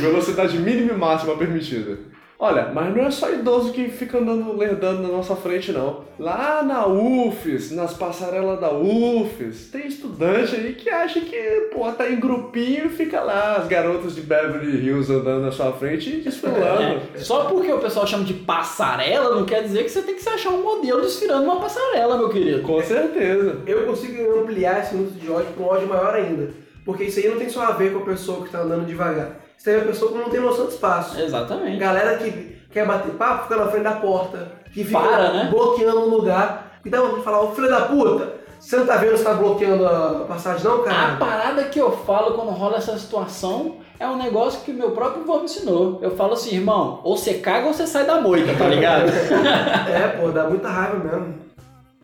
velocidade 0.00 0.58
mínima 0.58 0.92
e 0.92 0.96
máxima 0.96 1.36
permitida. 1.36 1.98
Olha, 2.42 2.70
mas 2.72 2.96
não 2.96 3.04
é 3.04 3.10
só 3.10 3.30
idoso 3.30 3.70
que 3.70 3.90
fica 3.90 4.16
andando 4.16 4.56
lerdando 4.56 5.02
na 5.02 5.08
nossa 5.08 5.36
frente, 5.36 5.72
não. 5.72 6.04
Lá 6.18 6.62
na 6.62 6.86
UFES, 6.86 7.70
nas 7.72 7.92
passarelas 7.92 8.58
da 8.58 8.72
UFES, 8.72 9.68
tem 9.70 9.86
estudante 9.86 10.56
aí 10.56 10.72
que 10.72 10.88
acha 10.88 11.20
que, 11.20 11.36
pô, 11.70 11.92
tá 11.92 12.08
em 12.08 12.18
grupinho 12.18 12.86
e 12.86 12.88
fica 12.88 13.20
lá, 13.20 13.56
as 13.56 13.68
garotas 13.68 14.14
de 14.14 14.22
Beverly 14.22 14.86
Hills 14.86 15.12
andando 15.12 15.42
na 15.42 15.52
sua 15.52 15.70
frente 15.72 16.08
e 16.08 16.20
desfilando. 16.22 17.02
É, 17.14 17.18
Só 17.18 17.44
porque 17.44 17.70
o 17.70 17.78
pessoal 17.78 18.06
chama 18.06 18.24
de 18.24 18.32
passarela 18.32 19.34
não 19.34 19.44
quer 19.44 19.62
dizer 19.62 19.84
que 19.84 19.90
você 19.90 20.00
tem 20.00 20.14
que 20.14 20.22
se 20.22 20.28
achar 20.30 20.48
um 20.48 20.62
modelo 20.62 21.02
desfilando 21.02 21.44
uma 21.44 21.60
passarela, 21.60 22.16
meu 22.16 22.30
querido. 22.30 22.62
Com 22.62 22.82
certeza. 22.82 23.58
Eu 23.66 23.84
consigo 23.84 24.40
ampliar 24.40 24.80
esse 24.80 24.94
minuto 24.94 25.12
de 25.12 25.30
ódio 25.30 25.52
para 25.54 25.62
um 25.62 25.68
ódio 25.68 25.86
maior 25.86 26.14
ainda. 26.14 26.48
Porque 26.86 27.04
isso 27.04 27.20
aí 27.20 27.28
não 27.28 27.36
tem 27.36 27.50
só 27.50 27.64
a 27.64 27.72
ver 27.72 27.92
com 27.92 27.98
a 27.98 28.06
pessoa 28.06 28.42
que 28.44 28.50
tá 28.50 28.62
andando 28.62 28.86
devagar. 28.86 29.49
Isso 29.60 29.64
tem 29.66 29.74
a 29.74 29.82
a 29.82 29.84
pessoa 29.84 30.10
que 30.12 30.16
não 30.18 30.30
tem 30.30 30.40
noção 30.40 30.64
de 30.64 30.72
espaço. 30.72 31.20
Exatamente. 31.20 31.76
Galera 31.76 32.16
que 32.16 32.56
quer 32.72 32.86
bater 32.86 33.12
papo 33.12 33.42
fica 33.42 33.56
na 33.56 33.70
frente 33.70 33.82
da 33.82 33.92
porta. 33.92 34.52
Que 34.72 34.82
fica 34.84 34.98
Para, 34.98 35.32
né? 35.34 35.48
bloqueando 35.50 36.00
um 36.00 36.08
lugar. 36.08 36.80
E 36.82 36.88
dá 36.88 36.98
de 37.02 37.22
falar, 37.22 37.42
ô 37.42 37.54
filho 37.54 37.68
da 37.68 37.82
puta, 37.82 38.32
você 38.58 38.78
não 38.78 38.86
tá 38.86 38.96
vendo 38.96 39.18
se 39.18 39.24
tá 39.24 39.34
bloqueando 39.34 39.86
a 39.86 40.24
passagem 40.26 40.64
não, 40.64 40.80
A 40.80 40.84
cara? 40.84 41.16
parada 41.16 41.64
que 41.64 41.78
eu 41.78 41.92
falo 41.92 42.32
quando 42.36 42.48
rola 42.52 42.78
essa 42.78 42.98
situação 42.98 43.76
é 43.98 44.08
um 44.08 44.16
negócio 44.16 44.62
que 44.62 44.70
o 44.70 44.74
meu 44.74 44.92
próprio 44.92 45.24
avô 45.24 45.40
me 45.40 45.44
ensinou. 45.44 45.98
Eu 46.00 46.16
falo 46.16 46.32
assim, 46.32 46.54
irmão, 46.54 47.02
ou 47.04 47.18
você 47.18 47.34
caga 47.34 47.66
ou 47.66 47.74
você 47.74 47.86
sai 47.86 48.06
da 48.06 48.18
moita, 48.18 48.54
tá 48.56 48.66
ligado? 48.66 49.10
É, 49.92 50.08
pô, 50.18 50.30
dá 50.30 50.44
muita 50.48 50.70
raiva 50.70 50.96
mesmo. 51.04 51.34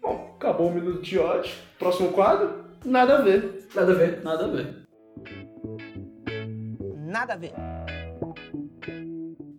Bom, 0.03 0.35
acabou 0.37 0.67
o 0.67 0.75
minuto 0.75 1.01
de 1.01 1.19
ódio. 1.19 1.55
Próximo 1.79 2.13
quadro? 2.13 2.51
Nada 2.85 3.17
a 3.17 3.23
ver. 3.23 3.67
Nada 3.75 3.93
a 3.93 3.95
ver. 3.95 4.21
Nada 4.23 4.45
a 4.45 4.49
ver. 4.49 4.86
Nada 7.17 7.33
a 7.33 7.37
ver. 7.37 7.53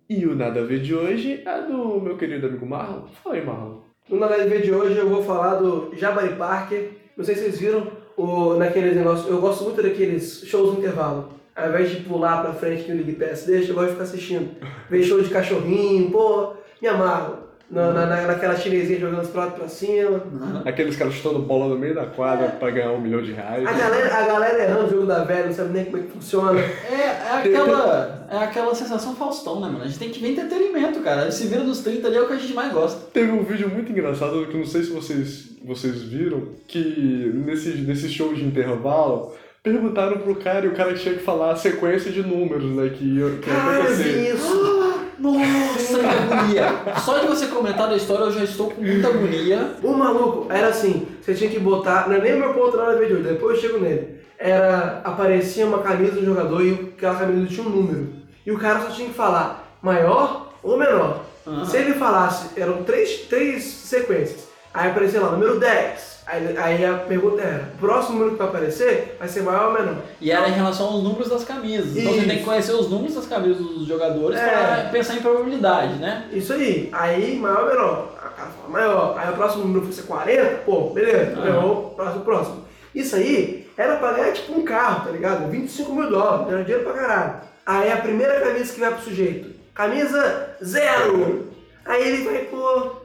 E 0.07 0.27
o 0.27 0.35
nada 0.35 0.59
a 0.59 0.63
ver 0.63 0.79
de 0.79 0.93
hoje 0.93 1.41
é 1.43 1.61
do 1.63 1.99
meu 1.99 2.15
querido 2.15 2.45
amigo 2.45 2.67
Marlon. 2.67 3.07
Fala 3.23 3.33
aí, 3.33 3.43
Marlon. 3.43 3.79
No 4.07 4.19
Nada 4.19 4.35
a 4.35 4.45
ver 4.45 4.61
de 4.61 4.71
hoje 4.71 4.95
eu 4.95 5.09
vou 5.09 5.23
falar 5.23 5.55
do 5.55 5.89
Jabari 5.95 6.35
Parker. 6.35 6.91
Não 7.17 7.25
sei 7.25 7.33
se 7.33 7.41
vocês 7.41 7.59
viram 7.59 7.91
o, 8.15 8.53
naqueles 8.53 8.95
negócios. 8.95 9.27
Eu 9.27 9.41
gosto 9.41 9.63
muito 9.63 9.81
daqueles 9.81 10.43
shows 10.45 10.71
no 10.71 10.77
intervalo. 10.77 11.33
Ao 11.55 11.69
invés 11.69 11.89
de 11.89 12.01
pular 12.01 12.43
pra 12.43 12.53
frente 12.53 12.83
que 12.83 12.91
o 12.91 12.95
League 12.95 13.15
Pass 13.15 13.47
deixa, 13.47 13.71
eu 13.71 13.75
gosto 13.75 13.87
de 13.87 13.93
ficar 13.93 14.03
assistindo. 14.03 14.55
Ver 14.87 15.01
show 15.01 15.19
de 15.19 15.29
cachorrinho, 15.31 16.11
pô, 16.11 16.53
me 16.79 16.87
amarro. 16.87 17.46
Na, 17.69 17.91
na, 17.91 18.05
na- 18.05 18.21
naquela 18.27 18.55
chinesinha 18.55 18.97
jogando 18.97 19.23
os 19.23 19.29
pratos 19.29 19.59
pra 19.59 19.67
cima. 19.67 20.23
Aqueles 20.63 20.95
caras 20.95 21.15
chutando 21.15 21.39
bola 21.39 21.67
no 21.67 21.77
meio 21.77 21.93
da 21.93 22.05
quadra 22.05 22.47
pra 22.47 22.71
ganhar 22.71 22.91
um 22.93 23.01
milhão 23.01 23.21
de 23.21 23.33
reais. 23.33 23.67
A 23.67 23.73
galera, 23.73 24.15
a 24.15 24.25
galera 24.25 24.63
errando 24.63 24.85
o 24.85 24.89
jogo 24.89 25.05
da 25.05 25.25
velha, 25.25 25.47
não 25.47 25.53
sabe 25.53 25.73
nem 25.73 25.83
como 25.85 25.97
é 25.97 26.01
que 26.01 26.07
funciona. 26.13 26.57
É, 26.61 26.93
é 26.95 27.31
aquela, 27.39 28.27
é 28.31 28.37
aquela 28.37 28.73
sensação 28.73 29.13
Faustão, 29.15 29.59
né, 29.59 29.67
mano? 29.67 29.83
A 29.83 29.87
gente 29.87 29.99
tem 29.99 30.09
que 30.09 30.21
ver 30.21 30.29
entretenimento, 30.31 31.01
cara. 31.01 31.29
Se 31.29 31.45
vira 31.47 31.61
nos 31.63 31.79
30 31.79 32.07
ali 32.07 32.15
é 32.15 32.21
o 32.21 32.27
que 32.27 32.33
a 32.33 32.37
gente 32.37 32.53
mais 32.53 32.71
gosta. 32.71 33.01
Teve 33.11 33.31
um 33.33 33.43
vídeo 33.43 33.67
muito 33.69 33.91
engraçado 33.91 34.45
que 34.47 34.55
não 34.57 34.65
sei 34.65 34.83
se 34.83 34.91
vocês, 34.91 35.49
vocês 35.65 36.03
viram, 36.03 36.43
que 36.69 37.31
nesse, 37.35 37.69
nesse 37.79 38.07
show 38.07 38.33
de 38.33 38.45
intervalo, 38.45 39.33
perguntaram 39.61 40.19
pro 40.19 40.35
cara 40.35 40.65
e 40.65 40.69
o 40.69 40.73
cara 40.73 40.93
tinha 40.93 41.15
que 41.15 41.21
falar 41.23 41.51
a 41.51 41.55
sequência 41.57 42.09
de 42.13 42.21
números, 42.23 42.63
né, 42.73 42.89
que 42.97 43.03
ia, 43.03 43.29
que 43.41 43.49
ia 43.49 43.55
Cara, 43.55 43.79
eu 43.79 43.93
vi 43.93 44.03
acontecer. 44.03 44.33
isso. 44.35 44.76
Nossa, 45.19 45.99
que 45.99 46.05
agonia! 46.05 46.99
Só 47.03 47.17
de 47.17 47.27
você 47.27 47.47
comentar 47.47 47.89
da 47.89 47.95
história 47.95 48.25
eu 48.25 48.31
já 48.31 48.43
estou 48.43 48.71
com 48.71 48.81
muita 48.81 49.07
agonia. 49.07 49.71
O 49.83 49.93
maluco 49.93 50.51
era 50.51 50.67
assim, 50.67 51.07
você 51.21 51.33
tinha 51.33 51.49
que 51.49 51.59
botar, 51.59 52.07
não 52.07 52.15
é 52.15 52.21
nem 52.21 52.35
o 52.35 52.39
meu 52.39 52.53
ponto 52.53 52.77
na 52.77 52.91
ver 52.91 53.07
de 53.07 53.13
hoje, 53.13 53.23
depois 53.23 53.55
eu 53.55 53.61
chego 53.61 53.79
nele. 53.79 54.17
Era, 54.37 55.01
aparecia 55.03 55.65
uma 55.65 55.79
camisa 55.79 56.13
do 56.13 56.25
jogador 56.25 56.63
e 56.63 56.91
aquela 56.95 57.15
camisa 57.15 57.47
tinha 57.47 57.65
um 57.65 57.69
número. 57.69 58.13
E 58.45 58.51
o 58.51 58.57
cara 58.57 58.81
só 58.81 58.89
tinha 58.89 59.07
que 59.07 59.15
falar 59.15 59.77
maior 59.81 60.53
ou 60.61 60.77
menor. 60.77 61.25
Aham. 61.45 61.65
Se 61.65 61.77
ele 61.77 61.93
falasse, 61.93 62.59
eram 62.59 62.83
três, 62.83 63.21
três 63.27 63.63
sequências. 63.63 64.46
Aí 64.77 64.91
aparecia 64.91 65.19
lá, 65.21 65.31
número 65.31 65.59
10. 65.59 66.17
Aí, 66.27 66.57
aí 66.57 66.85
a 66.85 66.93
pergunta 66.95 67.41
era, 67.41 67.71
o 67.73 67.77
próximo 67.79 68.15
número 68.19 68.31
que 68.33 68.37
vai 68.37 68.47
aparecer 68.49 69.15
vai 69.17 69.27
ser 69.29 69.41
maior 69.43 69.67
ou 69.67 69.73
menor? 69.73 69.95
E 70.19 70.29
era 70.29 70.49
em 70.49 70.51
relação 70.51 70.87
aos 70.87 71.01
números 71.03 71.29
das 71.29 71.43
camisas. 71.45 71.95
Então 71.95 72.13
você 72.13 72.25
tem 72.25 72.37
que 72.39 72.43
conhecer 72.43 72.73
os 72.73 72.89
números 72.89 73.15
das 73.15 73.25
camisas 73.25 73.57
dos 73.57 73.87
jogadores 73.87 74.37
É. 74.37 74.45
para 74.45 74.89
pensar 74.91 75.15
em 75.15 75.21
probabilidade, 75.21 75.93
né? 75.95 76.25
Isso 76.31 76.51
aí. 76.53 76.89
Aí, 76.91 77.37
maior 77.39 77.61
ou 77.63 77.67
menor? 77.69 78.09
O 78.13 78.17
cara 78.17 78.51
fala 78.51 78.69
maior. 78.69 79.15
Aí 79.17 79.29
o 79.31 79.35
próximo 79.35 79.63
número 79.63 79.85
vai 79.85 79.93
ser 79.93 80.01
40? 80.03 80.55
Pô, 80.65 80.89
beleza. 80.89 81.31
Aham. 81.37 81.43
Ganhou, 81.45 81.75
próximo, 81.95 82.23
próximo. 82.25 82.65
Isso 82.93 83.15
aí 83.15 83.67
era 83.77 83.95
pra 83.95 84.11
ganhar 84.11 84.33
tipo 84.33 84.51
um 84.53 84.63
carro, 84.63 85.05
tá 85.05 85.11
ligado? 85.11 85.49
25 85.49 85.93
mil 85.93 86.09
dólares. 86.09 86.53
Era 86.53 86.63
dinheiro 86.63 86.83
pra 86.83 86.93
caralho. 86.93 87.33
Aí 87.65 87.91
a 87.91 87.97
primeira 87.97 88.41
camisa 88.41 88.73
que 88.73 88.79
vai 88.81 88.91
pro 88.93 89.03
sujeito. 89.03 89.49
Camisa 89.73 90.49
zero. 90.63 91.46
Aí 91.87 92.07
ele 92.07 92.23
vai 92.25 92.47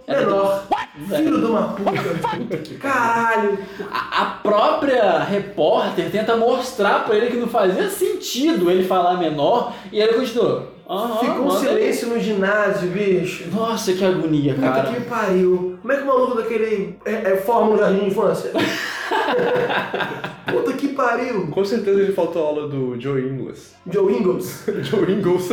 Era 0.06 0.20
menor. 0.26 0.64
Filho 1.08 1.38
de 1.38 1.44
uma 1.46 1.62
puta. 1.68 2.74
Caralho. 2.80 3.58
A, 3.90 4.22
a 4.22 4.24
própria 4.42 5.20
repórter 5.20 6.10
tenta 6.10 6.36
mostrar 6.36 7.04
pra 7.04 7.16
ele 7.16 7.28
que 7.28 7.36
não 7.36 7.48
fazia 7.48 7.88
sentido 7.88 8.70
ele 8.70 8.84
falar 8.84 9.16
menor 9.16 9.72
e 9.90 10.00
ele 10.00 10.14
continuou. 10.14 10.72
Aham, 10.88 11.18
Ficou 11.20 11.46
um 11.46 11.50
silêncio 11.50 12.08
no 12.08 12.20
ginásio, 12.20 12.88
bicho. 12.88 13.44
Nossa, 13.50 13.92
que 13.94 14.04
agonia, 14.04 14.54
Puta 14.54 14.68
cara. 14.68 14.92
que 14.92 15.00
pariu. 15.02 15.78
Como 15.80 15.92
é 15.92 15.96
que 15.96 16.02
o 16.02 16.06
maluco 16.06 16.36
daquele 16.36 16.98
é, 17.04 17.12
é, 17.12 17.36
no 17.70 17.78
jardim 17.78 18.00
de 18.00 18.06
infância? 18.06 18.50
Puta 20.50 20.72
que 20.74 20.88
pariu. 20.88 21.46
Com 21.48 21.64
certeza 21.64 22.00
ele 22.00 22.12
faltou 22.12 22.42
a 22.42 22.46
aula 22.46 22.68
do 22.68 23.00
Joe 23.00 23.22
Ingles. 23.22 23.74
Joe 23.86 24.12
Ingles. 24.12 24.64
Joe 24.82 25.10
Ingles. 25.10 25.48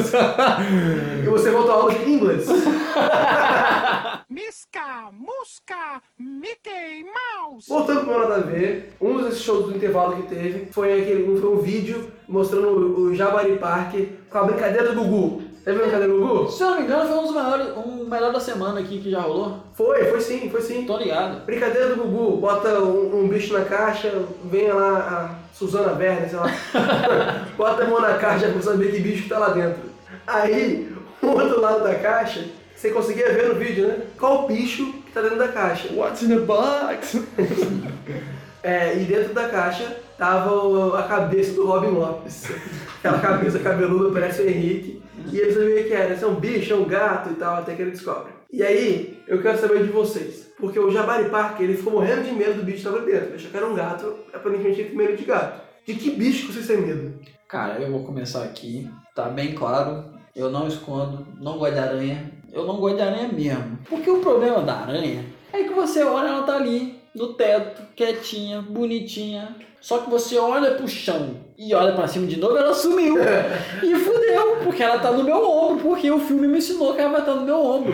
E 1.24 1.30
você 1.30 1.52
voltou 1.52 1.72
a 1.72 1.76
aula 1.76 1.94
de 1.94 2.10
inglês. 2.10 2.48
Misca, 4.30 5.12
musca, 5.12 6.02
Mickey 6.18 7.04
Mouse. 7.04 7.68
Voltando 7.68 8.06
pro 8.06 8.20
nada 8.20 8.36
a 8.36 8.40
ver, 8.42 8.94
um 9.02 9.18
desses 9.24 9.42
shows 9.42 9.66
do 9.66 9.76
intervalo 9.76 10.18
que 10.18 10.28
teve 10.28 10.68
foi, 10.72 11.02
aquele, 11.02 11.40
foi 11.40 11.50
um 11.50 11.60
vídeo 11.60 12.12
mostrando 12.28 12.68
o, 12.68 13.02
o 13.02 13.16
Jabari 13.16 13.58
Park 13.58 13.96
com 14.30 14.38
a 14.38 14.44
brincadeira 14.44 14.94
do 14.94 15.04
Gugu. 15.04 15.49
Você 15.64 15.74
viu 15.74 15.82
a 15.82 15.84
brincadeira 15.84 16.14
do 16.14 16.20
Gugu? 16.20 16.52
Se 16.52 16.64
eu 16.64 16.70
não 16.70 16.78
me 16.78 16.84
engano, 16.84 17.10
foi 17.10 17.18
um 17.18 17.24
dos 17.24 17.36
melhores, 17.36 17.68
um 17.78 18.06
melhor 18.06 18.32
da 18.32 18.40
semana 18.40 18.80
aqui 18.80 19.02
que 19.02 19.12
já 19.12 19.20
rolou. 19.20 19.60
Foi, 19.74 20.06
foi 20.06 20.22
sim, 20.22 20.50
foi 20.50 20.62
sim. 20.62 20.86
Tô 20.86 20.98
ligado. 20.98 21.46
Brincadeira 21.46 21.90
do 21.90 22.04
Gugu, 22.04 22.38
bota 22.38 22.80
um, 22.80 23.24
um 23.24 23.28
bicho 23.28 23.54
na 23.54 23.66
caixa, 23.66 24.12
vem 24.46 24.72
lá 24.72 24.98
a 24.98 25.56
Suzana 25.56 25.98
Werner, 25.98 26.30
sei 26.30 26.40
lá. 26.40 26.48
bota 27.58 27.84
a 27.84 27.88
mão 27.88 28.02
na 28.02 28.14
caixa 28.16 28.50
pra 28.50 28.62
saber 28.62 28.92
que 28.92 29.00
bicho 29.00 29.24
que 29.24 29.30
tá 29.30 29.40
lá 29.40 29.50
dentro. 29.50 29.82
Aí, 30.26 30.92
o 31.22 31.28
outro 31.28 31.60
lado 31.60 31.84
da 31.84 31.96
caixa, 31.96 32.46
você 32.76 32.92
conseguia 32.92 33.34
ver 33.34 33.50
no 33.50 33.56
vídeo, 33.56 33.88
né? 33.88 33.98
Qual 34.18 34.48
bicho 34.48 34.94
que 35.06 35.12
tá 35.12 35.22
dentro 35.22 35.38
da 35.38 35.50
caixa. 35.50 35.90
What's 35.94 36.24
in 36.24 36.30
the 36.30 36.40
box? 36.40 37.22
É, 38.62 38.94
e 38.98 39.06
dentro 39.06 39.34
da 39.34 39.48
caixa 39.48 39.96
tava 40.20 41.00
a 41.00 41.04
cabeça 41.04 41.54
do 41.54 41.66
Robin 41.66 41.92
Lopes. 41.92 42.52
Aquela 43.00 43.20
cabeça 43.20 43.58
cabeluda, 43.60 44.12
parece 44.12 44.42
o 44.42 44.50
Henrique. 44.50 45.02
E 45.32 45.38
eles 45.38 45.54
sabiam 45.54 45.80
o 45.80 45.84
que 45.86 45.94
era. 45.94 46.18
Se 46.18 46.24
é 46.26 46.28
um 46.28 46.36
bicho, 46.36 46.74
é 46.74 46.76
um 46.76 46.86
gato 46.86 47.30
e 47.32 47.36
tal, 47.36 47.56
até 47.56 47.74
que 47.74 47.82
ele 47.82 47.92
descobre. 47.92 48.34
E 48.52 48.62
aí, 48.62 49.24
eu 49.28 49.42
quero 49.42 49.58
saber 49.58 49.84
de 49.84 49.90
vocês. 49.90 50.52
Porque 50.60 50.78
o 50.78 50.92
Jabari 50.92 51.30
Park, 51.30 51.62
ele 51.62 51.78
ficou 51.78 51.94
morrendo 51.94 52.24
de 52.24 52.34
medo 52.34 52.56
do 52.56 52.64
bicho 52.64 52.80
que 52.80 52.84
tava 52.84 52.98
ali 52.98 53.12
dentro. 53.12 53.36
Achou 53.36 53.50
que 53.50 53.58
era 53.58 53.68
um 53.68 53.76
gato, 53.76 54.14
aparentemente 54.34 54.82
ele 54.82 54.90
tem 54.90 54.98
medo 54.98 55.16
de 55.16 55.24
gato. 55.24 55.62
De 55.86 55.94
que 55.94 56.12
bicho 56.12 56.48
que 56.48 56.54
vocês 56.54 56.68
têm 56.68 56.82
medo? 56.82 57.14
Cara, 57.48 57.80
eu 57.80 57.90
vou 57.90 58.04
começar 58.04 58.44
aqui. 58.44 58.90
Tá 59.16 59.30
bem 59.30 59.56
claro. 59.56 60.04
Eu 60.36 60.52
não 60.52 60.68
escondo, 60.68 61.26
não 61.40 61.58
gosto 61.58 61.74
de 61.74 61.80
aranha. 61.80 62.32
Eu 62.52 62.66
não 62.66 62.78
gosto 62.78 62.98
de 62.98 63.02
aranha 63.02 63.30
mesmo. 63.30 63.80
Porque 63.88 64.10
o 64.10 64.20
problema 64.20 64.62
da 64.62 64.80
aranha 64.82 65.26
é 65.54 65.64
que 65.64 65.74
você 65.74 66.04
olha, 66.04 66.28
ela 66.28 66.44
tá 66.44 66.56
ali, 66.56 66.99
no 67.14 67.34
teto, 67.34 67.82
quietinha, 67.96 68.62
bonitinha. 68.62 69.56
Só 69.82 70.00
que 70.00 70.10
você 70.10 70.38
olha 70.38 70.72
pro 70.72 70.88
chão 70.88 71.38
e 71.58 71.74
olha 71.74 71.94
pra 71.94 72.08
cima 72.08 72.28
de 72.28 72.38
novo, 72.38 72.58
ela 72.58 72.74
sumiu. 72.74 73.16
E 73.82 73.96
fudeu, 73.96 74.58
porque 74.64 74.84
ela 74.84 75.00
tá 75.00 75.12
no 75.12 75.24
meu 75.24 75.50
ombro, 75.50 75.90
porque 75.90 76.12
o 76.12 76.20
filme 76.20 76.48
me 76.48 76.58
ensinou 76.58 76.94
que 76.94 77.02
ela 77.02 77.12
vai 77.12 77.22
estar 77.22 77.36
no 77.36 77.46
meu 77.46 77.58
ombro. 77.58 77.94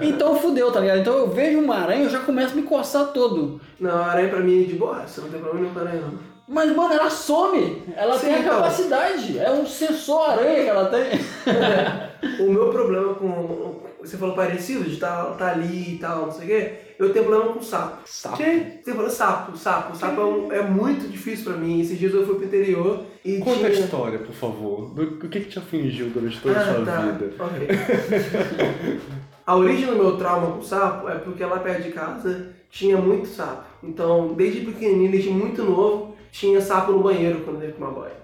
Então 0.00 0.36
fudeu, 0.36 0.72
tá 0.72 0.80
ligado? 0.80 1.00
Então 1.00 1.14
eu 1.14 1.28
vejo 1.28 1.58
uma 1.58 1.76
aranha, 1.76 2.04
eu 2.04 2.10
já 2.10 2.20
começo 2.20 2.52
a 2.52 2.56
me 2.56 2.62
coçar 2.62 3.08
todo. 3.08 3.60
Não, 3.78 3.98
a 3.98 4.06
aranha 4.06 4.30
pra 4.30 4.40
mim 4.40 4.62
é 4.62 4.66
de 4.66 4.74
boa, 4.74 5.06
você 5.06 5.20
não 5.20 5.28
tem 5.28 5.40
problema 5.40 5.60
nenhum 5.60 5.74
com 5.74 5.78
a 5.78 5.82
aranha 5.82 6.02
não. 6.02 6.36
Mas, 6.48 6.74
mano, 6.76 6.94
ela 6.94 7.10
some. 7.10 7.82
Ela 7.96 8.16
Sim, 8.16 8.26
tem 8.26 8.34
a 8.36 8.38
então. 8.38 8.54
capacidade. 8.54 9.38
É 9.38 9.50
um 9.50 9.66
sensor 9.66 10.30
aranha 10.30 10.62
que 10.62 10.70
ela 10.70 10.86
tem. 10.86 11.06
O 12.40 12.50
meu 12.50 12.70
problema 12.70 13.14
com. 13.14 13.82
Você 14.00 14.16
falou 14.16 14.34
parecido, 14.34 14.84
de 14.84 14.94
estar 14.94 15.24
tá, 15.24 15.30
tá 15.32 15.48
ali 15.52 15.94
e 15.94 15.98
tal, 15.98 16.26
não 16.26 16.32
sei 16.32 16.44
o 16.44 16.48
quê. 16.48 16.74
Eu 16.98 17.12
tenho 17.12 17.26
problema 17.26 17.52
com 17.52 17.62
sapo. 17.62 17.98
Sapo. 18.06 18.36
Falou 18.84 19.10
sapo, 19.10 19.56
sapo. 19.56 19.96
Sapo 19.96 20.20
é, 20.20 20.24
um- 20.24 20.52
é 20.52 20.62
muito 20.62 21.06
difícil 21.08 21.44
pra 21.52 21.54
mim. 21.60 21.80
Esses 21.80 21.98
dias 21.98 22.14
eu 22.14 22.24
fui 22.26 22.36
pro 22.36 22.44
interior 22.46 23.02
e 23.24 23.38
Conta 23.38 23.66
a 23.66 23.70
tinha... 23.70 23.84
história, 23.84 24.18
por 24.18 24.34
favor. 24.34 24.92
O 24.98 25.16
que, 25.28 25.40
que 25.40 25.48
te 25.50 25.58
afligiu 25.58 26.08
durante 26.08 26.40
toda 26.40 26.58
a 26.58 26.62
Ah, 26.62 26.74
sua 26.74 26.84
tá. 26.86 27.00
vida? 27.02 27.32
Ok. 27.38 27.68
a 29.46 29.56
origem 29.56 29.86
do 29.86 29.96
meu 29.96 30.16
trauma 30.16 30.52
com 30.56 30.62
sapo 30.62 31.08
é 31.08 31.16
porque 31.16 31.44
lá 31.44 31.58
perto 31.58 31.82
de 31.82 31.92
casa 31.92 32.48
tinha 32.70 32.96
muito 32.96 33.28
sapo. 33.28 33.64
Então, 33.82 34.32
desde 34.34 34.60
pequenininho, 34.62 35.10
desde 35.10 35.30
muito 35.30 35.62
novo, 35.62 36.15
tinha 36.30 36.60
sapo 36.60 36.92
no 36.92 37.00
banheiro 37.00 37.40
quando 37.44 37.62
eu 37.62 37.68
ia 37.68 37.74
tomar 37.74 37.90
banho. 37.90 38.16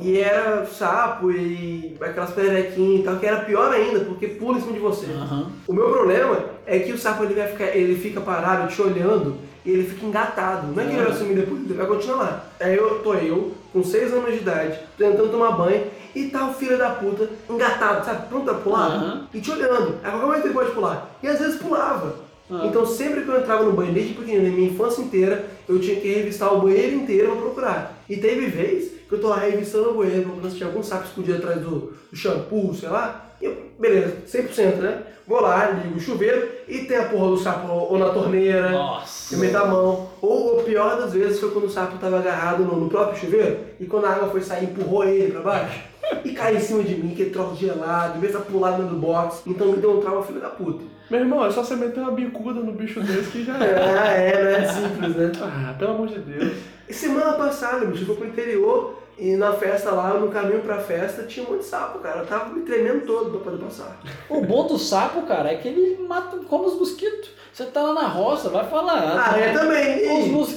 E 0.00 0.18
era 0.18 0.64
sapo 0.66 1.30
e 1.30 1.96
aquelas 2.00 2.30
pererequinhas 2.30 3.00
e 3.00 3.04
tal, 3.04 3.16
que 3.16 3.26
era 3.26 3.44
pior 3.44 3.72
ainda, 3.72 4.00
porque 4.00 4.28
pula 4.28 4.58
em 4.58 4.60
cima 4.60 4.72
de 4.72 4.78
você. 4.78 5.06
Aham. 5.06 5.52
O 5.66 5.72
meu 5.72 5.90
problema 5.90 6.38
é 6.64 6.78
que 6.78 6.92
o 6.92 6.98
sapo 6.98 7.24
ele 7.24 7.34
vai 7.34 7.48
ficar, 7.48 7.76
ele 7.76 7.98
fica 7.98 8.20
parado 8.20 8.72
te 8.72 8.80
olhando 8.80 9.36
e 9.64 9.70
ele 9.70 9.84
fica 9.84 10.06
engatado. 10.06 10.68
Não 10.68 10.82
é 10.82 10.86
que 10.86 10.92
ele 10.94 11.04
vai 11.04 11.12
sumir 11.12 11.36
depois, 11.36 11.62
ele 11.62 11.74
vai 11.74 11.86
continuar 11.86 12.16
lá. 12.16 12.44
Aí 12.60 12.76
eu 12.76 13.00
tô 13.00 13.14
eu, 13.14 13.52
com 13.72 13.82
6 13.82 14.12
anos 14.14 14.32
de 14.32 14.38
idade, 14.38 14.78
tentando 14.96 15.30
tomar 15.30 15.52
banho, 15.52 15.84
e 16.14 16.28
tá 16.30 16.48
o 16.48 16.54
filho 16.54 16.78
da 16.78 16.90
puta 16.90 17.28
engatado, 17.48 18.04
sabe? 18.04 18.28
Pronto 18.28 18.50
a 18.50 18.54
pular 18.54 18.86
Aham. 18.86 19.28
e 19.32 19.40
te 19.40 19.50
olhando. 19.50 19.96
A 20.02 20.10
qualquer 20.10 20.26
momento 20.26 20.44
ele 20.46 20.54
pode 20.54 20.70
pular. 20.70 21.10
E 21.22 21.28
às 21.28 21.38
vezes 21.38 21.60
pulava. 21.60 22.27
Ah. 22.50 22.62
Então 22.66 22.86
sempre 22.86 23.22
que 23.22 23.28
eu 23.28 23.38
entrava 23.38 23.64
no 23.64 23.72
banheiro, 23.72 23.94
desde 23.94 24.14
pequenino, 24.14 24.44
na 24.44 24.54
minha 24.54 24.70
infância 24.70 25.02
inteira, 25.02 25.46
eu 25.68 25.78
tinha 25.80 26.00
que 26.00 26.12
revistar 26.12 26.54
o 26.54 26.62
banheiro 26.62 26.96
inteiro 26.96 27.32
pra 27.32 27.40
procurar. 27.40 28.04
E 28.08 28.16
teve 28.16 28.46
vez 28.46 28.92
que 29.08 29.14
eu 29.14 29.20
tô 29.20 29.28
lá 29.28 29.38
revistando 29.38 29.90
o 29.90 29.94
banheiro, 29.94 30.22
procurando 30.22 30.50
se 30.50 30.56
tinha 30.56 30.68
algum 30.68 30.82
sapo 30.82 31.06
escondido 31.06 31.38
atrás 31.38 31.60
do, 31.60 31.92
do 32.10 32.16
shampoo, 32.16 32.74
sei 32.74 32.88
lá. 32.88 33.26
E 33.40 33.44
eu, 33.44 33.56
beleza, 33.78 34.16
100%, 34.26 34.76
né? 34.76 35.02
Vou 35.26 35.42
lá, 35.42 35.70
ligo 35.70 35.98
o 35.98 36.00
chuveiro 36.00 36.48
e 36.66 36.78
tem 36.78 36.96
a 36.96 37.04
porra 37.04 37.28
do 37.28 37.36
sapo 37.36 37.70
ou 37.70 37.98
na 37.98 38.08
torneira, 38.08 38.70
Nossa. 38.70 39.34
eu 39.34 39.38
meto 39.38 39.56
a 39.56 39.66
mão. 39.66 40.08
Ou 40.22 40.58
o 40.60 40.64
pior 40.64 40.96
das 40.96 41.12
vezes 41.12 41.38
foi 41.38 41.50
quando 41.50 41.66
o 41.66 41.70
sapo 41.70 41.98
tava 41.98 42.18
agarrado 42.18 42.64
no, 42.64 42.76
no 42.76 42.88
próprio 42.88 43.20
chuveiro 43.20 43.58
e 43.78 43.84
quando 43.84 44.06
a 44.06 44.10
água 44.10 44.30
foi 44.30 44.40
sair, 44.40 44.64
empurrou 44.64 45.04
ele 45.04 45.30
pra 45.30 45.42
baixo 45.42 45.80
e 46.24 46.32
caiu 46.32 46.56
em 46.56 46.60
cima 46.60 46.82
de 46.82 46.94
mim, 46.94 47.14
que 47.14 47.26
troço 47.26 47.56
gelado, 47.56 48.16
em 48.16 48.20
vez 48.20 48.34
de 48.34 48.42
pular 48.44 48.70
dentro 48.72 48.94
do 48.94 49.00
box. 49.00 49.42
Então 49.46 49.66
me 49.68 49.76
deu 49.76 49.98
um 49.98 50.00
trauma, 50.00 50.22
filho 50.22 50.40
da 50.40 50.48
puta. 50.48 50.82
Meu 51.10 51.20
irmão, 51.20 51.44
é 51.46 51.50
só 51.50 51.62
você 51.64 51.74
meter 51.74 52.00
uma 52.00 52.12
bicuda 52.12 52.60
no 52.60 52.72
bicho 52.72 53.00
desse 53.00 53.30
que 53.30 53.44
já 53.44 53.54
é. 53.64 53.98
Ah, 53.98 54.12
é, 54.12 54.42
não 54.44 54.50
é 54.50 54.68
simples, 54.68 55.16
né? 55.16 55.32
Ah, 55.40 55.74
pelo 55.78 55.92
amor 55.92 56.08
de 56.08 56.18
Deus. 56.18 56.52
E 56.88 56.92
semana 56.92 57.32
passada, 57.32 57.86
bicho, 57.86 58.02
eu 58.02 58.06
fui 58.06 58.16
pro 58.16 58.26
interior 58.26 58.98
e 59.18 59.34
na 59.36 59.52
festa 59.52 59.90
lá, 59.90 60.14
no 60.14 60.28
caminho 60.28 60.60
pra 60.60 60.78
festa, 60.78 61.22
tinha 61.24 61.44
um 61.46 61.50
monte 61.52 61.60
de 61.60 61.66
sapo, 61.66 61.98
cara. 61.98 62.20
Eu 62.20 62.26
tava 62.26 62.50
me 62.54 62.62
tremendo 62.62 63.06
todo 63.06 63.30
pra 63.30 63.40
poder 63.40 63.64
passar. 63.64 63.98
O 64.28 64.40
bom 64.42 64.66
do 64.66 64.78
sapo, 64.78 65.22
cara, 65.22 65.50
é 65.50 65.56
que 65.56 65.68
ele 65.68 66.06
mata 66.06 66.36
como 66.48 66.66
os 66.66 66.78
mosquitos. 66.78 67.30
Você 67.52 67.64
tá 67.64 67.82
lá 67.82 67.94
na 67.94 68.06
roça, 68.06 68.48
vai 68.50 68.64
falar. 68.68 69.32
Ah, 69.32 69.38
é 69.38 69.52
também. 69.52 70.20
Os 70.20 70.26
E... 70.26 70.30
mos... 70.30 70.54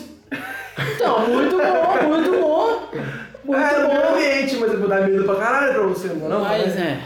Então, 0.95 1.27
muito 1.27 1.57
bom, 1.57 2.07
muito 2.07 2.31
bom. 2.41 2.81
Muito 3.43 3.59
É, 3.59 3.87
bom. 3.87 4.13
ambiente, 4.15 4.55
mas 4.57 4.71
eu 4.73 4.79
vou 4.79 4.87
dar 4.87 5.01
medo 5.07 5.23
pra 5.25 5.35
caralho 5.35 5.73
pra 5.73 5.83
você, 5.83 6.07
não 6.09 6.25
é 6.27 6.29
não? 6.29 6.41
Mas 6.41 6.75
é. 6.77 7.01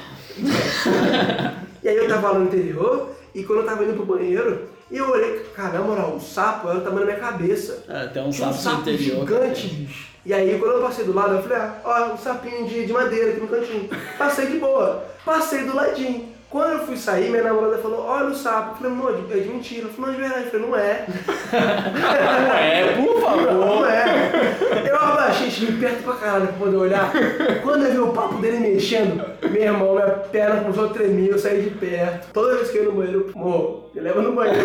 E 1.84 1.88
aí 1.88 1.96
eu 1.96 2.08
tava 2.08 2.32
lá 2.32 2.40
no 2.40 2.46
interior 2.46 3.15
e 3.36 3.44
quando 3.44 3.60
eu 3.60 3.66
tava 3.66 3.84
indo 3.84 3.94
pro 3.94 4.06
banheiro, 4.06 4.70
eu 4.90 5.10
olhei, 5.10 5.46
caramba, 5.54 5.84
moral, 5.84 6.16
o 6.16 6.22
sapo 6.22 6.70
era 6.70 6.78
o 6.78 6.82
tamanho 6.82 7.06
da 7.06 7.14
minha 7.14 7.20
cabeça. 7.20 7.84
é 7.90 8.08
tem 8.08 8.24
um 8.24 8.30
Tinha 8.30 8.48
um 8.48 8.54
sapo 8.54 8.90
gigante, 8.90 9.68
bicho. 9.68 10.16
E 10.26 10.34
aí 10.34 10.58
quando 10.58 10.72
eu 10.72 10.82
passei 10.82 11.04
do 11.04 11.14
lado, 11.14 11.36
eu 11.36 11.44
falei, 11.44 11.58
ah, 11.58 11.82
ó, 11.84 12.14
um 12.14 12.18
sapinho 12.18 12.66
de, 12.66 12.86
de 12.86 12.94
madeira 12.94 13.32
aqui 13.32 13.42
no 13.42 13.48
cantinho. 13.48 13.90
Passei 14.18 14.48
de 14.48 14.58
boa. 14.58 15.06
Passei 15.26 15.66
do 15.66 15.76
ladinho. 15.76 16.35
Quando 16.56 16.72
eu 16.72 16.86
fui 16.86 16.96
sair, 16.96 17.30
minha 17.32 17.44
namorada 17.44 17.80
falou, 17.80 18.06
olha 18.06 18.28
o 18.28 18.34
sapo. 18.34 18.82
Eu 18.86 18.90
falei, 18.90 18.96
não, 18.98 19.10
é 19.10 19.40
de- 19.42 19.50
mentira. 19.50 19.82
Ela 19.82 19.92
falou, 19.94 20.10
não, 20.10 20.14
é 20.14 20.16
de 20.16 20.22
verdade. 20.22 20.46
Eu 20.46 20.52
falei, 20.52 20.68
não 20.68 20.78
é. 20.78 21.06
É, 22.80 22.94
por 22.96 23.20
favor. 23.22 23.52
Não 23.52 23.86
é. 23.86 24.06
Eu 24.90 24.96
abaixei, 24.96 25.52
cheguei 25.52 25.76
perto 25.82 26.04
pra 26.06 26.14
caralho 26.14 26.48
pra 26.48 26.54
poder 26.58 26.78
olhar. 26.78 27.12
Quando 27.62 27.84
eu 27.84 27.92
vi 27.92 28.00
o 28.00 28.14
papo 28.14 28.36
dele 28.36 28.60
mexendo, 28.60 29.22
meu 29.52 29.62
irmão, 29.62 29.96
minha 29.96 30.08
perna 30.08 30.62
começou 30.62 30.86
a 30.86 30.90
tremer, 30.94 31.30
eu 31.32 31.38
saí 31.38 31.62
de 31.62 31.72
perto. 31.72 32.32
Toda 32.32 32.56
vez 32.56 32.72
que 32.72 32.78
eu 32.78 32.84
ia 32.84 32.90
no 32.90 32.96
banheiro, 32.96 33.32
amor, 33.36 33.90
me 33.94 34.00
leva 34.00 34.22
no 34.22 34.32
banheiro. 34.32 34.62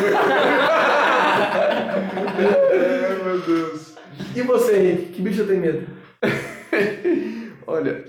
É, 2.70 3.24
meu 3.24 3.38
Deus. 3.40 3.94
E 4.36 4.42
você, 4.42 4.76
Henrique, 4.76 5.12
que 5.14 5.22
bicho 5.22 5.44
tem 5.44 5.58
medo? 5.58 5.88
Olha, 7.66 8.04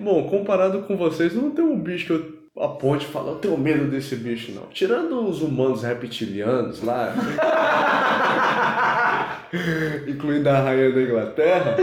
bom, 0.00 0.26
comparado 0.30 0.80
com 0.84 0.96
vocês, 0.96 1.34
não 1.34 1.50
tem 1.50 1.62
um 1.64 1.78
bicho 1.78 2.06
que 2.06 2.12
eu 2.12 2.38
aponte 2.62 3.06
e 3.06 3.08
falo, 3.08 3.30
eu 3.30 3.36
tenho 3.36 3.56
medo 3.56 3.90
desse 3.90 4.16
bicho, 4.16 4.52
não. 4.52 4.64
Tirando 4.72 5.28
os 5.28 5.42
humanos 5.42 5.82
reptilianos 5.82 6.82
lá, 6.82 7.14
incluindo 10.08 10.48
a 10.48 10.60
rainha 10.60 10.92
da 10.92 11.02
Inglaterra, 11.02 11.76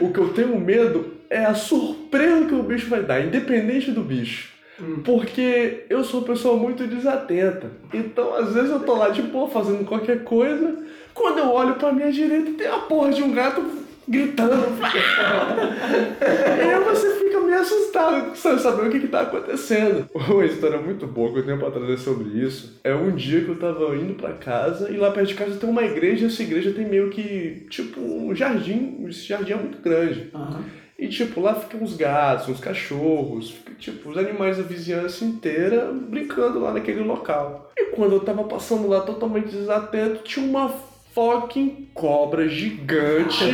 o 0.00 0.12
que 0.12 0.18
eu 0.18 0.28
tenho 0.30 0.58
medo 0.60 1.14
é 1.30 1.44
a 1.44 1.54
surpresa 1.54 2.46
que 2.46 2.54
o 2.54 2.62
bicho 2.62 2.88
vai 2.88 3.02
dar, 3.02 3.20
independente 3.20 3.90
do 3.90 4.02
bicho. 4.02 4.56
Porque 5.04 5.84
eu 5.90 6.04
sou 6.04 6.20
uma 6.20 6.28
pessoa 6.28 6.56
muito 6.56 6.86
desatenta. 6.86 7.70
Então, 7.92 8.36
às 8.36 8.54
vezes 8.54 8.70
eu 8.70 8.80
tô 8.80 8.94
lá 8.94 9.08
de 9.08 9.22
boa 9.22 9.48
fazendo 9.48 9.84
qualquer 9.84 10.22
coisa. 10.22 10.84
Quando 11.12 11.38
eu 11.38 11.50
olho 11.50 11.74
pra 11.74 11.92
minha 11.92 12.12
direita, 12.12 12.52
tem 12.52 12.68
a 12.68 12.78
porra 12.78 13.10
de 13.10 13.22
um 13.22 13.32
gato 13.32 13.60
gritando. 14.08 14.66
e 14.80 16.24
aí 16.70 16.84
você 16.84 17.14
fica, 17.16 17.40
meio 17.40 17.60
assustado, 17.60 18.36
sem 18.36 18.58
saber 18.58 18.88
o 18.88 18.90
que 18.90 19.00
que 19.00 19.08
tá 19.08 19.20
acontecendo. 19.20 20.08
Uma 20.14 20.44
história 20.44 20.80
muito 20.80 21.06
boa 21.06 21.32
que 21.32 21.38
eu 21.40 21.46
tenho 21.46 21.58
pra 21.58 21.70
trazer 21.70 21.98
sobre 21.98 22.28
isso. 22.40 22.80
É 22.82 22.94
um 22.94 23.10
dia 23.14 23.42
que 23.44 23.48
eu 23.48 23.58
tava 23.58 23.94
indo 23.96 24.14
pra 24.14 24.32
casa 24.32 24.90
e 24.90 24.96
lá 24.96 25.10
perto 25.10 25.28
de 25.28 25.34
casa 25.34 25.56
tem 25.56 25.68
uma 25.68 25.84
igreja 25.84 26.24
e 26.24 26.28
essa 26.28 26.42
igreja 26.42 26.72
tem 26.72 26.88
meio 26.88 27.10
que, 27.10 27.66
tipo, 27.70 28.00
um 28.00 28.34
jardim. 28.34 29.04
Esse 29.08 29.26
jardim 29.26 29.52
é 29.52 29.56
muito 29.56 29.80
grande. 29.80 30.30
Aham. 30.34 30.64
E, 30.98 31.06
tipo, 31.06 31.40
lá 31.40 31.54
ficam 31.54 31.80
uns 31.80 31.96
gatos, 31.96 32.48
uns 32.48 32.58
cachorros, 32.58 33.52
fica, 33.52 33.72
tipo, 33.74 34.10
os 34.10 34.18
animais 34.18 34.56
da 34.56 34.64
vizinhança 34.64 35.24
inteira 35.24 35.92
brincando 35.92 36.58
lá 36.58 36.72
naquele 36.72 37.04
local. 37.04 37.70
E 37.78 37.90
quando 37.94 38.14
eu 38.14 38.20
tava 38.20 38.42
passando 38.42 38.88
lá 38.88 39.00
totalmente 39.02 39.48
desatento, 39.48 40.24
tinha 40.24 40.44
uma 40.44 40.68
fucking 41.14 41.88
cobra 41.94 42.48
gigante 42.48 43.44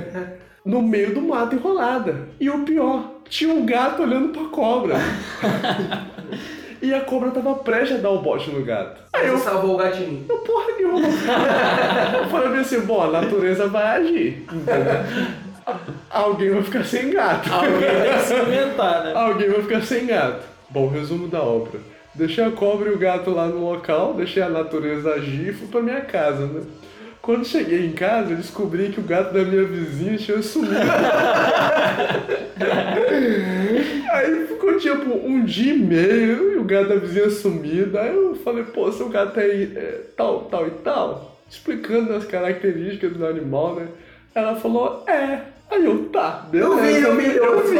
no 0.64 0.82
meio 0.82 1.14
do 1.14 1.20
mato 1.22 1.54
enrolada. 1.54 2.28
E 2.40 2.48
o 2.50 2.64
pior, 2.64 3.20
tinha 3.28 3.52
um 3.52 3.64
gato 3.66 4.02
olhando 4.02 4.28
pra 4.28 4.44
cobra. 4.48 4.94
E 6.82 6.92
a 6.92 7.00
cobra 7.00 7.30
tava 7.30 7.54
prestes 7.54 7.96
a 7.96 8.00
dar 8.02 8.10
o 8.10 8.20
bote 8.20 8.50
no 8.50 8.62
gato. 8.62 9.00
Aí 9.14 9.26
eu 9.26 9.38
Você 9.38 9.44
salvou 9.44 9.74
o 9.74 9.78
gatinho. 9.78 10.26
eu, 10.28 10.36
porra 10.38 10.72
nenhuma. 10.76 11.08
eu 12.18 12.28
falei 12.28 12.60
assim, 12.60 12.80
bom, 12.80 13.02
a 13.02 13.10
natureza 13.10 13.68
vai 13.68 14.00
agir. 14.00 14.44
Alguém 16.10 16.50
vai 16.50 16.62
ficar 16.62 16.84
sem 16.84 17.10
gato. 17.10 17.50
Alguém 17.50 17.78
que 17.78 18.18
se 18.26 18.34
inventar, 18.34 19.02
né? 19.02 19.12
Alguém 19.14 19.48
vai 19.48 19.62
ficar 19.62 19.80
sem 19.80 20.04
gato. 20.06 20.44
Bom, 20.68 20.88
resumo 20.88 21.26
da 21.26 21.40
obra. 21.42 21.80
Deixei 22.14 22.44
a 22.44 22.50
cobra 22.50 22.90
e 22.90 22.92
o 22.92 22.98
gato 22.98 23.30
lá 23.30 23.46
no 23.46 23.64
local, 23.70 24.12
deixei 24.12 24.42
a 24.42 24.50
natureza 24.50 25.14
agir 25.14 25.48
e 25.48 25.52
fui 25.54 25.66
pra 25.68 25.80
minha 25.80 26.02
casa, 26.02 26.46
né? 26.46 26.60
Quando 27.24 27.46
cheguei 27.46 27.86
em 27.86 27.92
casa, 27.92 28.32
eu 28.32 28.36
descobri 28.36 28.90
que 28.90 29.00
o 29.00 29.02
gato 29.02 29.32
da 29.32 29.42
minha 29.42 29.64
vizinha 29.64 30.18
tinha 30.18 30.42
sumido. 30.42 30.74
Aí 34.12 34.46
ficou 34.46 34.76
tipo 34.76 35.10
um 35.10 35.42
dia 35.42 35.72
e 35.72 35.78
meio 35.78 36.52
e 36.52 36.58
o 36.58 36.64
gato 36.64 36.90
da 36.90 36.96
vizinha 36.96 37.30
sumido. 37.30 37.98
Aí 37.98 38.14
eu 38.14 38.34
falei, 38.34 38.64
pô, 38.64 38.92
seu 38.92 39.08
gato 39.08 39.40
é, 39.40 39.46
é 39.46 40.02
tal, 40.14 40.42
tal 40.50 40.66
e 40.66 40.72
tal. 40.72 41.38
Explicando 41.50 42.12
as 42.12 42.26
características 42.26 43.14
do 43.14 43.26
animal, 43.26 43.76
né? 43.76 43.88
Ela 44.34 44.56
falou, 44.56 45.02
é. 45.08 45.38
Aí 45.70 45.82
eu, 45.82 46.04
tá, 46.10 46.46
beleza. 46.50 46.72
Eu 46.72 46.76
vi, 46.78 47.00
eu 47.00 47.16
vi, 47.16 47.36
eu 47.36 47.44
eu 47.44 47.66
vi. 47.66 47.76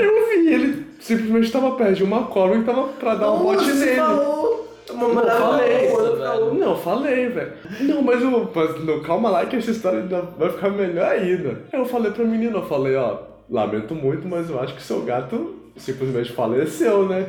Eu 0.00 0.28
vi, 0.28 0.54
ele 0.54 0.86
simplesmente 1.00 1.46
estava 1.46 1.72
perto 1.72 1.94
de 1.94 2.04
uma 2.04 2.26
cobra 2.26 2.56
e 2.56 2.62
tava 2.62 2.86
pra 2.90 3.16
dar 3.16 3.32
um 3.32 3.42
bote 3.42 3.72
nele. 3.72 3.96
falou. 3.96 4.68
Uma, 4.90 5.58
velho. 5.58 6.07
Falou. 6.30 6.54
Não, 6.54 6.76
falei, 6.76 7.28
velho. 7.28 7.52
Não, 7.80 8.02
mas, 8.02 8.22
eu, 8.22 8.50
mas 8.54 8.84
não, 8.84 9.00
calma 9.00 9.30
lá 9.30 9.46
que 9.46 9.56
essa 9.56 9.70
história 9.70 10.04
vai 10.38 10.50
ficar 10.50 10.70
melhor 10.70 11.10
ainda. 11.10 11.62
Eu 11.72 11.84
falei 11.84 12.10
pra 12.10 12.24
menina, 12.24 12.58
eu 12.58 12.66
falei, 12.66 12.96
ó, 12.96 13.18
lamento 13.50 13.94
muito, 13.94 14.26
mas 14.28 14.50
eu 14.50 14.60
acho 14.60 14.74
que 14.74 14.82
seu 14.82 15.02
gato 15.02 15.54
simplesmente 15.78 16.32
faleceu, 16.32 17.06
né? 17.08 17.26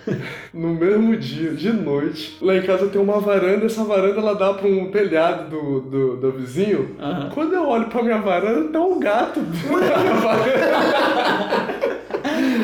no 0.52 0.74
mesmo 0.74 1.16
dia, 1.16 1.50
de 1.52 1.72
noite, 1.72 2.38
lá 2.40 2.56
em 2.56 2.62
casa 2.62 2.88
tem 2.88 3.00
uma 3.00 3.20
varanda, 3.20 3.66
essa 3.66 3.84
varanda 3.84 4.18
ela 4.18 4.34
dá 4.34 4.54
pra 4.54 4.66
um 4.66 4.90
telhado 4.90 5.50
do, 5.50 5.80
do, 5.80 6.16
do 6.16 6.32
vizinho. 6.32 6.96
Aham. 6.98 7.30
Quando 7.32 7.54
eu 7.54 7.68
olho 7.68 7.86
pra 7.86 8.02
minha 8.02 8.18
varanda, 8.18 8.70
tá 8.70 8.80
um 8.80 8.98
gato 8.98 9.40
na 9.70 10.14
varanda. 10.14 11.73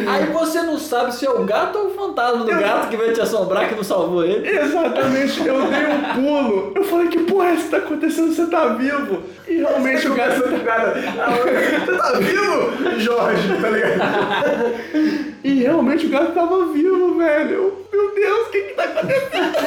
Aí 0.08 0.26
você 0.26 0.62
não 0.62 0.78
sabe 0.78 1.14
se 1.14 1.26
é 1.26 1.30
o 1.30 1.44
gato 1.44 1.78
ou 1.78 1.86
o 1.88 1.94
fantasma 1.94 2.44
do 2.44 2.50
gato 2.50 2.88
que 2.88 2.96
vai 2.96 3.12
te 3.12 3.20
assombrar 3.20 3.68
que 3.68 3.74
não 3.74 3.84
salvou 3.84 4.24
ele. 4.24 4.48
Exatamente, 4.48 5.46
eu 5.46 5.62
dei 5.62 5.86
um 5.86 6.14
pulo. 6.14 6.72
Eu 6.74 6.84
falei, 6.84 7.08
que 7.08 7.20
porra 7.20 7.48
é 7.48 7.52
essa 7.52 7.64
que 7.64 7.70
tá 7.70 7.76
acontecendo? 7.78 8.34
Você 8.34 8.46
tá 8.46 8.68
vivo? 8.68 9.22
E 9.46 9.56
realmente 9.56 10.08
o 10.08 10.14
gato. 10.14 10.42
Cara, 10.64 10.94
você 10.94 11.96
tá 11.96 12.12
vivo, 12.18 13.00
Jorge? 13.00 13.60
Tá 13.60 13.68
ligado? 13.68 14.00
E 15.42 15.54
realmente 15.54 16.06
o 16.06 16.10
gato 16.10 16.32
tava 16.32 16.66
vivo, 16.66 17.18
velho. 17.18 17.50
Eu, 17.50 17.86
Meu 17.92 18.14
Deus, 18.14 18.46
o 18.46 18.50
que 18.50 18.60
que 18.60 18.74
tá 18.74 18.84
acontecendo? 18.84 19.58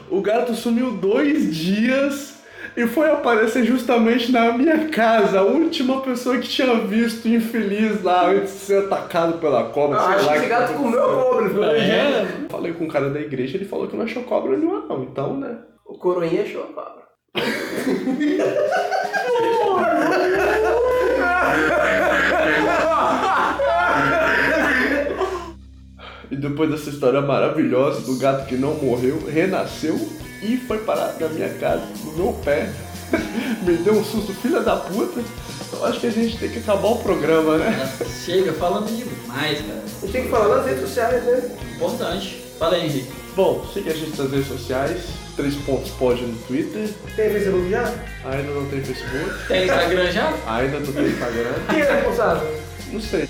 o 0.10 0.20
gato 0.20 0.54
sumiu 0.54 0.92
dois 0.92 1.54
dias 1.54 2.39
e 2.80 2.86
foi 2.86 3.10
aparecer 3.10 3.64
justamente 3.64 4.32
na 4.32 4.52
minha 4.52 4.88
casa. 4.88 5.40
A 5.40 5.42
última 5.42 6.00
pessoa 6.00 6.38
que 6.38 6.48
tinha 6.48 6.74
visto 6.80 7.28
infeliz 7.28 8.02
lá 8.02 8.30
antes 8.30 8.54
de 8.54 8.58
ser 8.60 8.84
atacado 8.84 9.38
pela 9.38 9.64
cobra. 9.64 10.00
Sei 10.00 10.14
acho 10.14 10.26
lá 10.26 10.32
que 10.32 10.38
esse 10.38 10.48
gato 10.48 10.72
comeu 10.72 11.04
a 11.04 11.24
cobra. 11.24 11.78
É, 11.78 12.26
Falei 12.48 12.72
com 12.72 12.86
o 12.86 12.88
cara 12.88 13.10
da 13.10 13.20
igreja, 13.20 13.58
ele 13.58 13.66
falou 13.66 13.86
que 13.86 13.96
não 13.96 14.04
achou 14.04 14.22
cobra 14.22 14.56
nenhuma, 14.56 14.86
não. 14.86 15.02
Então, 15.02 15.36
né? 15.36 15.58
O 15.86 15.98
coroinha 15.98 16.42
achou 16.42 16.62
a 16.62 16.66
cobra. 16.68 17.00
E 26.30 26.36
depois 26.36 26.70
dessa 26.70 26.88
história 26.88 27.20
maravilhosa 27.20 28.06
do 28.06 28.16
gato 28.18 28.46
que 28.46 28.54
não 28.54 28.74
morreu, 28.76 29.18
renasceu 29.26 29.96
e 30.42 30.56
foi 30.56 30.78
parar 30.78 31.16
na 31.18 31.28
minha 31.28 31.48
casa, 31.54 31.82
no 32.04 32.12
meu 32.12 32.32
pé. 32.44 32.70
Me 33.62 33.76
deu 33.78 33.94
um 33.94 34.04
susto, 34.04 34.32
filha 34.34 34.60
da 34.60 34.76
puta. 34.76 35.20
Eu 35.72 35.84
acho 35.84 36.00
que 36.00 36.06
a 36.06 36.10
gente 36.10 36.38
tem 36.38 36.48
que 36.48 36.58
acabar 36.58 36.88
o 36.88 36.98
programa, 36.98 37.58
né? 37.58 37.90
Chega 38.24 38.52
falando 38.52 38.86
demais, 38.86 39.58
cara. 39.60 39.82
A 39.84 40.00
gente 40.00 40.12
tem 40.12 40.22
que 40.24 40.28
falar 40.28 40.56
nas 40.56 40.66
redes 40.66 40.82
sociais, 40.82 41.24
né? 41.24 41.56
Importante. 41.76 42.44
Fala 42.58 42.76
aí, 42.76 42.86
Henrique. 42.86 43.12
Bom, 43.34 43.64
siga 43.72 43.90
a 43.90 43.94
gente 43.94 44.20
nas 44.20 44.30
redes 44.30 44.48
sociais. 44.48 45.02
Três 45.36 45.54
pontos 45.56 45.90
pode 45.92 46.22
no 46.22 46.36
Twitter. 46.42 46.88
Tem 47.16 47.30
Facebook 47.30 47.70
já? 47.70 47.94
Ainda 48.24 48.52
não 48.52 48.66
tem 48.66 48.82
Facebook. 48.82 49.46
Tem 49.48 49.64
Instagram 49.64 50.10
já? 50.10 50.34
Ainda 50.46 50.80
não 50.80 50.92
tem 50.92 51.06
Instagram. 51.06 51.52
Quem 51.68 51.80
é 51.80 51.92
responsável? 51.92 52.60
Não 52.92 53.00
sei. 53.00 53.28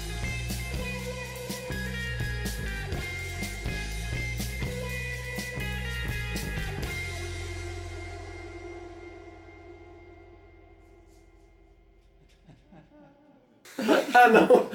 Não. 14.33 14.71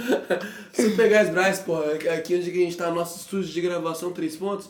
Super 0.74 1.10
Gás 1.10 1.30
Braz, 1.30 1.60
pô, 1.60 1.78
aqui 2.14 2.36
onde 2.36 2.50
a 2.50 2.54
gente 2.54 2.78
tá 2.78 2.90
no 2.90 2.96
nosso 2.96 3.20
estúdio 3.20 3.52
de 3.52 3.62
gravação 3.62 4.12
Três 4.12 4.36
Pontos, 4.36 4.70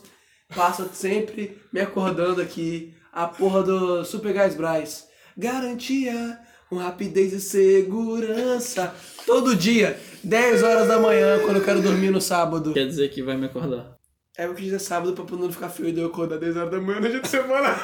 passa 0.54 0.88
sempre 0.92 1.58
me 1.72 1.80
acordando 1.80 2.40
aqui 2.40 2.94
a 3.12 3.26
porra 3.26 3.62
do 3.62 4.04
Super 4.04 4.32
Gás 4.32 4.54
Braz. 4.54 5.06
Garantia, 5.36 6.38
com 6.68 6.76
rapidez 6.76 7.32
e 7.32 7.40
segurança. 7.40 8.94
Todo 9.26 9.56
dia, 9.56 9.98
10 10.22 10.62
horas 10.62 10.88
da 10.88 10.98
manhã, 10.98 11.40
quando 11.40 11.56
eu 11.56 11.64
quero 11.64 11.82
dormir 11.82 12.10
no 12.10 12.20
sábado. 12.20 12.72
Quer 12.72 12.86
dizer 12.86 13.08
que 13.10 13.22
vai 13.22 13.36
me 13.36 13.46
acordar. 13.46 13.96
É 14.38 14.44
eu 14.44 14.54
quis 14.54 14.66
dizer 14.66 14.80
sábado 14.80 15.14
pra 15.24 15.36
não 15.36 15.50
ficar 15.50 15.70
feio 15.70 15.92
de 15.92 16.00
eu 16.00 16.08
acordar 16.08 16.38
10 16.38 16.56
horas 16.56 16.70
da 16.70 16.78
manhã 16.78 17.00
no 17.00 17.08
dia 17.08 17.20
de 17.20 17.28
semana. 17.28 17.74